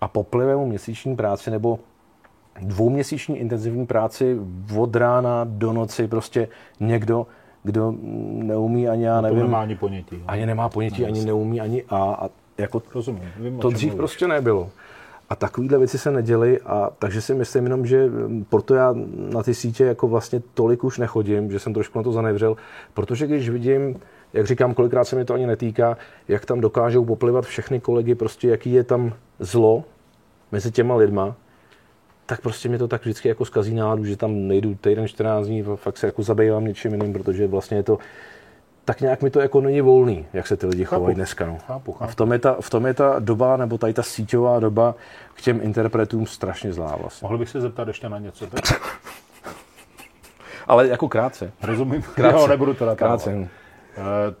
[0.00, 1.78] a poplive mu měsíční práci nebo
[2.60, 4.38] dvouměsíční intenzivní práci
[4.78, 6.48] od rána do noci prostě
[6.80, 7.26] někdo,
[7.62, 7.94] kdo
[8.32, 9.38] neumí ani, já nevím.
[9.38, 10.16] To nemá ani ponětí.
[10.16, 10.24] No.
[10.26, 11.96] Ani nemá ponětí, no, ani neumí, ani A.
[11.96, 12.28] a
[12.58, 13.28] jako Rozumím.
[13.40, 13.98] Vím, to dřív mluvíš.
[13.98, 14.70] prostě nebylo.
[15.30, 18.10] A takovéhle věci se neděly a takže si myslím jenom, že
[18.48, 18.94] proto já
[19.32, 22.56] na ty sítě jako vlastně tolik už nechodím, že jsem trošku na to zanevřel,
[22.94, 23.96] protože když vidím,
[24.32, 25.96] jak říkám, kolikrát se mi to ani netýká,
[26.28, 29.84] jak tam dokážou poplivat všechny kolegy, prostě jaký je tam zlo
[30.52, 31.36] mezi těma lidma,
[32.26, 35.64] tak prostě mi to tak vždycky jako zkazí náladu, že tam nejdu týden, 14 dní,
[35.76, 37.98] fakt se jako zabývám něčím jiným, protože vlastně je to,
[38.84, 41.46] tak nějak mi to jako není volný, jak se ty lidi chovají dneska.
[41.46, 41.58] No.
[41.66, 42.04] Chápu, chápu.
[42.04, 44.94] A v tom, je ta, v tom je ta doba, nebo tady ta síťová doba
[45.34, 47.26] k těm interpretům strašně zlá vlastně.
[47.26, 48.46] Mohl bych se zeptat ještě na něco?
[48.46, 48.64] Tak?
[50.66, 51.52] Ale jako krátce.
[51.62, 52.02] Rozumím.
[52.14, 52.40] Krátce.
[52.40, 53.30] Jo, nebudu to Krátce.
[53.34, 53.46] Uh,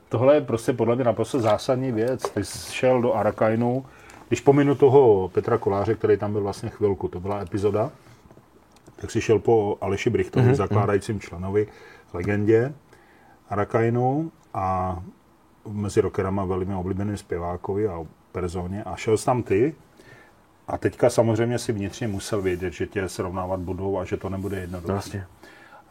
[0.08, 2.22] tohle je prostě podle mě naprosto zásadní věc.
[2.22, 3.84] Ty jsi šel do Arakainu,
[4.34, 7.90] když pominu toho Petra Koláře, který tam byl vlastně chvilku, to byla epizoda,
[8.96, 10.54] tak si šel po Aleši Brichtovi, mm-hmm.
[10.54, 11.66] zakládajícím členovi,
[12.12, 12.74] legendě
[13.48, 14.98] Arakainu a
[15.68, 19.74] mezi rockerama velmi oblíbeným zpěvákovi a personě a šel jsi tam ty
[20.68, 24.60] a teďka samozřejmě si vnitřně musel vědět, že tě srovnávat budou a že to nebude
[24.60, 24.92] jednoduché.
[24.92, 25.26] Vlastně.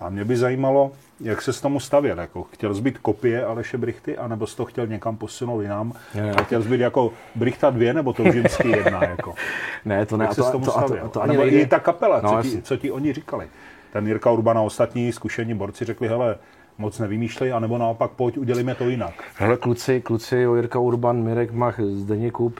[0.03, 2.19] A mě by zajímalo, jak se s tomu stavěl.
[2.19, 5.93] Jako, chtěl zbyt kopie Aleše Brichty, anebo jsi to chtěl někam posunout jinam?
[6.15, 6.43] Ne, ne.
[6.43, 9.03] chtěl zbyt jako Brichta 2 nebo to Žimský 1?
[9.03, 9.33] Jako?
[9.85, 10.25] ne, to ne.
[10.25, 11.03] Jak se to, s tomu to, stavěl?
[11.03, 13.47] To, to, to ani nebo i ta kapela, no, co, ti, co ti oni říkali?
[13.93, 16.35] Ten Jirka Urban a ostatní zkušení borci řekli, hele,
[16.77, 19.13] moc nevymýšlej, anebo naopak pojď, udělíme to jinak.
[19.35, 22.59] Hele, kluci, kluci, Jirka Urban, Mirek Mach, Zdeněk Kup,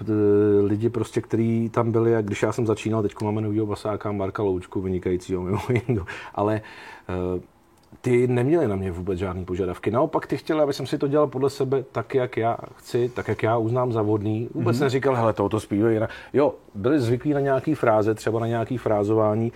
[0.63, 4.43] lidi prostě, kteří tam byli, a když já jsem začínal, teď máme novýho basáka Marka
[4.43, 6.61] Loučku, vynikajícího mimo jiného, ale
[7.35, 7.41] uh,
[8.01, 9.91] ty neměli na mě vůbec žádné požadavky.
[9.91, 13.27] Naopak ty chtěli, aby jsem si to dělal podle sebe tak, jak já chci, tak,
[13.27, 14.49] jak já uznám za vhodný.
[14.53, 14.81] Vůbec mm-hmm.
[14.81, 15.99] neříkal, hele, tohoto zpívají.
[16.33, 19.51] Jo, byli zvyklí na nějaký fráze, třeba na nějaký frázování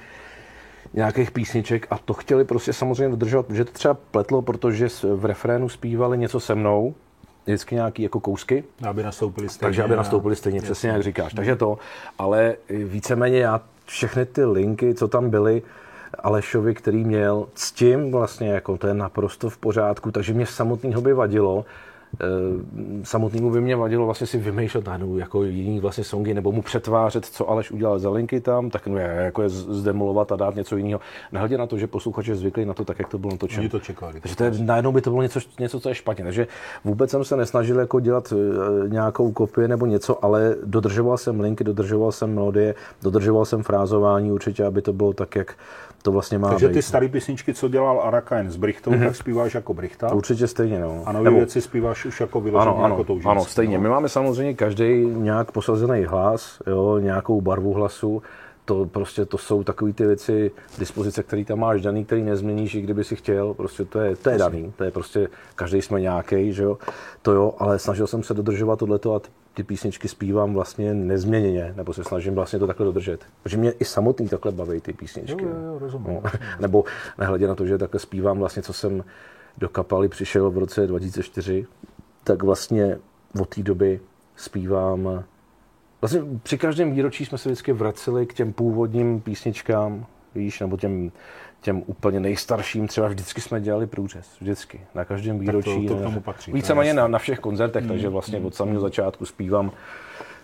[0.93, 5.69] nějakých písniček a to chtěli prostě samozřejmě dodržovat, že to třeba pletlo, protože v refrénu
[5.69, 6.95] zpívali něco se mnou,
[7.45, 8.64] vždycky nějaký jako kousky.
[8.88, 9.68] Aby nastoupili stejně.
[9.68, 11.34] Takže aby nastoupili stejně, přesně jak říkáš.
[11.34, 11.77] Takže to,
[12.18, 15.61] ale víceméně já všechny ty linky, co tam byly,
[16.19, 21.01] Alešovi, který měl, s tím vlastně, jako to je naprosto v pořádku, takže mě samotného
[21.01, 21.65] by vadilo,
[23.03, 27.25] samotnému by mě vadilo vlastně si vymýšlet najednou jako jiný vlastně songy, nebo mu přetvářet,
[27.25, 31.01] co Aleš udělal za linky tam, tak no, jako je zdemolovat a dát něco jiného.
[31.31, 33.61] Nehledě na to, že posluchač je zvyklý na to tak, jak to bylo natočeno.
[33.61, 34.19] Oni to čekali.
[34.21, 36.23] Takže to je, najednou by to bylo něco, něco, co je špatně.
[36.23, 36.47] Takže
[36.84, 41.63] vůbec jsem se nesnažil jako dělat eh, nějakou kopii nebo něco, ale dodržoval jsem linky,
[41.63, 45.55] dodržoval jsem melodie, dodržoval jsem frázování určitě, aby to bylo tak, jak
[46.02, 46.74] to vlastně má Takže být.
[46.74, 49.06] ty staré písničky, co dělal Arakain s Brichtou, mm-hmm.
[49.06, 50.14] tak zpíváš jako Brichta?
[50.14, 51.03] Určitě stejně, no.
[51.06, 53.78] A nové věci zpíváš už jako vyloženě ano, ano, jako toužící, Ano, stejně.
[53.78, 53.84] No.
[53.84, 58.22] My máme samozřejmě každý nějak posazený hlas, jo, nějakou barvu hlasu,
[58.68, 62.81] to prostě to jsou takové ty věci, dispozice, které tam máš daný, který nezměníš, i
[62.81, 66.53] kdyby si chtěl, prostě to je, to je daný, to je prostě, každý jsme nějaký,
[66.53, 66.77] že jo,
[67.22, 69.22] to jo, ale snažil jsem se dodržovat tohleto a
[69.53, 73.26] ty písničky zpívám vlastně nezměněně, nebo se snažím vlastně to takhle dodržet.
[73.44, 75.44] Protože mě i samotný takhle baví ty písničky.
[75.44, 76.22] Jo, jo, rozumím, no.
[76.60, 76.84] nebo
[77.18, 79.03] nehledě na to, že takhle zpívám vlastně, co jsem
[79.57, 81.65] do kapaly přišel v roce 2004,
[82.23, 82.98] tak vlastně
[83.41, 83.99] od té doby
[84.35, 85.23] zpívám
[86.02, 90.06] Vlastně při každém výročí jsme se vždycky vraceli k těm původním písničkám,
[90.36, 91.11] víš, nebo těm,
[91.61, 95.69] těm úplně nejstarším, třeba vždycky jsme dělali průřez, vždycky, na každém výročí.
[95.69, 96.52] Tak to, to k tomu patří.
[96.52, 99.72] Víceméně na, na všech koncertech, mm, takže vlastně mm, od samého začátku zpívám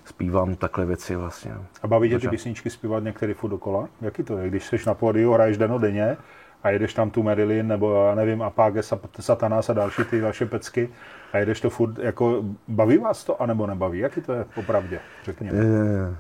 [0.06, 1.52] zpívám takhle věci vlastně.
[1.84, 3.88] A baví tě ty písničky zpívat některý furt dokola?
[4.02, 6.18] Jaký to je, když jsi na pódiu, hraješ denodenně
[6.64, 8.82] a jedeš tam tu Marilyn nebo já nevím, Apáge,
[9.20, 10.90] Satanas a další ty vaše pecky
[11.34, 14.00] a jedeš to furt, jako baví vás to, anebo nebaví?
[14.00, 15.58] Jaký to je popravdě, řekněme?
[15.58, 16.16] Je.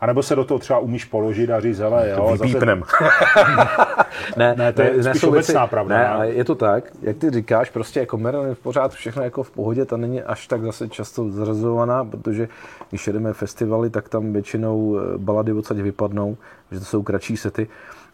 [0.00, 2.58] A nebo se do toho třeba umíš položit a říct, hele, jo, zase...
[4.36, 5.96] ne, ne, to je spíš obecná pravda.
[5.96, 9.42] Ne, ale je to tak, jak ty říkáš, prostě jako Marilyn v pořád, všechno jako
[9.42, 12.48] v pohodě, ta není až tak zase často zrazovaná, protože
[12.90, 16.36] když jedeme festivaly, tak tam většinou eh, balady odsaď vypadnou,
[16.70, 17.68] že to jsou kratší sety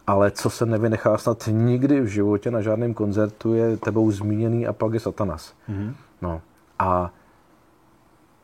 [0.06, 4.72] ale co se nevynechá snad nikdy v životě na žádném koncertu je tebou zmíněný a
[4.72, 5.54] pak je Satanas.
[5.68, 5.94] Mm-hmm.
[6.22, 6.42] No.
[6.78, 7.12] A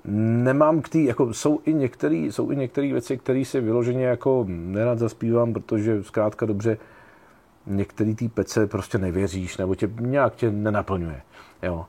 [0.05, 4.45] nemám k tý, jako jsou i některé jsou i některé věci, které si vyloženě jako
[4.49, 6.79] nerad zaspívám, protože zkrátka dobře
[7.67, 11.23] některý té pece prostě nevěříš, nebo tě nějak tě nenaplňuje.
[11.63, 11.87] Jo.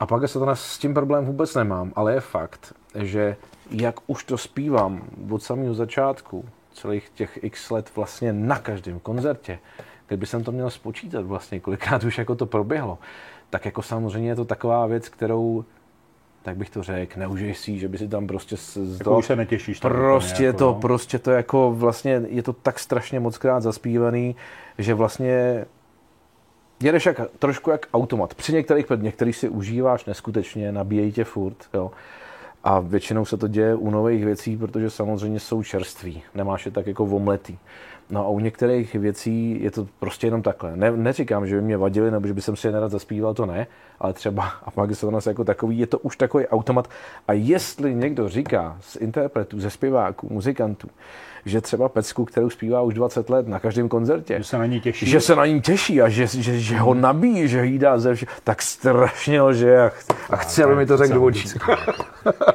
[0.00, 3.36] A pak se to s tím problém vůbec nemám, ale je fakt, že
[3.70, 6.44] jak už to zpívám od samého začátku,
[6.76, 9.58] celých těch x let vlastně na každém koncertě,
[10.06, 12.98] kdyby jsem to měl spočítat vlastně, kolikrát už jako to proběhlo,
[13.50, 15.64] tak jako samozřejmě je to taková věc, kterou
[16.42, 19.36] tak bych to řekl, neužij si, že by si tam prostě z jako už se
[19.36, 19.80] netěšíš.
[19.80, 20.74] Prostě jako, to, no.
[20.74, 24.36] prostě to jako vlastně, je to tak strašně moc krát zaspívaný,
[24.78, 25.64] že vlastně
[26.82, 28.34] jedeš jak, trošku jak automat.
[28.34, 31.90] Při některých, některých si užíváš neskutečně, nabíjejí tě furt, jo.
[32.66, 36.22] A většinou se to děje u nových věcí, protože samozřejmě jsou čerství.
[36.34, 37.58] Nemáš je tak jako omletý.
[38.10, 40.76] No a u některých věcí je to prostě jenom takhle.
[40.76, 43.46] Ne, neříkám, že by mě vadili, nebo že by jsem si je nerad zaspíval, to
[43.46, 43.66] ne,
[44.00, 46.88] ale třeba a pak se nás jako takový, je to už takový automat.
[47.28, 50.88] A jestli někdo říká z interpretů, ze zpěváků, muzikantů,
[51.46, 54.80] že třeba pecku, kterou zpívá už 20 let na každém koncertě, že se na ní
[54.80, 57.98] těší, že se na ní těší a že, že, že ho nabíjí, že jí dá
[57.98, 59.90] ze vše, tak strašně lže a,
[60.30, 61.48] a chci, aby mi to řekl do očí.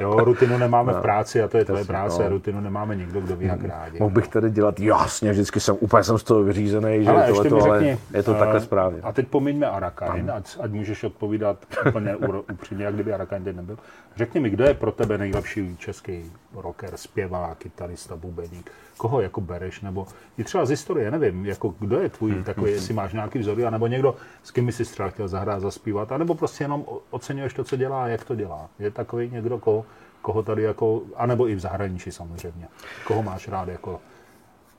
[0.00, 2.28] Jo, rutinu nemáme no, v práci a to je tvoje práce, no.
[2.28, 3.98] rutinu nemáme nikdo, kdo ví, jak rádi.
[3.98, 7.50] Mohl bych tady dělat jasně, vždycky jsem úplně jsem z toho vyřízený, že ale, tohle,
[7.50, 9.00] to, ale řekni, je to takhle správně.
[9.02, 11.56] A teď pomiňme Arakain, ať, ať můžeš odpovídat
[11.88, 12.16] úplně
[12.52, 13.76] upřímně, jak kdyby Arakain teď nebyl.
[14.16, 18.70] Řekni mi, kdo je pro tebe nejlepší český rocker, zpěvák, kytarista, bubeník?
[18.96, 19.80] Koho jako bereš?
[19.80, 20.06] Nebo
[20.38, 22.44] i třeba z historie, nevím, jako kdo je tvůj hmm.
[22.44, 26.12] takový, jestli máš nějaký vzory, nebo někdo, s kým bys si třeba chtěl zahrát, zaspívat,
[26.12, 28.68] anebo prostě jenom oceňuješ to, co dělá a jak to dělá.
[28.78, 29.84] Je takový někdo, koho,
[30.22, 32.68] koho tady jako, anebo i v zahraničí samozřejmě.
[33.06, 34.00] Koho máš rád jako,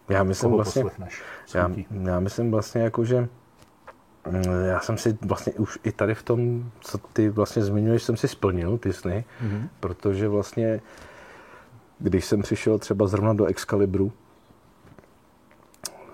[0.09, 0.83] já myslím koho vlastně,
[1.53, 1.69] já,
[2.03, 3.27] já myslím vlastně jako, že
[4.65, 8.27] já jsem si vlastně už i tady v tom, co ty vlastně zmiňuješ, jsem si
[8.27, 9.67] splnil ty sny, mm-hmm.
[9.79, 10.81] protože vlastně,
[11.99, 14.11] když jsem přišel třeba zrovna do Excalibru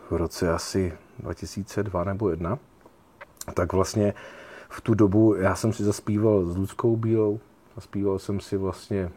[0.09, 2.59] v roce asi 2002 nebo 1,
[3.53, 4.13] tak vlastně
[4.69, 7.39] v tu dobu já jsem si zaspíval s Ludskou Bílou,
[7.75, 9.09] zaspíval jsem si vlastně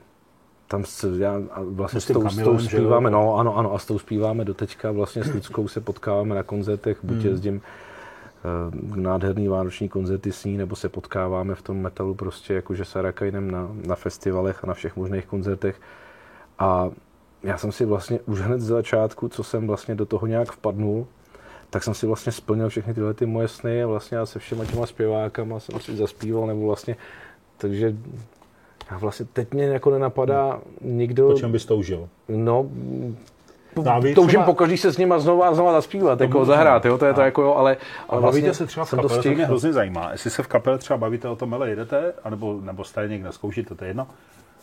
[0.69, 3.98] tam s, já, vlastně s tou, s tou zpíváme, no ano, ano, a s tou
[3.98, 7.27] zpíváme do teďka, vlastně s Ludskou se potkáváme na koncertech, buď hmm.
[7.27, 7.91] jezdím Eh,
[8.97, 13.51] nádherný vánoční koncerty s ní, nebo se potkáváme v tom metalu prostě jakože s Arakainem
[13.51, 15.81] na, na festivalech a na všech možných koncertech.
[16.59, 16.90] A
[17.43, 21.06] já jsem si vlastně už hned z začátku, co jsem vlastně do toho nějak vpadnul,
[21.70, 24.64] tak jsem si vlastně splnil všechny tyhle ty moje sny a vlastně já se všema
[24.64, 26.97] těma zpěvákama jsem si zaspíval, nebo vlastně,
[27.56, 27.97] takže
[28.90, 31.28] já vlastně teď mě jako nenapadá nikdo...
[31.28, 32.09] Po čem bys to užil?
[32.28, 32.70] No,
[33.77, 34.44] Dávid toužím třeba...
[34.44, 36.57] pokaždý se s nima znova a znova zaspívat, jako můžeme.
[36.57, 37.77] zahrát, jo, to je to jako jo, ale,
[38.09, 40.09] ale vlastně se třeba v kapele, to, to mě hrozně zajímá.
[40.12, 43.74] Jestli se v kapele třeba bavíte o tom, ale jedete, anebo, nebo jste někde zkoušíte,
[43.74, 44.07] to je jedno.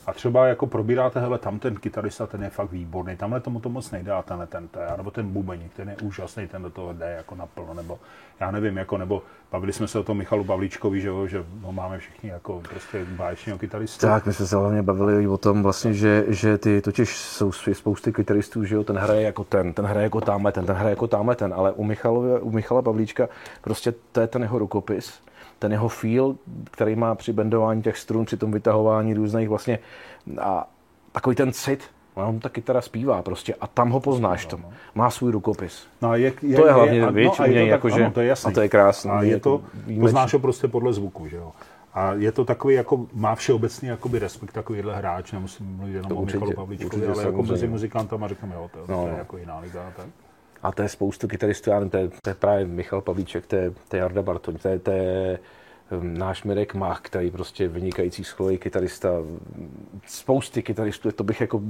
[0.06, 3.70] A třeba jako probíráte, hele, tam ten kytarista, ten je fakt výborný, tamhle tomu to
[3.70, 6.94] moc nejde a tenhle ten, ten, nebo ten bubeník, ten je úžasný, ten do toho
[6.94, 8.00] jde jako naplno, nebo
[8.40, 9.22] já nevím, jako, nebo
[9.52, 13.58] bavili jsme se o tom Michalu Pavlíčkovi, že, že ho máme všichni jako prostě báječního
[13.58, 14.08] kytaristu.
[14.08, 18.14] Tak, my jsme se hlavně bavili o tom vlastně, že, že ty totiž jsou spousty
[18.14, 21.08] kytaristů, že jo, ten hraje jako ten, ten hraje jako tamhle ten, ten hraje jako
[21.08, 23.30] tamhle ten, ale u, Michalové, u Michala Pavlíčka
[23.62, 25.22] prostě to je ten jeho rukopis,
[25.60, 26.36] ten jeho feel,
[26.72, 29.80] který má při bendování těch strun, při tom vytahování různých vlastně
[30.42, 30.70] a
[31.12, 31.84] takový ten cit,
[32.16, 34.60] on ta kytara zpívá prostě a tam ho poznáš to.
[34.96, 35.88] Má svůj rukopis.
[36.02, 38.22] No, je, je, to je hlavně je, věc, no, je to, jako, že, ano, to
[38.22, 38.52] je jasný.
[38.52, 39.12] A to je krásné.
[39.12, 39.62] A je to,
[40.00, 41.52] poznáš ho prostě podle zvuku, že jo.
[41.94, 46.16] A je to takový, jako má všeobecný jakoby respekt takovýhle hráč, nemusím mluvit jenom to
[46.16, 49.18] o Michalu Pavlíčkovi, ale jako mezi muzikantama říkám, jo, to, no, to je no.
[49.18, 49.94] jako jiná liga.
[49.98, 50.06] Tak.
[50.64, 53.56] A to je spoustu kytaristů, já nevím, to je, to je právě Michal Pavlíček, to
[53.56, 55.40] je, to je Jarda Bartoň, to je, to je
[55.92, 59.10] um, náš Mirek Mach, který prostě vynikající schlový kytarista,
[60.06, 61.62] spousty kytaristů, to bych jako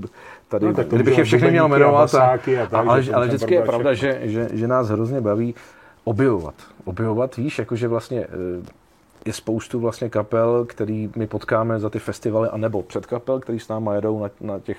[0.48, 3.94] tady, no, kdybych je všechny měl jmenovat, a, a, tak, ale, ale vždycky je pravda,
[3.94, 5.56] že, že, že nás hrozně baví
[6.03, 6.56] objevovat.
[6.86, 8.80] Objevovat, víš, jakože vlastně eh,
[9.26, 13.68] je spoustu vlastně kapel, který my potkáme za ty festivaly, anebo před kapel, který s
[13.68, 14.78] náma jedou na, na těch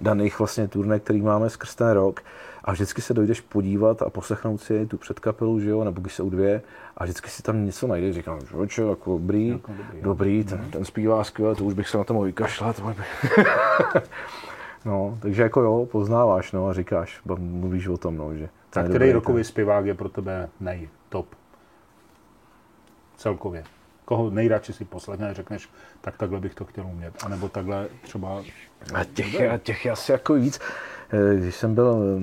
[0.00, 2.20] daných vlastně turné, který máme skrz ten rok.
[2.68, 6.30] A vždycky se dojdeš podívat a poslechnout si tu předkapelu, že jo, nebo když jsou
[6.30, 6.62] dvě,
[6.96, 8.14] a vždycky si tam něco najdeš.
[8.14, 8.40] Říkám,
[8.70, 12.04] že jako dobrý, jako dobrý, dobrý ten, ten zpívá skvěle, to už bych se na
[12.04, 12.82] to mohl vykašlat.
[14.84, 18.48] no, takže jako jo, poznáváš, no, a říkáš, mluvíš o tom, no, že...
[18.70, 21.26] Tak který rokový zpěvák je pro tebe nej, top?
[23.16, 23.64] Celkově.
[24.04, 25.68] Koho nejradši si poslechne, řekneš,
[26.00, 27.14] tak takhle bych to chtěl umět.
[27.24, 28.42] A nebo takhle třeba...
[28.94, 30.60] A těch, a těch je asi jako víc.
[31.10, 32.20] Eh, když jsem byl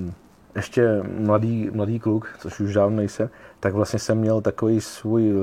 [0.56, 3.30] ještě mladý, mladý kluk, což už dávno nejsem,
[3.60, 5.34] tak vlastně jsem měl takový svůj,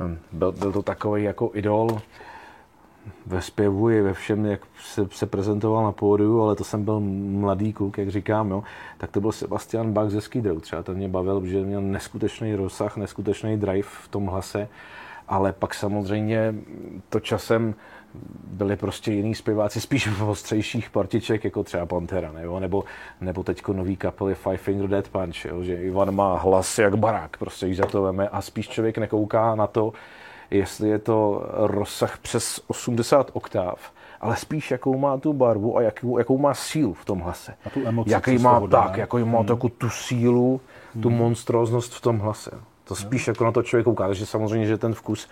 [0.00, 2.00] eh, byl, byl to takový jako idol,
[3.26, 7.00] ve zpěvu i ve všem, jak se, se prezentoval na pódiu, ale to jsem byl
[7.00, 8.62] mladý kluk, jak říkám, jo,
[8.98, 10.60] tak to byl Sebastian Bach ze Skidou.
[10.60, 14.68] Třeba ten mě bavil, že měl neskutečný rozsah, neskutečný drive v tom hlase,
[15.28, 16.54] ale pak samozřejmě
[17.08, 17.74] to časem
[18.50, 22.84] byli prostě jiný zpěváci, spíš v ostřejších partiček, jako třeba Pantera, nebo, nebo,
[23.20, 27.36] nebo teďko nový kapely Five Finger Dead Punch, jo, že Ivan má hlas jak barák,
[27.36, 29.92] prostě když za to veme a spíš člověk nekouká na to,
[30.50, 36.18] jestli je to rozsah přes 80 oktáv, ale spíš jakou má tu barvu a jakou,
[36.18, 37.54] jakou má sílu v tom hlase.
[37.64, 39.46] A tu emoci, jaký má tak, jaký má hmm.
[39.46, 40.60] takovou tu sílu,
[41.02, 41.18] tu hmm.
[41.18, 42.50] monstróznost v tom hlase.
[42.84, 45.28] To spíš jako na to člověk kouká, takže samozřejmě, že ten vkus,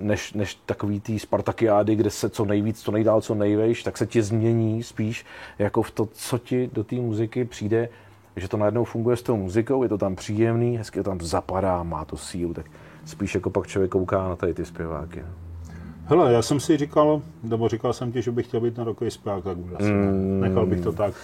[0.00, 4.06] než, než takový tý Spartakiády, kde se co nejvíc, co nejdál, co nejvejš, tak se
[4.06, 5.26] ti změní spíš
[5.58, 7.88] jako v to, co ti do té muziky přijde,
[8.36, 11.82] že to najednou funguje s tou muzikou, je to tam příjemný, hezky to tam zapadá,
[11.82, 12.66] má to sílu, tak
[13.04, 15.24] spíš jako pak člověk kouká na tady ty zpěváky.
[16.04, 19.10] Hele, já jsem si říkal, nebo říkal jsem ti, že bych chtěl být na rokový
[19.10, 20.40] zpěvák, tak asi mm.
[20.40, 21.14] Nechal bych to tak.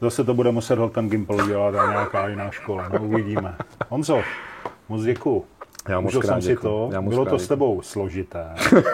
[0.00, 3.56] Zase to bude muset ten Gimple dělat a nějaká jiná škola, no uvidíme.
[3.88, 4.22] Honzo,
[4.88, 5.44] moc děkuju.
[5.88, 6.88] Já moc jsem si to.
[6.92, 8.46] Já Bylo to s tebou složité.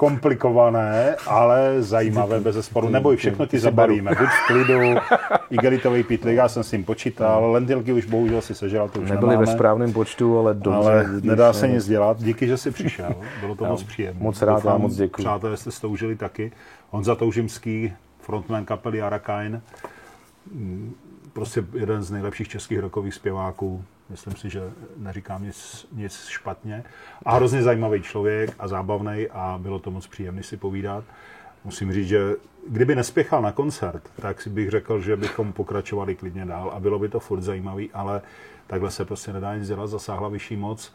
[0.00, 2.88] komplikované, ale zajímavé bez zesporu.
[2.88, 4.10] Neboj, všechno ti zabalíme.
[4.10, 4.80] Buď v klidu,
[5.50, 9.28] igelitový pitlík, já jsem s tím počítal, lentilky už bohužel si sežral, to už Nebyly
[9.30, 9.46] nemáme.
[9.46, 10.90] ve správném počtu, ale dobře.
[10.90, 12.22] Ale nedá se nic dělat.
[12.22, 13.14] Díky, že jsi přišel.
[13.40, 14.22] Bylo to já, moc příjemné.
[14.22, 15.22] Moc rád, Doufám, moc děkuji.
[15.22, 16.52] Přátelé jste stoužili taky.
[16.90, 19.62] Honza Toužimský, frontman kapely Arakain,
[21.32, 23.84] prostě jeden z nejlepších českých rokových zpěváků.
[24.10, 24.60] Myslím si, že
[24.96, 26.84] neříkám nic, nic špatně.
[27.24, 31.04] A hrozně zajímavý člověk a zábavný a bylo to moc příjemné si povídat.
[31.64, 32.34] Musím říct, že
[32.68, 36.98] kdyby nespěchal na koncert, tak si bych řekl, že bychom pokračovali klidně dál a bylo
[36.98, 38.22] by to furt zajímavý, ale
[38.66, 40.94] takhle se prostě nedá nic dělat, zasáhla vyšší moc.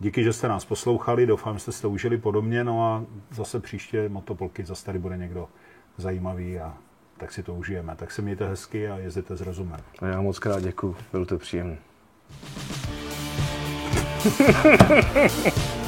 [0.00, 4.08] Díky, že jste nás poslouchali, doufám, že jste to užili podobně, no a zase příště
[4.08, 5.48] motopolky, zase tady bude někdo
[5.96, 6.74] zajímavý a
[7.16, 7.96] tak si to užijeme.
[7.96, 9.80] Tak se mějte hezky a jezděte s rozumem.
[9.98, 11.78] A já moc krát děkuji, bylo to příjemné.
[14.24, 15.83] フフフフフ。